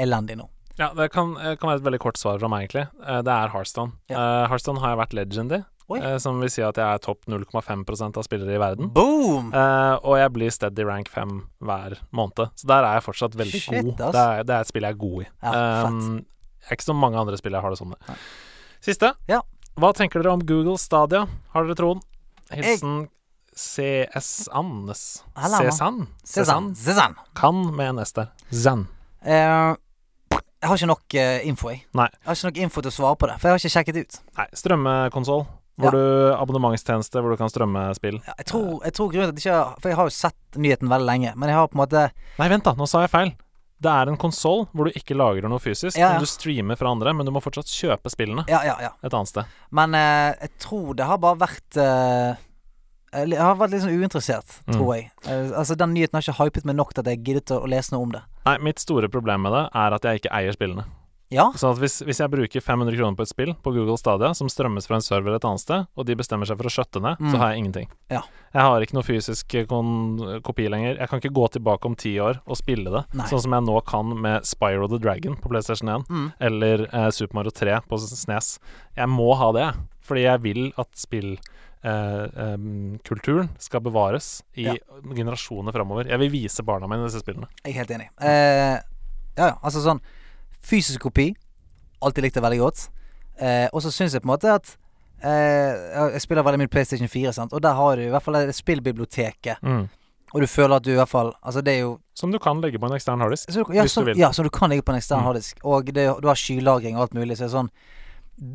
Elendig 0.00 0.36
nå. 0.40 0.48
Ja, 0.80 0.88
det 0.96 1.10
kan, 1.12 1.34
eh, 1.36 1.56
kan 1.60 1.68
være 1.70 1.80
et 1.82 1.86
veldig 1.86 2.00
kort 2.00 2.18
svar 2.18 2.38
fra 2.40 2.48
meg, 2.48 2.64
egentlig. 2.68 2.86
Eh, 3.06 3.20
Det 3.22 3.32
er 3.34 3.52
Hearthstone. 3.52 3.92
Eh, 4.08 4.46
Hearthstone 4.48 4.80
har 4.80 4.94
jeg 4.94 5.00
vært 5.02 5.16
legend 5.18 5.52
i. 5.52 5.60
eh, 5.98 6.16
som 6.22 6.38
vil 6.42 6.52
si 6.52 6.62
at 6.62 6.78
jeg 6.78 6.86
er 6.86 7.02
topp 7.02 7.26
0,5% 7.30 8.20
av 8.20 8.26
spillere 8.26 8.54
i 8.54 8.60
verden. 8.62 8.90
Boom! 8.94 9.50
Eh, 9.50 9.94
og 9.98 10.18
jeg 10.20 10.32
blir 10.36 10.54
steady 10.54 10.86
rank 10.86 11.10
5 11.10 11.36
hver 11.66 11.98
måned. 12.16 12.52
Så 12.54 12.70
der 12.70 12.86
er 12.86 12.98
jeg 12.98 13.06
fortsatt 13.08 13.38
veldig 13.40 13.62
Shit, 13.62 13.74
god. 13.74 13.94
Det 13.98 14.24
er, 14.24 14.44
det 14.46 14.56
er 14.56 14.66
et 14.66 14.72
spill 14.72 14.86
jeg 14.86 14.96
er 14.96 15.00
god 15.00 15.22
i. 15.22 15.28
Ja. 15.42 15.54
Um, 15.90 16.20
er 16.66 16.76
ikke 16.76 16.90
så 16.90 16.96
mange 16.96 17.20
andre 17.20 17.38
spill 17.40 17.56
jeg 17.56 17.64
har 17.64 17.74
det 17.74 17.80
sånn 17.80 17.94
med. 17.94 18.12
Siste. 18.84 19.14
Ja. 19.30 19.42
Hva 19.80 19.92
tenker 19.96 20.22
dere 20.22 20.34
om 20.36 20.44
Google 20.46 20.76
Stadia? 20.80 21.24
Har 21.54 21.66
dere 21.66 21.78
troen? 21.78 22.02
Hilsen 22.50 23.08
CS 23.56 24.48
Annes. 24.52 25.24
Cesan? 25.36 26.06
Cezanne. 26.24 27.14
Kan 27.34 27.76
med 27.76 27.88
en 27.88 28.04
S 28.04 28.12
der. 28.12 28.30
Zan. 28.50 28.86
Uh... 29.26 29.76
jeg 30.60 30.68
har 30.68 30.76
ikke 30.76 30.90
nok 30.90 31.16
uh, 31.16 31.46
info, 31.48 31.70
jeg. 31.72 31.84
Nei. 31.96 32.08
Jeg 32.08 32.28
har 32.28 32.38
ikke 32.38 32.50
nok 32.50 32.60
info 32.66 32.84
til 32.84 32.92
å 32.92 32.94
svare 32.94 33.18
på 33.20 33.28
det, 33.30 33.36
for 33.40 33.48
jeg 33.48 33.56
har 33.56 33.62
ikke 33.62 33.74
sjekket 33.76 34.00
ut. 34.00 34.20
Nei, 34.38 34.46
strømmekonsoll. 34.62 35.44
Hvor 35.80 35.96
du 35.96 36.34
abonnementstjeneste 36.36 37.20
hvor 37.22 37.30
du 37.34 37.36
kan 37.40 37.50
strømme 37.52 37.84
spill. 37.96 38.18
Ja, 38.26 38.34
jeg, 38.38 38.46
tror, 38.52 38.80
jeg 38.84 38.92
tror 38.96 39.12
grunnen 39.12 39.30
til 39.30 39.36
at 39.36 39.44
jeg 39.44 39.50
ikke 39.50 39.60
har 39.60 39.76
For 39.80 39.88
jeg 39.92 39.96
har 40.00 40.10
jo 40.10 40.16
sett 40.16 40.58
nyheten 40.60 40.88
veldig 40.92 41.06
lenge, 41.08 41.32
men 41.36 41.48
jeg 41.52 41.56
har 41.60 41.68
på 41.72 41.78
en 41.78 41.82
måte 41.84 42.02
Nei, 42.38 42.48
vent, 42.52 42.64
da. 42.66 42.74
Nå 42.78 42.86
sa 42.90 43.00
jeg 43.06 43.10
feil. 43.14 43.32
Det 43.80 43.88
er 43.88 44.10
en 44.12 44.18
konsoll 44.20 44.66
hvor 44.76 44.84
du 44.90 44.92
ikke 44.98 45.16
lagrer 45.16 45.48
noe 45.48 45.58
fysisk. 45.62 45.96
Ja, 45.96 46.10
ja. 46.10 46.12
Men 46.18 46.20
du 46.20 46.28
streamer 46.28 46.76
fra 46.76 46.90
andre, 46.92 47.14
men 47.16 47.24
du 47.24 47.32
må 47.32 47.40
fortsatt 47.40 47.70
kjøpe 47.72 48.10
spillene 48.12 48.44
Ja, 48.50 48.60
ja, 48.66 48.74
ja. 48.84 48.90
et 49.00 49.14
annet 49.16 49.30
sted. 49.32 49.48
Men 49.72 49.94
eh, 49.96 50.34
jeg 50.42 50.50
tror 50.60 50.90
det 50.98 51.06
har 51.08 51.16
bare 51.22 51.40
vært 51.40 51.78
eh, 51.80 52.34
Jeg 53.24 53.40
har 53.40 53.56
vært 53.58 53.72
litt 53.72 53.82
sånn 53.86 53.96
uinteressert, 53.96 54.58
Mm. 54.68 54.74
tror 54.76 54.90
jeg. 54.94 55.08
Eh, 55.24 55.50
altså 55.58 55.74
Den 55.80 55.94
nyheten 55.96 56.14
har 56.18 56.22
ikke 56.26 56.44
hypet 56.44 56.64
meg 56.68 56.76
nok 56.76 56.92
til 56.94 57.00
at 57.06 57.08
jeg 57.14 57.24
giddet 57.24 57.50
å 57.56 57.64
lese 57.66 57.94
noe 57.96 58.04
om 58.04 58.12
det. 58.12 58.20
Nei, 58.46 58.58
mitt 58.68 58.78
store 58.84 59.08
problem 59.08 59.42
med 59.48 59.52
det 59.56 59.64
er 59.74 59.96
at 59.96 60.04
jeg 60.04 60.20
ikke 60.20 60.34
eier 60.36 60.52
spillene. 60.54 60.84
Ja? 61.30 61.44
Sånn 61.54 61.70
at 61.76 61.78
hvis, 61.78 62.00
hvis 62.02 62.18
jeg 62.18 62.26
bruker 62.32 62.58
500 62.60 62.96
kroner 62.98 63.14
på 63.16 63.22
et 63.22 63.28
spill 63.30 63.52
på 63.62 63.70
Google 63.72 63.94
Stadia 64.00 64.32
som 64.34 64.48
strømmes 64.50 64.86
fra 64.90 64.96
en 64.98 65.02
server 65.06 65.34
et 65.36 65.44
annet 65.46 65.60
sted, 65.62 65.86
og 65.94 66.06
de 66.08 66.16
bestemmer 66.18 66.44
seg 66.50 66.58
for 66.58 66.66
å 66.66 66.72
skjøtte 66.74 66.98
ned, 67.04 67.16
Mm. 67.20 67.30
så 67.30 67.36
har 67.38 67.50
jeg 67.52 67.58
ingenting. 67.62 67.88
Ja. 68.10 68.22
Jeg 68.52 68.62
har 68.66 68.80
ikke 68.82 68.94
noe 68.98 69.04
fysisk 69.06 69.54
eh, 69.54 69.64
kopi 70.42 70.66
lenger. 70.68 70.98
Jeg 70.98 71.08
kan 71.08 71.20
ikke 71.20 71.30
gå 71.32 71.46
tilbake 71.54 71.86
om 71.86 71.94
ti 71.94 72.16
år 72.18 72.40
og 72.46 72.56
spille 72.58 72.90
det, 72.90 73.04
Nei. 73.14 73.26
sånn 73.30 73.40
som 73.44 73.52
jeg 73.54 73.62
nå 73.62 73.78
kan 73.86 74.10
med 74.20 74.42
Spyro 74.44 74.88
the 74.90 74.98
Dragon 74.98 75.36
på 75.36 75.48
PlayStation 75.48 75.88
1, 75.88 76.04
Mm. 76.10 76.32
eller 76.40 76.88
eh, 76.92 77.10
Super 77.10 77.34
Mario 77.38 77.50
3 77.54 77.80
på 77.88 77.96
SNES. 77.98 78.58
Jeg 78.96 79.06
må 79.08 79.34
ha 79.36 79.52
det, 79.52 79.74
fordi 80.02 80.22
jeg 80.26 80.40
vil 80.42 80.72
at 80.76 80.88
spillkulturen 80.98 83.48
skal 83.58 83.80
bevares 83.80 84.42
i 84.56 84.62
Ja. 84.66 84.74
generasjoner 85.14 85.72
framover. 85.72 86.04
Jeg 86.08 86.18
vil 86.18 86.30
vise 86.30 86.62
barna 86.62 86.86
mine 86.88 87.04
disse 87.06 87.20
spillene. 87.22 87.46
Jeg 87.64 87.74
er 87.74 87.78
helt 87.78 87.90
enig. 87.90 88.08
Uh, 88.20 88.78
ja, 89.36 89.46
ja. 89.46 89.54
Altså 89.62 89.80
sånn 89.84 90.00
Fysisk 90.62 91.00
kopi. 91.00 91.30
Alltid 92.02 92.22
likt 92.24 92.34
det 92.38 92.42
veldig 92.44 92.58
godt. 92.60 92.88
Eh, 93.40 93.68
og 93.72 93.82
så 93.82 93.90
syns 93.92 94.12
jeg 94.14 94.22
på 94.22 94.28
en 94.28 94.34
måte 94.34 94.50
at 94.52 94.74
eh, 95.24 96.10
Jeg 96.12 96.20
spiller 96.20 96.44
veldig 96.44 96.60
mye 96.60 96.68
PlayStation 96.72 97.08
4, 97.08 97.32
sant? 97.32 97.52
og 97.56 97.62
der 97.64 97.72
har 97.78 97.96
du 97.96 98.02
i 98.02 98.10
hvert 98.12 98.22
fall 98.24 98.34
det 98.46 98.54
spillbiblioteket. 98.56 99.62
Mm. 99.62 99.86
Og 100.34 100.40
du 100.40 100.46
føler 100.46 100.76
at 100.76 100.84
du 100.86 100.92
i 100.92 100.98
hvert 100.98 101.08
fall 101.10 101.32
Altså, 101.42 101.60
det 101.60 101.72
er 101.74 101.80
jo 101.80 101.94
Som 102.14 102.30
du 102.30 102.38
kan 102.38 102.60
legge 102.62 102.78
på 102.78 102.86
en 102.86 102.92
ekstern 102.94 103.18
harddisk. 103.20 103.50
så, 103.50 103.64
ja, 103.74 103.82
Hvis 103.82 103.92
du 103.96 104.00
som, 104.00 104.06
vil. 104.06 104.18
ja, 104.20 104.30
som 104.32 104.44
du 104.46 104.50
kan 104.54 104.70
legge 104.70 104.82
på 104.86 104.92
en 104.92 104.98
ekstern 105.00 105.20
Mm. 105.24 105.26
harddisk. 105.26 105.58
Og 105.64 105.86
det, 105.94 106.04
du 106.22 106.28
har 106.28 106.34
skylagring 106.38 106.96
og 106.96 107.02
alt 107.08 107.14
mulig. 107.14 107.36
Så 107.36 107.44
det 107.46 107.50
er 107.50 107.56
sånn 107.58 107.70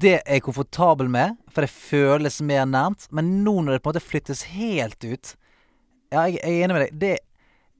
Det 0.01 0.13
er 0.25 0.33
jeg 0.37 0.41
komfortabel 0.43 1.09
med, 1.09 1.35
for 1.51 1.61
det 1.61 1.69
føles 1.69 2.41
mer 2.41 2.65
nærmt. 2.65 3.07
Men 3.11 3.43
nå 3.43 3.61
når 3.61 3.73
det 3.77 3.81
på 3.83 3.89
en 3.89 3.93
måte 3.95 4.05
flyttes 4.07 4.43
helt 4.55 5.03
ut 5.03 5.35
Ja, 6.13 6.23
jeg, 6.29 6.39
jeg 6.43 6.61
er 6.61 6.63
enig 6.65 6.73
med 6.77 6.81
deg. 6.85 6.99
Det, 6.99 7.19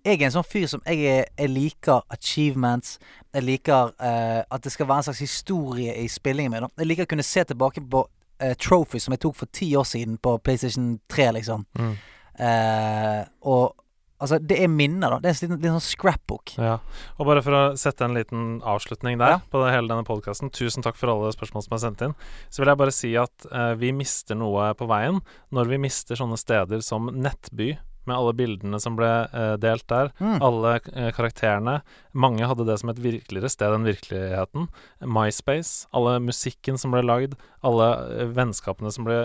jeg 0.05 0.19
er 0.21 0.27
en 0.27 0.35
sånn 0.37 0.45
fyr 0.47 0.67
som 0.69 0.83
jeg, 0.85 1.25
jeg 1.25 1.49
liker 1.51 2.03
achievements. 2.13 2.99
Jeg 3.33 3.45
liker 3.47 3.93
uh, 3.97 4.41
at 4.45 4.63
det 4.63 4.73
skal 4.73 4.87
være 4.89 5.03
en 5.03 5.07
slags 5.09 5.23
historie 5.25 5.95
i 5.97 6.05
spillingen 6.11 6.53
min. 6.53 6.67
Jeg 6.77 6.89
liker 6.91 7.07
å 7.07 7.13
kunne 7.15 7.25
se 7.25 7.43
tilbake 7.49 7.81
på 7.91 8.03
uh, 8.05 8.51
trophies 8.61 9.07
som 9.07 9.15
jeg 9.15 9.23
tok 9.25 9.39
for 9.39 9.51
ti 9.55 9.71
år 9.75 9.87
siden 9.89 10.19
på 10.21 10.37
PlayStation 10.45 10.99
3, 11.11 11.31
liksom. 11.39 11.65
Mm. 11.79 11.95
Uh, 12.35 13.23
og 13.49 13.73
altså, 14.21 14.39
det 14.39 14.59
er 14.61 14.69
minner, 14.71 15.15
da. 15.15 15.19
Det 15.23 15.31
er 15.31 15.35
en 15.35 15.41
liten, 15.41 15.63
liten 15.63 15.79
sånn 15.79 15.87
scrapbook. 15.87 16.53
Ja. 16.61 16.77
Og 17.17 17.29
bare 17.29 17.43
for 17.45 17.57
å 17.57 17.63
sette 17.79 18.05
en 18.05 18.15
liten 18.17 18.59
avslutning 18.61 19.17
der 19.21 19.35
Ja. 19.35 19.39
på 19.51 19.63
hele 19.65 19.89
denne 19.89 20.05
podkasten, 20.07 20.53
tusen 20.53 20.85
takk 20.85 20.99
for 20.99 21.11
alle 21.11 21.33
spørsmål 21.35 21.65
som 21.65 21.75
er 21.75 21.83
sendt 21.83 22.05
inn, 22.05 22.15
så 22.49 22.61
vil 22.61 22.71
jeg 22.71 22.81
bare 22.83 22.95
si 22.95 23.15
at 23.19 23.49
eh, 23.51 23.73
vi 23.81 23.91
mister 23.95 24.37
noe 24.37 24.71
på 24.77 24.87
veien 24.87 25.19
når 25.51 25.73
vi 25.73 25.81
mister 25.87 26.15
sånne 26.15 26.37
steder 26.39 26.81
som 26.85 27.09
Nettby. 27.11 27.73
Med 28.05 28.15
alle 28.15 28.33
bildene 28.37 28.79
som 28.81 28.97
ble 28.97 29.09
eh, 29.25 29.55
delt 29.61 29.85
der. 29.91 30.11
Mm. 30.21 30.37
Alle 30.45 30.75
eh, 30.93 31.11
karakterene. 31.15 31.79
Mange 32.15 32.47
hadde 32.47 32.67
det 32.67 32.77
som 32.81 32.91
et 32.93 33.01
virkeligere 33.01 33.51
sted 33.51 33.75
enn 33.75 33.87
virkeligheten. 33.87 34.69
MySpace. 35.01 35.87
Alle 35.95 36.17
musikken 36.23 36.79
som 36.81 36.93
ble 36.95 37.03
lagd. 37.05 37.35
Alle 37.65 37.89
eh, 38.13 38.31
vennskapene 38.35 38.93
som 38.93 39.07
ble 39.07 39.23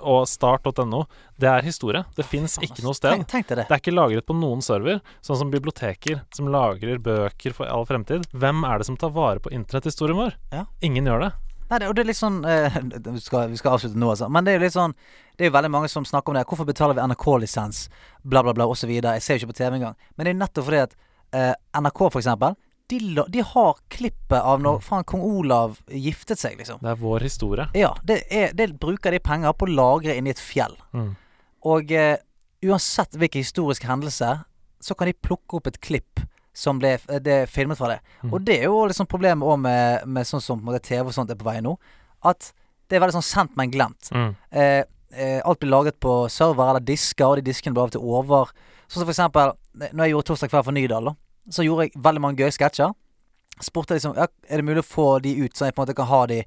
Og 0.00 0.24
start.no. 0.30 1.04
Det 1.42 1.50
er 1.50 1.66
historie. 1.66 2.04
Det 2.16 2.26
fins 2.26 2.58
ikke 2.62 2.86
noe 2.86 2.96
sted. 2.96 3.16
Tenk, 3.16 3.30
tenk 3.32 3.50
det. 3.50 3.66
Det 3.66 3.76
er 3.76 3.82
ikke 3.82 3.94
lagret 3.94 4.28
på 4.28 4.36
noen 4.38 4.62
server, 4.64 5.00
sånn 5.24 5.40
som 5.42 5.52
biblioteker 5.52 6.22
som 6.34 6.50
lagrer 6.52 7.02
bøker 7.02 7.56
for 7.56 7.66
all 7.66 7.88
fremtid. 7.88 8.28
Hvem 8.32 8.62
er 8.68 8.78
det 8.78 8.90
som 8.90 8.98
tar 9.00 9.14
vare 9.16 9.42
på 9.42 9.52
internetthistorien 9.54 10.18
vår? 10.18 10.38
Ja. 10.54 10.66
Ingen 10.86 11.10
gjør 11.10 11.26
det. 11.26 11.32
Nei, 11.72 11.78
det, 11.80 11.88
og 11.88 11.94
det 11.96 12.02
er 12.02 12.08
litt 12.10 12.18
sånn 12.18 12.42
eh, 12.44 12.74
vi, 13.06 13.20
skal, 13.24 13.48
vi 13.48 13.56
skal 13.56 13.78
avslutte 13.78 13.96
nå, 13.96 14.10
altså. 14.12 14.28
Men 14.28 14.44
det 14.44 14.52
er 14.52 14.58
jo 14.58 14.64
litt 14.66 14.74
sånn 14.76 14.92
Det 15.38 15.46
er 15.46 15.48
jo 15.48 15.54
veldig 15.54 15.70
mange 15.72 15.88
som 15.88 16.04
snakker 16.04 16.32
om 16.32 16.36
det. 16.36 16.44
Hvorfor 16.50 16.68
betaler 16.68 16.98
vi 16.98 17.06
NRK-lisens? 17.08 17.86
Bla, 18.20 18.42
bla, 18.44 18.52
bla, 18.52 18.66
osv. 18.68 18.90
Jeg 18.92 19.24
ser 19.24 19.38
jo 19.38 19.42
ikke 19.42 19.54
på 19.54 19.60
TV 19.62 19.78
engang. 19.78 19.96
Men 20.12 20.26
det 20.26 20.32
er 20.32 20.36
jo 20.36 20.42
nettopp 20.42 20.68
fordi 20.68 20.82
at 20.82 20.92
eh, 21.32 21.54
NRK, 21.80 22.02
for 22.04 22.20
eksempel, 22.20 22.58
de, 22.92 22.98
de 23.32 23.44
har 23.54 23.80
klippet 23.94 24.36
av 24.36 24.60
når 24.60 24.82
faen 24.84 25.06
kong 25.08 25.22
Olav 25.24 25.78
giftet 25.88 26.42
seg, 26.42 26.58
liksom. 26.60 26.82
Det 26.84 26.92
er 26.92 27.00
vår 27.00 27.24
historie. 27.24 27.68
Ja, 27.78 27.94
det, 28.04 28.20
er, 28.28 28.52
det 28.58 28.74
bruker 28.82 29.14
de 29.14 29.22
penger 29.24 29.56
på 29.56 29.70
å 29.70 29.72
lagre 29.72 30.18
inni 30.18 30.34
et 30.34 30.42
fjell. 30.42 30.76
Mm. 30.92 31.14
Og 31.72 31.96
eh, 31.96 32.18
uansett 32.68 33.16
hvilken 33.16 33.46
historisk 33.46 33.88
hendelse, 33.88 34.34
så 34.82 34.98
kan 34.98 35.08
de 35.08 35.16
plukke 35.16 35.56
opp 35.56 35.70
et 35.70 35.80
klipp 35.80 36.20
som 36.52 36.78
ble 36.80 36.96
det 37.24 37.46
filmet 37.50 37.78
fra 37.78 37.94
det. 37.94 38.00
Mm. 38.22 38.32
Og 38.32 38.40
det 38.44 38.58
er 38.60 38.66
jo 38.68 38.82
liksom 38.88 39.08
problemet 39.10 39.48
òg 39.48 39.60
med, 39.62 40.06
med 40.06 40.28
sånn 40.28 40.42
som 40.44 40.60
måte, 40.64 40.82
TV 40.84 41.08
og 41.08 41.14
sånt 41.16 41.32
er 41.32 41.38
på 41.40 41.48
vei 41.48 41.60
nå. 41.64 41.74
At 42.28 42.52
det 42.88 42.98
er 42.98 43.04
veldig 43.04 43.16
sånn 43.20 43.24
sendt, 43.24 43.54
men 43.56 43.72
glemt. 43.72 44.10
Mm. 44.12 44.34
Eh, 44.50 44.82
eh, 45.16 45.38
alt 45.40 45.62
blir 45.62 45.72
lagret 45.72 45.98
på 46.02 46.26
server 46.32 46.74
eller 46.74 46.84
disker, 46.84 47.24
og 47.26 47.40
de 47.40 47.46
diskene 47.46 47.72
blir 47.76 47.86
av 47.86 47.92
og 47.92 47.94
til 47.96 48.08
over. 48.18 48.52
Sånn 48.86 49.00
som 49.00 49.06
for 49.06 49.14
eksempel 49.14 49.54
eh, 49.80 49.92
Når 49.92 50.04
jeg 50.04 50.14
gjorde 50.14 50.28
Torsdag 50.30 50.52
kveld 50.52 50.66
for 50.66 50.76
Nydal, 50.76 51.08
da, 51.08 51.14
så 51.56 51.64
gjorde 51.64 51.88
jeg 51.88 52.02
veldig 52.04 52.24
mange 52.24 52.42
gøye 52.42 52.52
sketsjer. 52.52 52.92
Spurte 53.62 53.96
liksom 53.96 54.16
ja, 54.16 54.26
Er 54.48 54.60
det 54.60 54.66
mulig 54.66 54.82
å 54.84 54.88
få 54.88 55.06
de 55.24 55.32
ut, 55.40 55.56
så 55.56 55.68
jeg 55.68 55.76
på 55.76 55.82
en 55.82 55.86
måte 55.86 55.96
kan 55.96 56.08
ha 56.08 56.20
de 56.26 56.38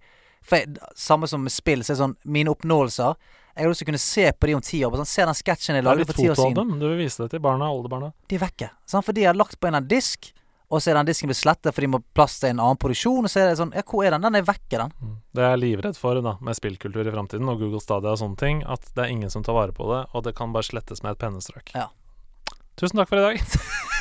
For 0.45 0.58
jeg, 0.58 0.78
Samme 0.97 1.30
som 1.30 1.43
med 1.45 1.53
spill, 1.53 1.84
så 1.86 1.93
er 1.93 1.95
det 1.95 2.01
sånn 2.01 2.16
Mine 2.26 2.49
oppnåelser 2.53 3.14
Jeg 3.56 3.64
har 3.64 3.72
lyst 3.72 3.80
til 3.80 3.88
å 3.88 3.91
kunne 3.93 4.03
se 4.03 4.32
på 4.36 4.47
de 4.49 4.56
om 4.58 4.64
ti 4.68 4.80
år. 4.84 4.95
Sånn, 4.99 5.08
se 5.08 5.26
den 5.26 5.38
sketsjen 5.39 5.78
jeg 5.80 5.86
lagde 5.86 6.06
for 6.10 6.18
ti 6.18 6.26
år 6.28 6.36
siden. 6.36 6.56
Dem. 6.58 6.80
Du 6.82 6.89
vil 6.89 6.97
vise 6.99 7.24
det 7.24 7.30
til 7.32 7.39
barna, 7.43 7.70
oldebarna. 7.72 8.10
De 8.28 8.36
er 8.36 8.41
vekke. 8.43 8.68
Sånn, 8.89 9.03
For 9.06 9.16
de 9.16 9.24
har 9.24 9.38
lagt 9.38 9.56
på 9.64 9.70
en 9.70 9.80
disk, 9.88 10.34
og 10.68 10.82
så 10.82 10.91
er 10.91 10.97
den 10.99 11.08
disken 11.08 11.30
blitt 11.30 11.39
slettet 11.39 11.72
for 11.72 11.86
de 11.86 11.88
må 11.93 12.01
plass 12.18 12.39
til 12.41 12.51
en 12.51 12.60
annen 12.60 12.80
produksjon. 12.82 13.24
Og 13.24 13.32
så 13.32 13.45
er 13.45 13.51
det 13.51 13.60
sånn 13.62 13.72
Ja, 13.78 13.86
hvor 13.88 14.03
er 14.03 14.12
den? 14.16 14.26
Den 14.28 14.36
er 14.41 14.43
vekke, 14.43 14.76
den. 14.82 14.91
Det 14.99 15.39
Det 15.39 15.47
er 15.47 15.62
livredd 15.62 15.99
for 15.99 16.20
da, 16.20 16.36
med 16.41 16.58
spillkultur 16.60 17.08
i 17.08 17.14
framtiden 17.16 17.47
og 17.51 17.64
Google 17.64 17.80
Stadia 17.84 18.12
og 18.12 18.20
sånne 18.20 18.39
ting, 18.43 18.64
at 18.68 18.84
det 18.91 19.06
er 19.06 19.14
ingen 19.14 19.32
som 19.32 19.43
tar 19.45 19.56
vare 19.56 19.72
på 19.76 19.88
det, 19.93 20.01
og 20.12 20.28
det 20.28 20.36
kan 20.36 20.51
bare 20.51 20.68
slettes 20.68 21.03
med 21.03 21.16
et 21.16 21.24
pennestrøk. 21.24 21.72
Ja. 21.76 21.88
Tusen 22.76 22.99
takk 22.99 23.08
for 23.14 23.24
i 23.24 23.28
dag. 23.30 23.39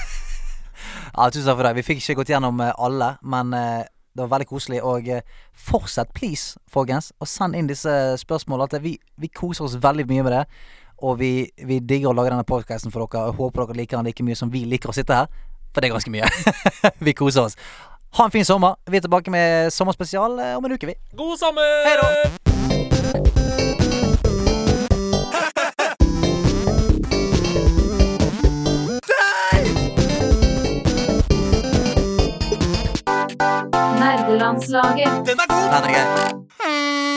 Ja, 1.14 1.28
tusen 1.30 1.46
takk 1.46 1.60
for 1.60 1.62
i 1.62 1.68
dag. 1.68 1.76
Vi 1.78 1.84
fikk 1.86 2.00
ikke 2.02 2.16
gått 2.22 2.32
gjennom 2.32 2.58
eh, 2.60 2.72
alle, 2.74 3.12
men 3.22 3.52
eh, 3.54 3.84
det 4.14 4.22
var 4.22 4.30
veldig 4.36 4.48
koselig. 4.48 4.82
Og 4.82 5.08
eh, 5.08 5.22
fortsett, 5.66 6.12
please, 6.14 6.58
folkens, 6.70 7.12
og 7.20 7.28
send 7.28 7.58
inn 7.58 7.70
disse 7.70 7.90
spørsmålene. 8.22 8.70
At 8.70 8.84
vi, 8.84 8.96
vi 9.20 9.30
koser 9.34 9.66
oss 9.66 9.78
veldig 9.82 10.06
mye 10.10 10.26
med 10.26 10.36
det. 10.38 10.44
Og 11.04 11.18
vi, 11.20 11.32
vi 11.66 11.80
digger 11.82 12.12
å 12.12 12.16
lage 12.16 12.30
denne 12.30 12.46
podcasten 12.46 12.94
for 12.94 13.06
dere. 13.06 13.32
Og 13.32 13.42
håper 13.42 13.66
dere 13.66 13.82
liker 13.82 13.98
den 13.98 14.10
like 14.10 14.26
mye 14.26 14.38
som 14.38 14.52
vi 14.54 14.64
liker 14.70 14.94
å 14.94 14.96
sitte 14.96 15.24
her. 15.24 15.42
For 15.74 15.82
det 15.82 15.90
er 15.90 15.96
ganske 15.96 16.14
mye. 16.14 16.30
vi 17.06 17.16
koser 17.18 17.48
oss. 17.48 17.58
Ha 18.14 18.28
en 18.28 18.34
fin 18.34 18.46
sommer. 18.46 18.78
Vi 18.86 19.00
er 19.00 19.06
tilbake 19.08 19.34
med 19.34 19.74
sommerspesial 19.74 20.38
eh, 20.38 20.56
om 20.58 20.64
en 20.64 20.78
uke, 20.78 20.86
vi. 20.86 20.98
God 21.18 21.38
sommer! 21.42 21.80
Hei 21.88 21.96
da! 21.98 22.53
Nordlandslaget. 34.38 35.26
Den 35.26 35.38
er 35.42 35.48
god! 35.48 35.66
Den 35.74 35.84
er 35.84 35.92
gøy. 35.94 36.04
Hmm. 36.60 37.13